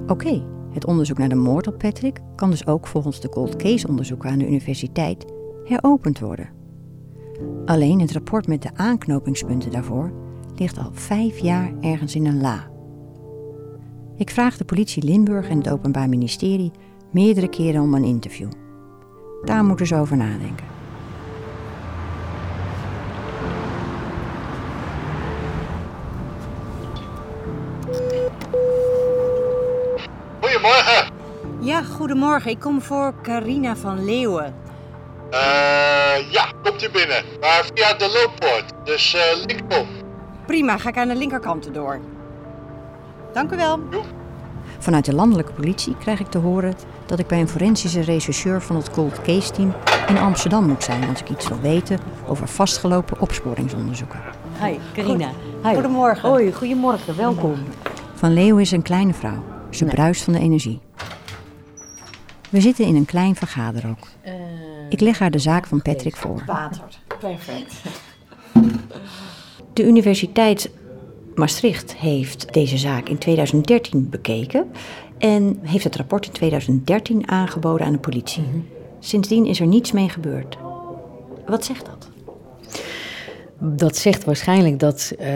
Oké, 0.06 0.42
het 0.72 0.86
onderzoek 0.86 1.18
naar 1.18 1.28
de 1.28 1.34
moord 1.34 1.66
op 1.66 1.78
Patrick 1.78 2.20
kan 2.36 2.50
dus 2.50 2.66
ook 2.66 2.86
volgens 2.86 3.20
de 3.20 3.28
cold 3.28 3.56
case 3.56 3.88
onderzoeken 3.88 4.30
aan 4.30 4.38
de 4.38 4.46
universiteit 4.46 5.24
heropend 5.64 6.18
worden. 6.18 6.48
Alleen 7.64 8.00
het 8.00 8.12
rapport 8.12 8.46
met 8.46 8.62
de 8.62 8.70
aanknopingspunten 8.74 9.70
daarvoor 9.70 10.12
ligt 10.56 10.78
al 10.78 10.90
vijf 10.92 11.38
jaar 11.38 11.72
ergens 11.80 12.14
in 12.14 12.26
een 12.26 12.40
la. 12.40 12.72
Ik 14.16 14.30
vraag 14.30 14.56
de 14.56 14.64
politie 14.64 15.04
Limburg 15.04 15.48
en 15.48 15.58
het 15.58 15.70
Openbaar 15.70 16.08
Ministerie 16.08 16.72
meerdere 17.12 17.48
keren 17.48 17.82
om 17.82 17.94
een 17.94 18.04
interview. 18.04 18.48
Daar 19.44 19.64
moeten 19.64 19.86
ze 19.86 19.96
over 19.96 20.16
nadenken. 20.16 20.66
Goedemorgen. 30.40 31.12
Ja, 31.60 31.82
goedemorgen. 31.82 32.50
Ik 32.50 32.60
kom 32.60 32.80
voor 32.80 33.14
Carina 33.22 33.76
van 33.76 34.04
Leeuwen. 34.04 34.63
Uh, 35.34 36.30
ja, 36.32 36.52
komt 36.62 36.82
u 36.82 36.90
binnen. 36.90 37.24
Maar 37.40 37.64
via 37.74 37.94
de 37.94 38.20
looppoort. 38.22 38.72
Dus 38.84 39.14
uh, 39.14 39.44
linkerop. 39.46 39.86
Prima, 40.46 40.78
ga 40.78 40.88
ik 40.88 40.96
aan 40.96 41.08
de 41.08 41.14
linkerkant 41.16 41.74
door. 41.74 42.00
Dank 43.32 43.52
u 43.52 43.56
wel. 43.56 43.78
Vanuit 44.78 45.04
de 45.04 45.14
landelijke 45.14 45.52
politie 45.52 45.96
krijg 45.96 46.20
ik 46.20 46.26
te 46.26 46.38
horen 46.38 46.74
dat 47.06 47.18
ik 47.18 47.26
bij 47.26 47.40
een 47.40 47.48
forensische 47.48 48.00
rechercheur 48.00 48.62
van 48.62 48.76
het 48.76 48.90
Cold 48.90 49.22
Case 49.22 49.52
Team 49.52 49.74
in 50.08 50.18
Amsterdam 50.18 50.66
moet 50.66 50.84
zijn 50.84 51.08
als 51.08 51.20
ik 51.20 51.28
iets 51.28 51.48
wil 51.48 51.60
weten 51.60 51.98
over 52.26 52.48
vastgelopen 52.48 53.20
opsporingsonderzoeken. 53.20 54.20
Hi, 54.62 54.78
Carina. 54.92 55.30
Hi. 55.62 55.72
Goedemorgen. 55.74 56.28
Hoi, 56.28 56.52
goedemorgen, 56.52 57.16
welkom. 57.16 57.64
Van 58.14 58.32
Leeuwen 58.32 58.62
is 58.62 58.70
een 58.70 58.82
kleine 58.82 59.14
vrouw. 59.14 59.44
Ze 59.70 59.84
bruist 59.84 60.22
van 60.22 60.32
de 60.32 60.38
energie. 60.38 60.80
We 62.50 62.60
zitten 62.60 62.84
in 62.84 62.96
een 62.96 63.04
klein 63.04 63.34
vergaderhok. 63.34 63.98
Uh, 64.26 64.32
ik 64.94 65.00
leg 65.00 65.18
haar 65.18 65.30
de 65.30 65.38
zaak 65.38 65.66
van 65.66 65.82
Patrick 65.82 66.16
voor. 66.16 66.42
Water, 66.46 66.84
perfect. 67.20 67.74
De 69.72 69.84
Universiteit 69.84 70.70
Maastricht 71.34 71.96
heeft 71.96 72.52
deze 72.52 72.78
zaak 72.78 73.08
in 73.08 73.18
2013 73.18 74.08
bekeken 74.08 74.70
en 75.18 75.58
heeft 75.62 75.84
het 75.84 75.96
rapport 75.96 76.26
in 76.26 76.32
2013 76.32 77.28
aangeboden 77.28 77.86
aan 77.86 77.92
de 77.92 77.98
politie. 77.98 78.42
Mhm. 78.42 78.58
Sindsdien 78.98 79.46
is 79.46 79.60
er 79.60 79.66
niets 79.66 79.92
mee 79.92 80.08
gebeurd. 80.08 80.56
Wat 81.46 81.64
zegt 81.64 81.86
dat? 81.86 82.08
Dat 83.58 83.96
zegt 83.96 84.24
waarschijnlijk 84.24 84.78
dat 84.78 85.12
uh, 85.12 85.26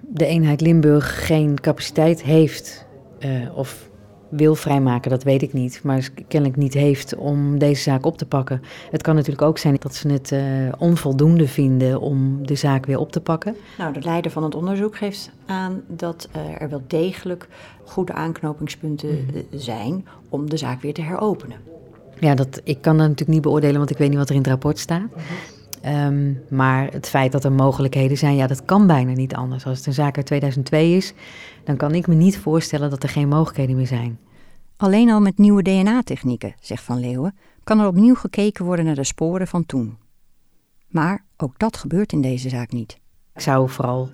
de 0.00 0.26
eenheid 0.26 0.60
Limburg 0.60 1.26
geen 1.26 1.60
capaciteit 1.60 2.22
heeft 2.22 2.86
uh, 3.20 3.56
of 3.56 3.87
wil 4.28 4.54
vrijmaken, 4.54 5.10
dat 5.10 5.22
weet 5.22 5.42
ik 5.42 5.52
niet, 5.52 5.80
maar 5.82 6.08
kennelijk 6.28 6.58
niet 6.58 6.74
heeft 6.74 7.16
om 7.16 7.58
deze 7.58 7.82
zaak 7.82 8.06
op 8.06 8.18
te 8.18 8.26
pakken. 8.26 8.62
Het 8.90 9.02
kan 9.02 9.14
natuurlijk 9.14 9.42
ook 9.42 9.58
zijn 9.58 9.76
dat 9.78 9.94
ze 9.94 10.08
het 10.08 10.30
uh, 10.30 10.40
onvoldoende 10.78 11.48
vinden 11.48 12.00
om 12.00 12.46
de 12.46 12.54
zaak 12.54 12.86
weer 12.86 12.98
op 12.98 13.12
te 13.12 13.20
pakken. 13.20 13.56
Nou, 13.78 13.92
de 13.92 14.00
leider 14.00 14.30
van 14.30 14.42
het 14.42 14.54
onderzoek 14.54 14.96
geeft 14.96 15.30
aan 15.46 15.82
dat 15.86 16.28
uh, 16.36 16.62
er 16.62 16.68
wel 16.68 16.82
degelijk 16.86 17.48
goede 17.84 18.12
aanknopingspunten 18.12 19.08
mm. 19.08 19.58
zijn 19.58 20.06
om 20.28 20.50
de 20.50 20.56
zaak 20.56 20.80
weer 20.80 20.94
te 20.94 21.02
heropenen. 21.02 21.56
Ja, 22.20 22.34
dat, 22.34 22.60
ik 22.64 22.80
kan 22.80 22.96
dat 22.96 23.06
natuurlijk 23.06 23.32
niet 23.32 23.42
beoordelen, 23.42 23.78
want 23.78 23.90
ik 23.90 23.98
weet 23.98 24.08
niet 24.08 24.18
wat 24.18 24.28
er 24.28 24.34
in 24.34 24.40
het 24.40 24.50
rapport 24.50 24.78
staat. 24.78 25.00
Mm 25.00 25.08
-hmm. 25.12 25.57
Um, 25.86 26.42
maar 26.50 26.88
het 26.92 27.08
feit 27.08 27.32
dat 27.32 27.44
er 27.44 27.52
mogelijkheden 27.52 28.18
zijn, 28.18 28.36
ja, 28.36 28.46
dat 28.46 28.64
kan 28.64 28.86
bijna 28.86 29.12
niet 29.12 29.34
anders. 29.34 29.66
Als 29.66 29.78
het 29.78 29.86
een 29.86 29.92
zaak 29.92 30.16
uit 30.16 30.26
2002 30.26 30.96
is, 30.96 31.12
dan 31.64 31.76
kan 31.76 31.94
ik 31.94 32.06
me 32.06 32.14
niet 32.14 32.38
voorstellen 32.38 32.90
dat 32.90 33.02
er 33.02 33.08
geen 33.08 33.28
mogelijkheden 33.28 33.76
meer 33.76 33.86
zijn. 33.86 34.18
Alleen 34.76 35.10
al 35.10 35.20
met 35.20 35.38
nieuwe 35.38 35.62
DNA-technieken, 35.62 36.54
zegt 36.60 36.82
Van 36.82 37.00
Leeuwen, 37.00 37.34
kan 37.64 37.80
er 37.80 37.86
opnieuw 37.86 38.14
gekeken 38.14 38.64
worden 38.64 38.84
naar 38.84 38.94
de 38.94 39.04
sporen 39.04 39.46
van 39.46 39.66
toen. 39.66 39.96
Maar 40.88 41.24
ook 41.36 41.58
dat 41.58 41.76
gebeurt 41.76 42.12
in 42.12 42.20
deze 42.20 42.48
zaak 42.48 42.72
niet. 42.72 42.98
Ik 43.34 43.40
zou 43.40 43.68
vooral 43.68 44.10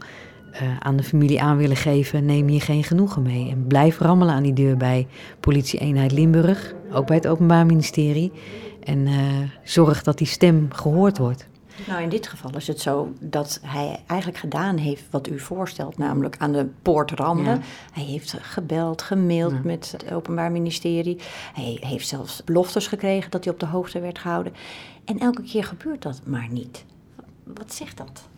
uh, 0.53 0.77
aan 0.79 0.97
de 0.97 1.03
familie 1.03 1.43
aan 1.43 1.57
willen 1.57 1.77
geven: 1.77 2.25
neem 2.25 2.49
hier 2.49 2.61
geen 2.61 2.85
genoegen 2.85 3.23
mee. 3.23 3.51
En 3.51 3.67
blijf 3.67 3.99
rammelen 3.99 4.35
aan 4.35 4.43
die 4.43 4.53
deur 4.53 4.77
bij 4.77 5.07
politie-eenheid 5.41 6.13
Limburg, 6.13 6.75
ook 6.93 7.07
bij 7.07 7.17
het 7.17 7.27
Openbaar 7.27 7.67
Ministerie. 7.67 8.33
En 8.83 8.99
uh, 8.99 9.19
zorg 9.63 10.03
dat 10.03 10.19
die 10.19 10.27
stem 10.27 10.69
gehoord 10.73 11.19
wordt. 11.19 11.49
Nou, 11.87 12.03
in 12.03 12.09
dit 12.09 12.27
geval 12.27 12.57
is 12.57 12.67
het 12.67 12.81
zo 12.81 13.13
dat 13.21 13.61
hij 13.63 14.01
eigenlijk 14.07 14.41
gedaan 14.41 14.77
heeft 14.77 15.05
wat 15.11 15.29
u 15.29 15.39
voorstelt, 15.39 15.99
namelijk 15.99 16.37
aan 16.39 16.53
de 16.53 16.67
poort 16.83 17.11
rammelen. 17.11 17.63
Hij 17.93 18.05
heeft 18.05 18.37
gebeld, 18.41 19.03
gemaild 19.03 19.65
met 19.65 19.93
het 19.93 20.13
Openbaar 20.13 20.53
Ministerie. 20.53 21.19
Hij 21.55 21.77
heeft 21.81 22.09
zelfs 22.09 22.45
beloftes 22.45 22.87
gekregen 22.87 23.31
dat 23.31 23.45
hij 23.45 23.53
op 23.53 23.61
de 23.61 23.67
hoogte 23.67 24.01
werd 24.01 24.19
gehouden. 24.19 24.53
En 25.05 25.19
elke 25.19 25.43
keer 25.43 25.65
gebeurt 25.65 26.03
dat 26.03 26.21
maar 26.25 26.49
niet. 26.51 26.85
Wat 27.45 27.75
zegt 27.75 27.97
dat? 27.97 28.29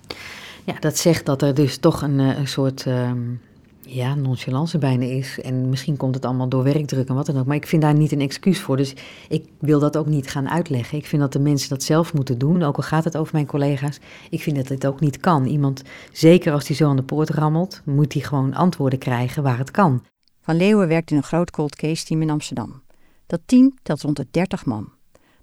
Ja, 0.65 0.75
dat 0.81 0.99
zegt 0.99 1.27
dat 1.27 1.43
er 1.43 1.55
dus 1.55 1.79
toch 1.79 2.03
een, 2.03 2.21
eh, 2.21 2.39
een 2.39 2.49
soort. 2.49 2.85
Um, 2.87 3.41
ja, 3.87 4.15
nonchalance 4.15 4.79
bijna 4.79 5.05
is. 5.05 5.41
En 5.41 5.69
misschien 5.69 5.97
komt 5.97 6.15
het 6.15 6.25
allemaal 6.25 6.49
door 6.49 6.63
werkdruk 6.63 7.09
en 7.09 7.15
wat 7.15 7.27
dan 7.27 7.39
ook. 7.39 7.47
Maar 7.47 7.57
ik 7.57 7.67
vind 7.67 7.83
daar 7.83 7.95
niet 7.95 8.13
een 8.13 8.21
excuus 8.21 8.61
voor. 8.61 8.77
Dus 8.77 8.95
ik 9.29 9.45
wil 9.59 9.81
dat 9.81 9.97
ook 9.97 10.07
niet 10.07 10.31
gaan 10.31 10.49
uitleggen. 10.49 10.99
Ik 10.99 11.07
vind 11.07 11.23
dat 11.23 11.33
de 11.33 11.39
mensen 11.39 11.69
dat 11.69 11.83
zelf 11.83 12.15
moeten 12.15 12.39
doen. 12.39 12.63
Ook 12.63 12.77
al 12.77 12.83
gaat 12.83 13.05
het 13.05 13.17
over 13.17 13.35
mijn 13.35 13.47
collega's. 13.47 13.99
Ik 14.31 14.43
vind 14.43 14.57
dat 14.57 14.69
het 14.69 14.87
ook 14.87 15.01
niet 15.01 15.21
kan. 15.21 15.45
Iemand, 15.45 15.83
zeker 16.13 16.53
als 16.53 16.65
die 16.65 16.77
zo 16.77 16.89
aan 16.89 16.97
de 16.97 17.03
poort 17.03 17.31
rammelt, 17.31 17.83
moet 17.85 18.13
hij 18.13 18.23
gewoon 18.23 18.55
antwoorden 18.55 18.99
krijgen 18.99 19.43
waar 19.43 19.59
het 19.59 19.71
kan. 19.71 20.05
Van 20.41 20.57
Leeuwen 20.57 20.89
werkt 20.89 21.11
in 21.11 21.17
een 21.17 21.23
groot 21.23 21.51
cold 21.51 21.77
case 21.77 22.05
team 22.05 22.23
in 22.23 22.31
Amsterdam. 22.31 22.83
Dat 23.27 23.41
team 23.47 23.75
telt 23.83 24.03
rond 24.03 24.17
de 24.17 24.27
30 24.31 24.65
man. 24.65 24.93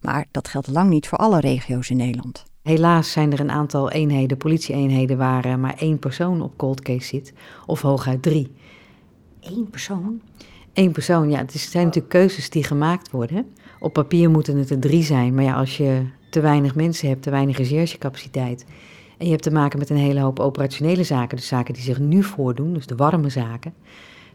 Maar 0.01 0.25
dat 0.31 0.47
geldt 0.47 0.67
lang 0.67 0.89
niet 0.89 1.07
voor 1.07 1.17
alle 1.17 1.39
regio's 1.39 1.89
in 1.89 1.97
Nederland. 1.97 2.43
Helaas 2.63 3.11
zijn 3.11 3.31
er 3.31 3.39
een 3.39 3.51
aantal 3.51 3.91
eenheden, 3.91 4.37
politieeenheden, 4.37 5.17
waar 5.17 5.45
uh, 5.45 5.55
maar 5.55 5.75
één 5.77 5.99
persoon 5.99 6.41
op 6.41 6.57
cold 6.57 6.81
case 6.81 7.07
zit, 7.07 7.33
of 7.65 7.81
hooguit 7.81 8.21
drie. 8.21 8.51
Eén 9.39 9.67
persoon? 9.69 10.21
Eén 10.73 10.91
persoon, 10.91 11.29
ja. 11.29 11.37
Het 11.37 11.51
zijn 11.51 11.85
natuurlijk 11.85 12.13
keuzes 12.13 12.49
die 12.49 12.63
gemaakt 12.63 13.11
worden. 13.11 13.45
Op 13.79 13.93
papier 13.93 14.29
moeten 14.29 14.57
het 14.57 14.69
er 14.69 14.79
drie 14.79 15.03
zijn, 15.03 15.33
maar 15.33 15.43
ja, 15.43 15.55
als 15.55 15.77
je 15.77 16.05
te 16.29 16.41
weinig 16.41 16.75
mensen 16.75 17.07
hebt, 17.07 17.21
te 17.21 17.29
weinig 17.29 17.57
recherchecapaciteit, 17.57 18.65
en 19.17 19.25
je 19.25 19.31
hebt 19.31 19.43
te 19.43 19.51
maken 19.51 19.79
met 19.79 19.89
een 19.89 19.97
hele 19.97 20.19
hoop 20.19 20.39
operationele 20.39 21.03
zaken, 21.03 21.37
dus 21.37 21.47
zaken 21.47 21.73
die 21.73 21.83
zich 21.83 21.99
nu 21.99 22.23
voordoen, 22.23 22.73
dus 22.73 22.85
de 22.85 22.95
warme 22.95 23.29
zaken, 23.29 23.73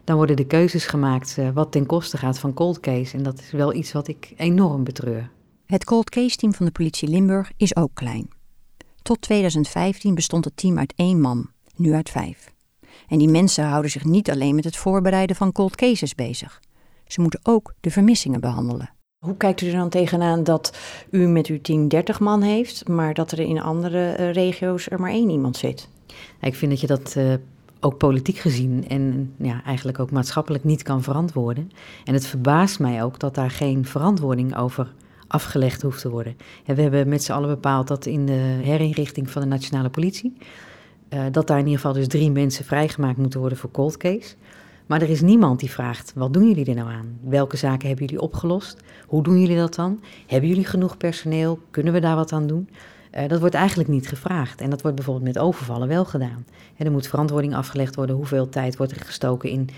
dan 0.03 0.15
worden 0.15 0.35
de 0.35 0.45
keuzes 0.45 0.85
gemaakt 0.85 1.35
uh, 1.39 1.49
wat 1.53 1.71
ten 1.71 1.85
koste 1.85 2.17
gaat 2.17 2.39
van 2.39 2.53
cold 2.53 2.79
case. 2.79 3.17
En 3.17 3.23
dat 3.23 3.39
is 3.39 3.51
wel 3.51 3.73
iets 3.73 3.91
wat 3.91 4.07
ik 4.07 4.33
enorm 4.35 4.83
betreur. 4.83 5.29
Het 5.69 5.83
cold 5.83 6.09
case 6.09 6.35
team 6.35 6.53
van 6.53 6.65
de 6.65 6.71
politie 6.71 7.07
Limburg 7.07 7.51
is 7.57 7.75
ook 7.75 7.91
klein. 7.93 8.29
Tot 9.01 9.21
2015 9.21 10.15
bestond 10.15 10.45
het 10.45 10.57
team 10.57 10.77
uit 10.77 10.93
één 10.95 11.21
man, 11.21 11.49
nu 11.75 11.93
uit 11.93 12.09
vijf. 12.09 12.53
En 13.07 13.17
die 13.17 13.27
mensen 13.27 13.65
houden 13.65 13.91
zich 13.91 14.03
niet 14.03 14.29
alleen 14.29 14.55
met 14.55 14.63
het 14.63 14.75
voorbereiden 14.75 15.35
van 15.35 15.51
cold 15.51 15.75
cases 15.75 16.15
bezig. 16.15 16.61
Ze 17.07 17.21
moeten 17.21 17.39
ook 17.43 17.73
de 17.79 17.91
vermissingen 17.91 18.39
behandelen. 18.39 18.93
Hoe 19.25 19.37
kijkt 19.37 19.61
u 19.61 19.67
er 19.67 19.77
dan 19.77 19.89
tegenaan 19.89 20.43
dat 20.43 20.77
u 21.11 21.27
met 21.27 21.47
uw 21.47 21.61
team 21.61 21.87
30 21.87 22.19
man 22.19 22.41
heeft, 22.41 22.87
maar 22.87 23.13
dat 23.13 23.31
er 23.31 23.39
in 23.39 23.61
andere 23.61 24.15
uh, 24.19 24.31
regio's 24.31 24.89
er 24.89 24.99
maar 24.99 25.11
één 25.11 25.29
iemand 25.29 25.57
zit? 25.57 25.89
Ik 26.41 26.55
vind 26.55 26.71
dat 26.71 26.81
je 26.81 26.87
dat 26.87 27.15
uh, 27.17 27.33
ook 27.79 27.97
politiek 27.97 28.37
gezien 28.37 28.87
en 28.87 29.33
ja, 29.37 29.63
eigenlijk 29.63 29.99
ook 29.99 30.11
maatschappelijk 30.11 30.63
niet 30.63 30.83
kan 30.83 31.03
verantwoorden. 31.03 31.71
En 32.05 32.13
het 32.13 32.27
verbaast 32.27 32.79
mij 32.79 33.03
ook 33.03 33.19
dat 33.19 33.35
daar 33.35 33.51
geen 33.51 33.85
verantwoording 33.85 34.57
over 34.57 34.93
afgelegd 35.29 35.81
hoeft 35.81 36.01
te 36.01 36.09
worden. 36.09 36.37
En 36.65 36.75
we 36.75 36.81
hebben 36.81 37.09
met 37.09 37.23
z'n 37.23 37.31
allen 37.31 37.49
bepaald 37.49 37.87
dat 37.87 38.05
in 38.05 38.25
de 38.25 38.59
herinrichting 38.63 39.29
van 39.29 39.41
de 39.41 39.47
nationale 39.47 39.89
politie, 39.89 40.37
uh, 41.13 41.21
dat 41.31 41.47
daar 41.47 41.57
in 41.57 41.65
ieder 41.65 41.79
geval 41.79 41.95
dus 41.95 42.07
drie 42.07 42.31
mensen 42.31 42.65
vrijgemaakt 42.65 43.17
moeten 43.17 43.39
worden 43.39 43.57
voor 43.57 43.71
cold 43.71 43.97
case. 43.97 44.35
Maar 44.85 45.01
er 45.01 45.09
is 45.09 45.21
niemand 45.21 45.59
die 45.59 45.71
vraagt, 45.71 46.11
wat 46.15 46.33
doen 46.33 46.47
jullie 46.47 46.65
er 46.65 46.75
nou 46.75 46.89
aan? 46.89 47.17
Welke 47.21 47.57
zaken 47.57 47.87
hebben 47.87 48.05
jullie 48.05 48.21
opgelost? 48.21 48.79
Hoe 49.07 49.23
doen 49.23 49.39
jullie 49.39 49.57
dat 49.57 49.75
dan? 49.75 49.99
Hebben 50.27 50.49
jullie 50.49 50.65
genoeg 50.65 50.97
personeel? 50.97 51.59
Kunnen 51.71 51.93
we 51.93 51.99
daar 51.99 52.15
wat 52.15 52.31
aan 52.31 52.47
doen? 52.47 52.69
Uh, 53.15 53.27
dat 53.27 53.39
wordt 53.39 53.55
eigenlijk 53.55 53.89
niet 53.89 54.07
gevraagd. 54.07 54.61
En 54.61 54.69
dat 54.69 54.81
wordt 54.81 54.95
bijvoorbeeld 54.95 55.33
met 55.33 55.43
overvallen 55.43 55.87
wel 55.87 56.05
gedaan. 56.05 56.45
Er 56.77 56.91
moet 56.91 57.07
verantwoording 57.07 57.55
afgelegd 57.55 57.95
worden. 57.95 58.15
Hoeveel 58.15 58.49
tijd 58.49 58.77
wordt 58.77 58.91
er 58.91 59.05
gestoken 59.05 59.49
in 59.49 59.69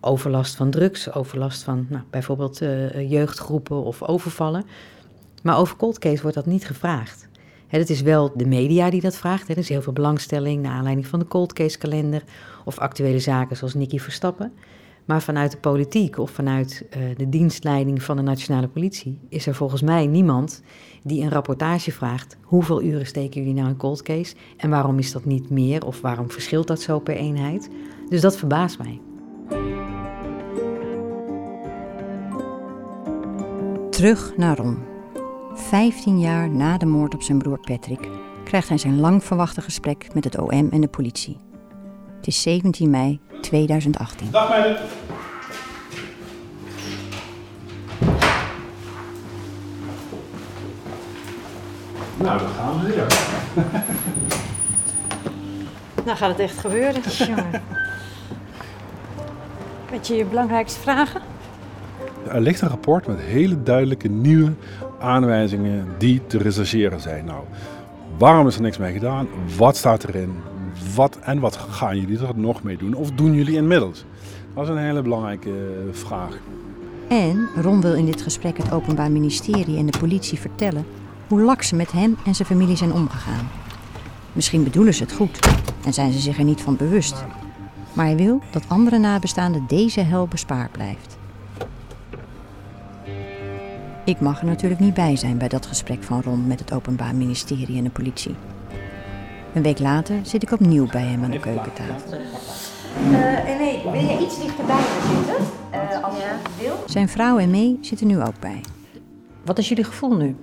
overlast 0.00 0.54
van 0.54 0.70
drugs, 0.70 1.12
overlast 1.12 1.62
van 1.62 1.86
nou, 1.88 2.02
bijvoorbeeld 2.10 2.62
uh, 2.62 3.10
jeugdgroepen 3.10 3.84
of 3.84 4.02
overvallen. 4.02 4.64
Maar 5.42 5.58
over 5.58 5.76
cold 5.76 5.98
case 5.98 6.22
wordt 6.22 6.36
dat 6.36 6.46
niet 6.46 6.66
gevraagd. 6.66 7.28
het 7.66 7.90
is 7.90 8.00
wel 8.00 8.32
de 8.36 8.46
media 8.46 8.90
die 8.90 9.00
dat 9.00 9.16
vraagt. 9.16 9.48
Er 9.48 9.58
is 9.58 9.68
heel 9.68 9.82
veel 9.82 9.92
belangstelling 9.92 10.62
naar 10.62 10.72
aanleiding 10.72 11.06
van 11.06 11.18
de 11.18 11.26
cold 11.28 11.52
case 11.52 11.78
kalender 11.78 12.24
of 12.64 12.78
actuele 12.78 13.18
zaken 13.18 13.56
zoals 13.56 13.74
Nicky 13.74 13.98
Verstappen. 13.98 14.52
Maar 15.04 15.22
vanuit 15.22 15.50
de 15.50 15.56
politiek 15.56 16.18
of 16.18 16.30
vanuit 16.30 16.84
uh, 16.96 17.02
de 17.16 17.28
dienstleiding 17.28 18.02
van 18.02 18.16
de 18.16 18.22
nationale 18.22 18.68
politie 18.68 19.18
is 19.28 19.46
er 19.46 19.54
volgens 19.54 19.82
mij 19.82 20.06
niemand 20.06 20.62
die 21.02 21.22
een 21.22 21.30
rapportage 21.30 21.92
vraagt: 21.92 22.36
hoeveel 22.42 22.82
uren 22.82 23.06
steken 23.06 23.40
jullie 23.40 23.56
nou 23.56 23.68
in 23.68 23.76
cold 23.76 24.02
case 24.02 24.34
en 24.56 24.70
waarom 24.70 24.98
is 24.98 25.12
dat 25.12 25.24
niet 25.24 25.50
meer 25.50 25.86
of 25.86 26.00
waarom 26.00 26.30
verschilt 26.30 26.66
dat 26.66 26.80
zo 26.80 26.98
per 26.98 27.16
eenheid? 27.16 27.70
Dus 28.08 28.20
dat 28.20 28.36
verbaast 28.36 28.78
mij. 28.78 29.00
Terug 33.90 34.36
naar 34.36 34.56
Ron. 34.56 34.89
15 35.60 36.20
jaar 36.20 36.50
na 36.50 36.78
de 36.78 36.86
moord 36.86 37.14
op 37.14 37.22
zijn 37.22 37.38
broer 37.38 37.58
Patrick 37.58 38.08
krijgt 38.44 38.68
hij 38.68 38.78
zijn 38.78 39.00
lang 39.00 39.24
verwachte 39.24 39.60
gesprek 39.60 40.14
met 40.14 40.24
het 40.24 40.38
OM 40.38 40.68
en 40.70 40.80
de 40.80 40.88
politie. 40.88 41.36
Het 42.16 42.26
is 42.26 42.42
17 42.42 42.90
mei 42.90 43.20
2018. 43.40 44.30
Dag 44.30 44.48
meiden. 44.48 44.76
Nou, 52.16 52.38
dan 52.38 52.48
gaan 52.48 52.80
we 52.80 52.86
weer. 52.86 53.06
nou 56.04 56.16
gaat 56.16 56.28
het 56.28 56.38
echt 56.38 56.58
gebeuren. 56.58 57.02
Jongen. 57.02 57.62
Wat 59.90 60.06
je 60.06 60.14
je 60.14 60.24
belangrijkste 60.24 60.80
vragen? 60.80 61.20
Er 62.28 62.40
ligt 62.40 62.60
een 62.60 62.68
rapport 62.68 63.06
met 63.06 63.18
hele 63.20 63.62
duidelijke 63.62 64.08
nieuwe 64.08 64.52
aanwijzingen 65.00 65.86
die 65.98 66.26
te 66.26 66.38
rechercheren 66.38 67.00
zijn. 67.00 67.24
Nou, 67.24 67.44
waarom 68.18 68.46
is 68.46 68.56
er 68.56 68.62
niks 68.62 68.78
mee 68.78 68.92
gedaan? 68.92 69.28
Wat 69.56 69.76
staat 69.76 70.04
erin? 70.04 70.34
Wat 70.94 71.18
en 71.18 71.40
wat 71.40 71.56
gaan 71.56 72.00
jullie 72.00 72.26
er 72.26 72.38
nog 72.38 72.62
mee 72.62 72.76
doen? 72.76 72.94
Of 72.94 73.10
doen 73.10 73.34
jullie 73.34 73.56
inmiddels? 73.56 74.04
Dat 74.54 74.64
is 74.64 74.70
een 74.70 74.76
hele 74.78 75.02
belangrijke 75.02 75.50
eh, 75.50 75.94
vraag. 75.94 76.38
En 77.08 77.48
Ron 77.56 77.80
wil 77.80 77.94
in 77.94 78.06
dit 78.06 78.22
gesprek 78.22 78.56
het 78.56 78.72
Openbaar 78.72 79.10
Ministerie 79.10 79.78
en 79.78 79.86
de 79.86 79.98
politie 79.98 80.38
vertellen 80.38 80.86
hoe 81.28 81.40
lak 81.40 81.62
ze 81.62 81.76
met 81.76 81.92
hem 81.92 82.16
en 82.26 82.34
zijn 82.34 82.48
familie 82.48 82.76
zijn 82.76 82.92
omgegaan. 82.92 83.48
Misschien 84.32 84.64
bedoelen 84.64 84.94
ze 84.94 85.02
het 85.02 85.12
goed 85.12 85.38
en 85.84 85.92
zijn 85.92 86.12
ze 86.12 86.18
zich 86.18 86.38
er 86.38 86.44
niet 86.44 86.60
van 86.60 86.76
bewust. 86.76 87.24
Maar 87.92 88.06
hij 88.06 88.16
wil 88.16 88.40
dat 88.50 88.64
andere 88.68 88.98
nabestaanden 88.98 89.64
deze 89.66 90.00
hel 90.00 90.26
bespaard 90.26 90.72
blijft. 90.72 91.18
Ik 94.10 94.20
mag 94.20 94.40
er 94.40 94.46
natuurlijk 94.46 94.80
niet 94.80 94.94
bij 94.94 95.16
zijn 95.16 95.38
bij 95.38 95.48
dat 95.48 95.66
gesprek 95.66 96.02
van 96.02 96.22
Ron 96.22 96.46
met 96.46 96.58
het 96.58 96.72
Openbaar 96.72 97.14
Ministerie 97.14 97.76
en 97.76 97.84
de 97.84 97.90
politie. 97.90 98.34
Een 99.54 99.62
week 99.62 99.78
later 99.78 100.16
zit 100.22 100.42
ik 100.42 100.52
opnieuw 100.52 100.86
bij 100.86 101.02
hem 101.02 101.24
aan 101.24 101.30
de 101.30 101.40
keukentafel. 101.40 102.12
Uh, 102.12 103.44
nee, 103.58 103.82
wil 103.82 104.00
je 104.00 104.18
iets 104.20 104.42
dichterbij 104.42 104.80
zitten? 105.16 105.44
Uh, 105.72 106.04
als 106.04 106.16
je 106.16 106.34
wil. 106.58 106.76
Zijn 106.86 107.08
vrouw 107.08 107.38
en 107.38 107.50
mee 107.50 107.78
zitten 107.80 108.06
nu 108.06 108.20
ook 108.22 108.38
bij. 108.40 108.60
Wat 109.44 109.58
is 109.58 109.68
jullie 109.68 109.84
gevoel 109.84 110.16
nu? 110.16 110.36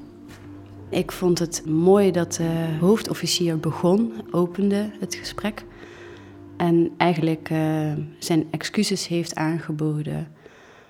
Ik 0.90 1.12
vond 1.12 1.40
het 1.40 1.64
mooi 1.66 2.12
dat 2.12 2.34
de 2.34 2.78
hoofdofficier 2.80 3.60
begon, 3.60 4.14
opende 4.32 4.90
het 5.00 5.16
gesprek. 5.16 5.66
En 6.58 6.92
eigenlijk 6.98 7.50
uh, 7.50 7.92
zijn 8.20 8.48
excuses 8.52 9.08
heeft 9.08 9.36
aangeboden. 9.36 10.28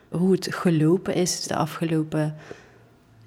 Hoe 0.09 0.31
het 0.31 0.47
gelopen 0.55 1.13
is 1.13 1.41
de 1.41 1.55
afgelopen 1.55 2.35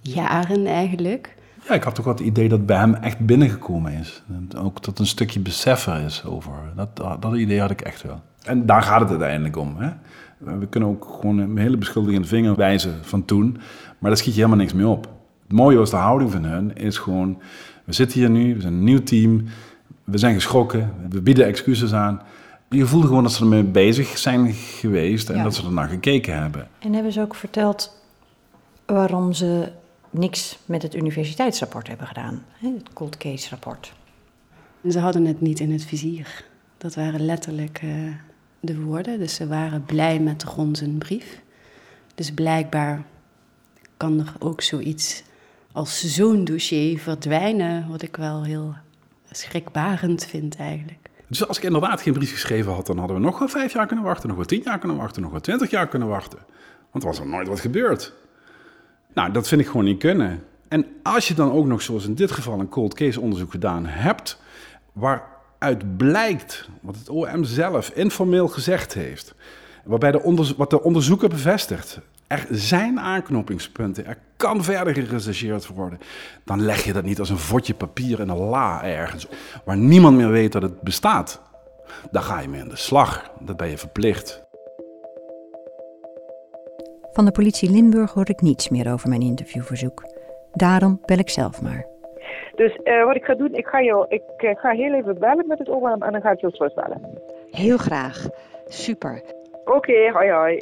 jaren 0.00 0.66
eigenlijk. 0.66 1.34
Ja, 1.68 1.74
ik 1.74 1.82
had 1.82 1.94
toch 1.94 2.04
wat 2.04 2.18
het 2.18 2.28
idee 2.28 2.48
dat 2.48 2.66
bij 2.66 2.76
hem 2.76 2.94
echt 2.94 3.18
binnengekomen 3.18 3.92
is. 3.92 4.22
En 4.28 4.58
ook 4.58 4.82
dat 4.82 4.98
een 4.98 5.06
stukje 5.06 5.40
beseffen 5.40 6.00
is 6.00 6.24
over. 6.24 6.52
Dat, 6.76 6.96
dat 7.20 7.34
idee 7.34 7.60
had 7.60 7.70
ik 7.70 7.80
echt 7.80 8.02
wel. 8.02 8.20
En 8.42 8.66
daar 8.66 8.82
gaat 8.82 9.00
het 9.00 9.10
uiteindelijk 9.10 9.56
om. 9.56 9.76
Hè? 9.76 9.90
We 10.58 10.66
kunnen 10.66 10.88
ook 10.88 11.04
gewoon 11.20 11.38
een 11.38 11.58
hele 11.58 11.76
beschuldigende 11.76 12.28
vinger 12.28 12.56
wijzen 12.56 12.98
van 13.02 13.24
toen. 13.24 13.52
Maar 13.98 14.10
daar 14.10 14.16
schiet 14.16 14.34
je 14.34 14.40
helemaal 14.40 14.60
niks 14.60 14.72
mee 14.72 14.86
op. 14.86 15.08
Het 15.42 15.52
mooie 15.52 15.76
was 15.76 15.90
de 15.90 15.96
houding 15.96 16.30
van 16.30 16.44
hun 16.44 16.76
is 16.76 16.98
gewoon... 16.98 17.38
We 17.84 17.92
zitten 17.92 18.18
hier 18.18 18.30
nu, 18.30 18.54
we 18.54 18.60
zijn 18.60 18.72
een 18.72 18.84
nieuw 18.84 19.02
team. 19.02 19.44
We 20.04 20.18
zijn 20.18 20.34
geschrokken, 20.34 20.92
we 21.08 21.20
bieden 21.20 21.46
excuses 21.46 21.92
aan. 21.92 22.22
Je 22.68 22.86
voelde 22.86 23.06
gewoon 23.06 23.22
dat 23.22 23.32
ze 23.32 23.42
ermee 23.42 23.62
bezig 23.62 24.18
zijn 24.18 24.52
geweest 24.52 25.30
en 25.30 25.42
dat 25.42 25.54
ze 25.54 25.64
ernaar 25.64 25.88
gekeken 25.88 26.42
hebben. 26.42 26.68
En 26.78 26.92
hebben 26.92 27.12
ze 27.12 27.20
ook 27.20 27.34
verteld 27.34 28.02
waarom 28.86 29.32
ze 29.32 29.72
niks 30.10 30.58
met 30.64 30.82
het 30.82 30.94
universiteitsrapport 30.94 31.88
hebben 31.88 32.06
gedaan, 32.06 32.44
het 32.52 32.92
cold 32.92 33.16
case 33.16 33.48
rapport. 33.50 33.92
Ze 34.88 34.98
hadden 34.98 35.24
het 35.24 35.40
niet 35.40 35.60
in 35.60 35.72
het 35.72 35.84
vizier. 35.84 36.44
Dat 36.78 36.94
waren 36.94 37.24
letterlijk 37.24 37.82
uh, 37.82 38.14
de 38.60 38.80
woorden. 38.80 39.18
Dus 39.18 39.34
ze 39.34 39.46
waren 39.46 39.84
blij 39.84 40.20
met 40.20 40.42
Ron 40.42 40.96
brief. 40.98 41.40
Dus 42.14 42.32
blijkbaar 42.32 43.04
kan 43.96 44.18
er 44.20 44.32
ook 44.38 44.60
zoiets 44.60 45.22
als 45.72 46.14
zo'n 46.14 46.44
dossier 46.44 46.98
verdwijnen, 46.98 47.88
wat 47.88 48.02
ik 48.02 48.16
wel 48.16 48.42
heel 48.42 48.74
schrikbarend 49.30 50.24
vind 50.24 50.56
eigenlijk. 50.56 50.98
Dus 51.26 51.48
als 51.48 51.56
ik 51.56 51.64
inderdaad 51.64 52.00
geen 52.00 52.12
brief 52.12 52.32
geschreven 52.32 52.72
had, 52.72 52.86
dan 52.86 52.98
hadden 52.98 53.16
we 53.16 53.22
nog 53.22 53.38
wel 53.38 53.48
vijf 53.48 53.72
jaar 53.72 53.86
kunnen 53.86 54.04
wachten, 54.04 54.28
nog 54.28 54.36
wel 54.36 54.46
tien 54.46 54.62
jaar 54.64 54.78
kunnen 54.78 54.96
wachten, 54.96 55.22
nog 55.22 55.30
wel 55.30 55.40
twintig 55.40 55.70
jaar 55.70 55.88
kunnen 55.88 56.08
wachten. 56.08 56.38
Want 56.90 57.04
er 57.04 57.10
was 57.10 57.20
er 57.20 57.26
nooit 57.28 57.48
wat 57.48 57.60
gebeurd. 57.60 58.12
Nou, 59.14 59.32
dat 59.32 59.48
vind 59.48 59.60
ik 59.60 59.66
gewoon 59.66 59.84
niet 59.84 59.98
kunnen. 59.98 60.42
En 60.68 60.86
als 61.02 61.28
je 61.28 61.34
dan 61.34 61.52
ook 61.52 61.66
nog, 61.66 61.82
zoals 61.82 62.06
in 62.06 62.14
dit 62.14 62.30
geval, 62.30 62.60
een 62.60 62.68
cold 62.68 62.94
case 62.94 63.20
onderzoek 63.20 63.50
gedaan 63.50 63.86
hebt, 63.86 64.40
waar 64.92 65.38
waaruit 65.60 65.96
blijkt 65.96 66.68
wat 66.80 66.96
het 66.96 67.08
OM 67.08 67.44
zelf 67.44 67.90
informeel 67.90 68.48
gezegd 68.48 68.94
heeft, 68.94 69.34
waarbij 69.84 70.10
de 70.10 70.54
wat 70.56 70.70
de 70.70 70.82
onderzoeker 70.82 71.28
bevestigt, 71.28 72.00
er 72.26 72.46
zijn 72.50 73.00
aanknopingspunten, 73.00 74.06
er 74.06 74.18
kan 74.36 74.64
verder 74.64 74.94
gerechercheerd 74.94 75.66
worden, 75.66 75.98
dan 76.44 76.62
leg 76.62 76.84
je 76.84 76.92
dat 76.92 77.04
niet 77.04 77.18
als 77.18 77.30
een 77.30 77.38
vodje 77.38 77.74
papier 77.74 78.20
in 78.20 78.28
een 78.28 78.36
la 78.36 78.84
ergens, 78.84 79.26
waar 79.64 79.76
niemand 79.76 80.16
meer 80.16 80.30
weet 80.30 80.52
dat 80.52 80.62
het 80.62 80.80
bestaat. 80.80 81.40
Dan 82.10 82.22
ga 82.22 82.40
je 82.40 82.48
mee 82.48 82.60
aan 82.60 82.68
de 82.68 82.76
slag, 82.76 83.30
dat 83.40 83.56
ben 83.56 83.68
je 83.68 83.78
verplicht. 83.78 84.42
Van 87.12 87.24
de 87.24 87.30
politie 87.30 87.70
Limburg 87.70 88.12
hoor 88.12 88.28
ik 88.28 88.40
niets 88.40 88.68
meer 88.68 88.92
over 88.92 89.08
mijn 89.08 89.20
interviewverzoek. 89.20 90.02
Daarom 90.52 91.00
bel 91.04 91.18
ik 91.18 91.30
zelf 91.30 91.62
maar. 91.62 91.86
Dus 92.54 92.78
uh, 92.84 93.04
wat 93.04 93.16
ik 93.16 93.24
ga 93.24 93.34
doen, 93.34 93.54
ik 93.54 93.66
ga, 93.66 93.82
jou, 93.82 94.06
ik 94.08 94.22
uh, 94.38 94.50
ga 94.54 94.70
heel 94.70 94.94
even 94.94 95.18
bellen 95.18 95.46
met 95.46 95.58
het 95.58 95.68
OM 95.68 96.02
en 96.02 96.12
dan 96.12 96.20
ga 96.20 96.30
ik 96.30 96.40
je 96.40 96.50
terugbellen. 96.50 97.00
Heel 97.50 97.76
graag. 97.76 98.28
Super. 98.64 99.22
Oké, 99.64 99.76
okay, 99.76 100.10
hoi 100.10 100.30
hoi. 100.30 100.58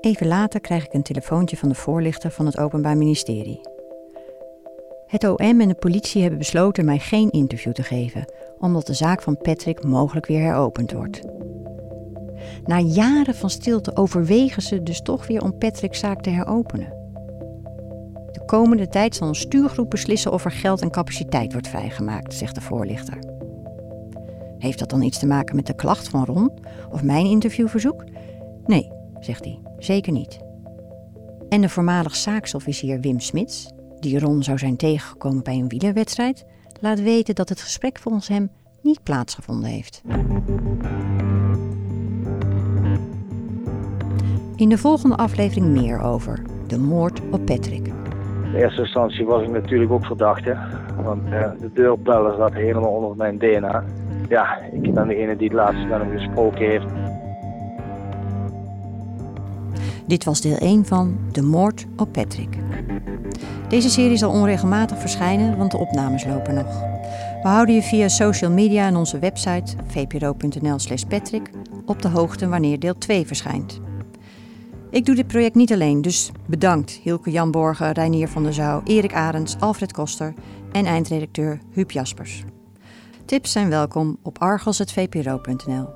Even 0.00 0.26
later 0.26 0.60
krijg 0.60 0.84
ik 0.84 0.92
een 0.92 1.02
telefoontje 1.02 1.56
van 1.56 1.68
de 1.68 1.74
voorlichter 1.74 2.30
van 2.30 2.46
het 2.46 2.58
Openbaar 2.58 2.96
Ministerie. 2.96 3.60
Het 5.06 5.24
OM 5.24 5.60
en 5.60 5.68
de 5.68 5.74
politie 5.74 6.20
hebben 6.20 6.38
besloten 6.38 6.84
mij 6.84 6.98
geen 6.98 7.30
interview 7.30 7.72
te 7.72 7.82
geven, 7.82 8.32
omdat 8.58 8.86
de 8.86 8.94
zaak 8.94 9.22
van 9.22 9.36
Patrick 9.36 9.84
mogelijk 9.84 10.26
weer 10.26 10.40
heropend 10.40 10.92
wordt. 10.92 11.22
Na 12.64 12.78
jaren 12.78 13.34
van 13.34 13.50
stilte 13.50 13.96
overwegen 13.96 14.62
ze 14.62 14.82
dus 14.82 15.00
toch 15.00 15.26
weer 15.26 15.42
om 15.42 15.58
Patrick's 15.58 15.98
zaak 15.98 16.22
te 16.22 16.30
heropenen. 16.30 17.00
De 18.32 18.42
komende 18.46 18.88
tijd 18.88 19.14
zal 19.14 19.28
een 19.28 19.34
stuurgroep 19.34 19.90
beslissen 19.90 20.32
of 20.32 20.44
er 20.44 20.50
geld 20.50 20.80
en 20.80 20.90
capaciteit 20.90 21.52
wordt 21.52 21.68
vrijgemaakt, 21.68 22.34
zegt 22.34 22.54
de 22.54 22.60
voorlichter. 22.60 23.18
Heeft 24.58 24.78
dat 24.78 24.90
dan 24.90 25.02
iets 25.02 25.18
te 25.18 25.26
maken 25.26 25.56
met 25.56 25.66
de 25.66 25.74
klacht 25.74 26.08
van 26.08 26.24
Ron 26.24 26.50
of 26.90 27.02
mijn 27.02 27.26
interviewverzoek? 27.26 28.04
Nee, 28.66 28.90
zegt 29.20 29.44
hij, 29.44 29.58
zeker 29.78 30.12
niet. 30.12 30.38
En 31.48 31.60
de 31.60 31.68
voormalig 31.68 32.16
zaaksofficier 32.16 33.00
Wim 33.00 33.20
Smits, 33.20 33.72
die 34.00 34.18
Ron 34.18 34.42
zou 34.42 34.58
zijn 34.58 34.76
tegengekomen 34.76 35.42
bij 35.42 35.54
een 35.54 35.68
wielerwedstrijd, 35.68 36.44
laat 36.80 37.00
weten 37.00 37.34
dat 37.34 37.48
het 37.48 37.60
gesprek 37.60 37.98
volgens 37.98 38.28
hem 38.28 38.50
niet 38.82 39.02
plaatsgevonden 39.02 39.70
heeft. 39.70 40.02
In 44.62 44.68
de 44.68 44.78
volgende 44.78 45.16
aflevering 45.16 45.66
meer 45.66 46.00
over 46.00 46.42
de 46.66 46.78
moord 46.78 47.20
op 47.30 47.44
Patrick. 47.44 47.86
In 47.86 48.54
eerste 48.54 48.80
instantie 48.80 49.26
was 49.26 49.42
ik 49.42 49.50
natuurlijk 49.50 49.92
ook 49.92 50.06
verdachte, 50.06 50.56
want 51.02 51.22
uh, 51.26 51.50
de 51.60 51.70
deurbeller 51.74 52.34
zat 52.36 52.52
helemaal 52.52 52.90
onder 52.90 53.16
mijn 53.16 53.38
DNA. 53.38 53.84
Ja, 54.28 54.58
ik 54.58 54.94
ben 54.94 55.08
degene 55.08 55.36
die 55.36 55.48
het 55.48 55.56
laatst 55.56 55.86
met 55.88 56.00
hem 56.00 56.10
gesproken 56.10 56.70
heeft. 56.70 56.86
Dit 60.06 60.24
was 60.24 60.40
deel 60.40 60.56
1 60.56 60.84
van 60.84 61.18
De 61.32 61.42
Moord 61.42 61.86
op 61.96 62.12
Patrick. 62.12 62.58
Deze 63.68 63.90
serie 63.90 64.16
zal 64.16 64.30
onregelmatig 64.30 64.98
verschijnen, 64.98 65.56
want 65.56 65.70
de 65.70 65.78
opnames 65.78 66.24
lopen 66.26 66.54
nog. 66.54 66.80
We 67.42 67.48
houden 67.48 67.74
je 67.74 67.82
via 67.82 68.08
social 68.08 68.50
media 68.50 68.86
en 68.86 68.96
onze 68.96 69.18
website 69.18 69.76
vpro.nl/slash 69.86 71.02
Patrick 71.02 71.50
op 71.86 72.02
de 72.02 72.08
hoogte 72.08 72.48
wanneer 72.48 72.78
deel 72.78 72.98
2 72.98 73.26
verschijnt. 73.26 73.80
Ik 74.92 75.04
doe 75.04 75.14
dit 75.14 75.26
project 75.26 75.54
niet 75.54 75.72
alleen, 75.72 76.02
dus 76.02 76.30
bedankt 76.46 76.90
Hilke 76.90 77.30
Jan 77.30 77.50
Borgen, 77.50 77.92
Reinier 77.92 78.28
van 78.28 78.42
der 78.42 78.54
Zouw, 78.54 78.82
Erik 78.84 79.14
Arends, 79.14 79.56
Alfred 79.60 79.92
Koster 79.92 80.34
en 80.72 80.86
eindredacteur 80.86 81.60
Huub 81.70 81.90
Jaspers. 81.90 82.44
Tips 83.24 83.52
zijn 83.52 83.68
welkom 83.68 84.18
op 84.22 84.38
argos.vpro.nl. 84.38 85.88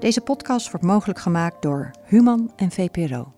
Deze 0.00 0.20
podcast 0.20 0.70
wordt 0.70 0.86
mogelijk 0.86 1.18
gemaakt 1.18 1.62
door 1.62 1.90
Human 2.04 2.52
en 2.56 2.70
VPRO. 2.70 3.32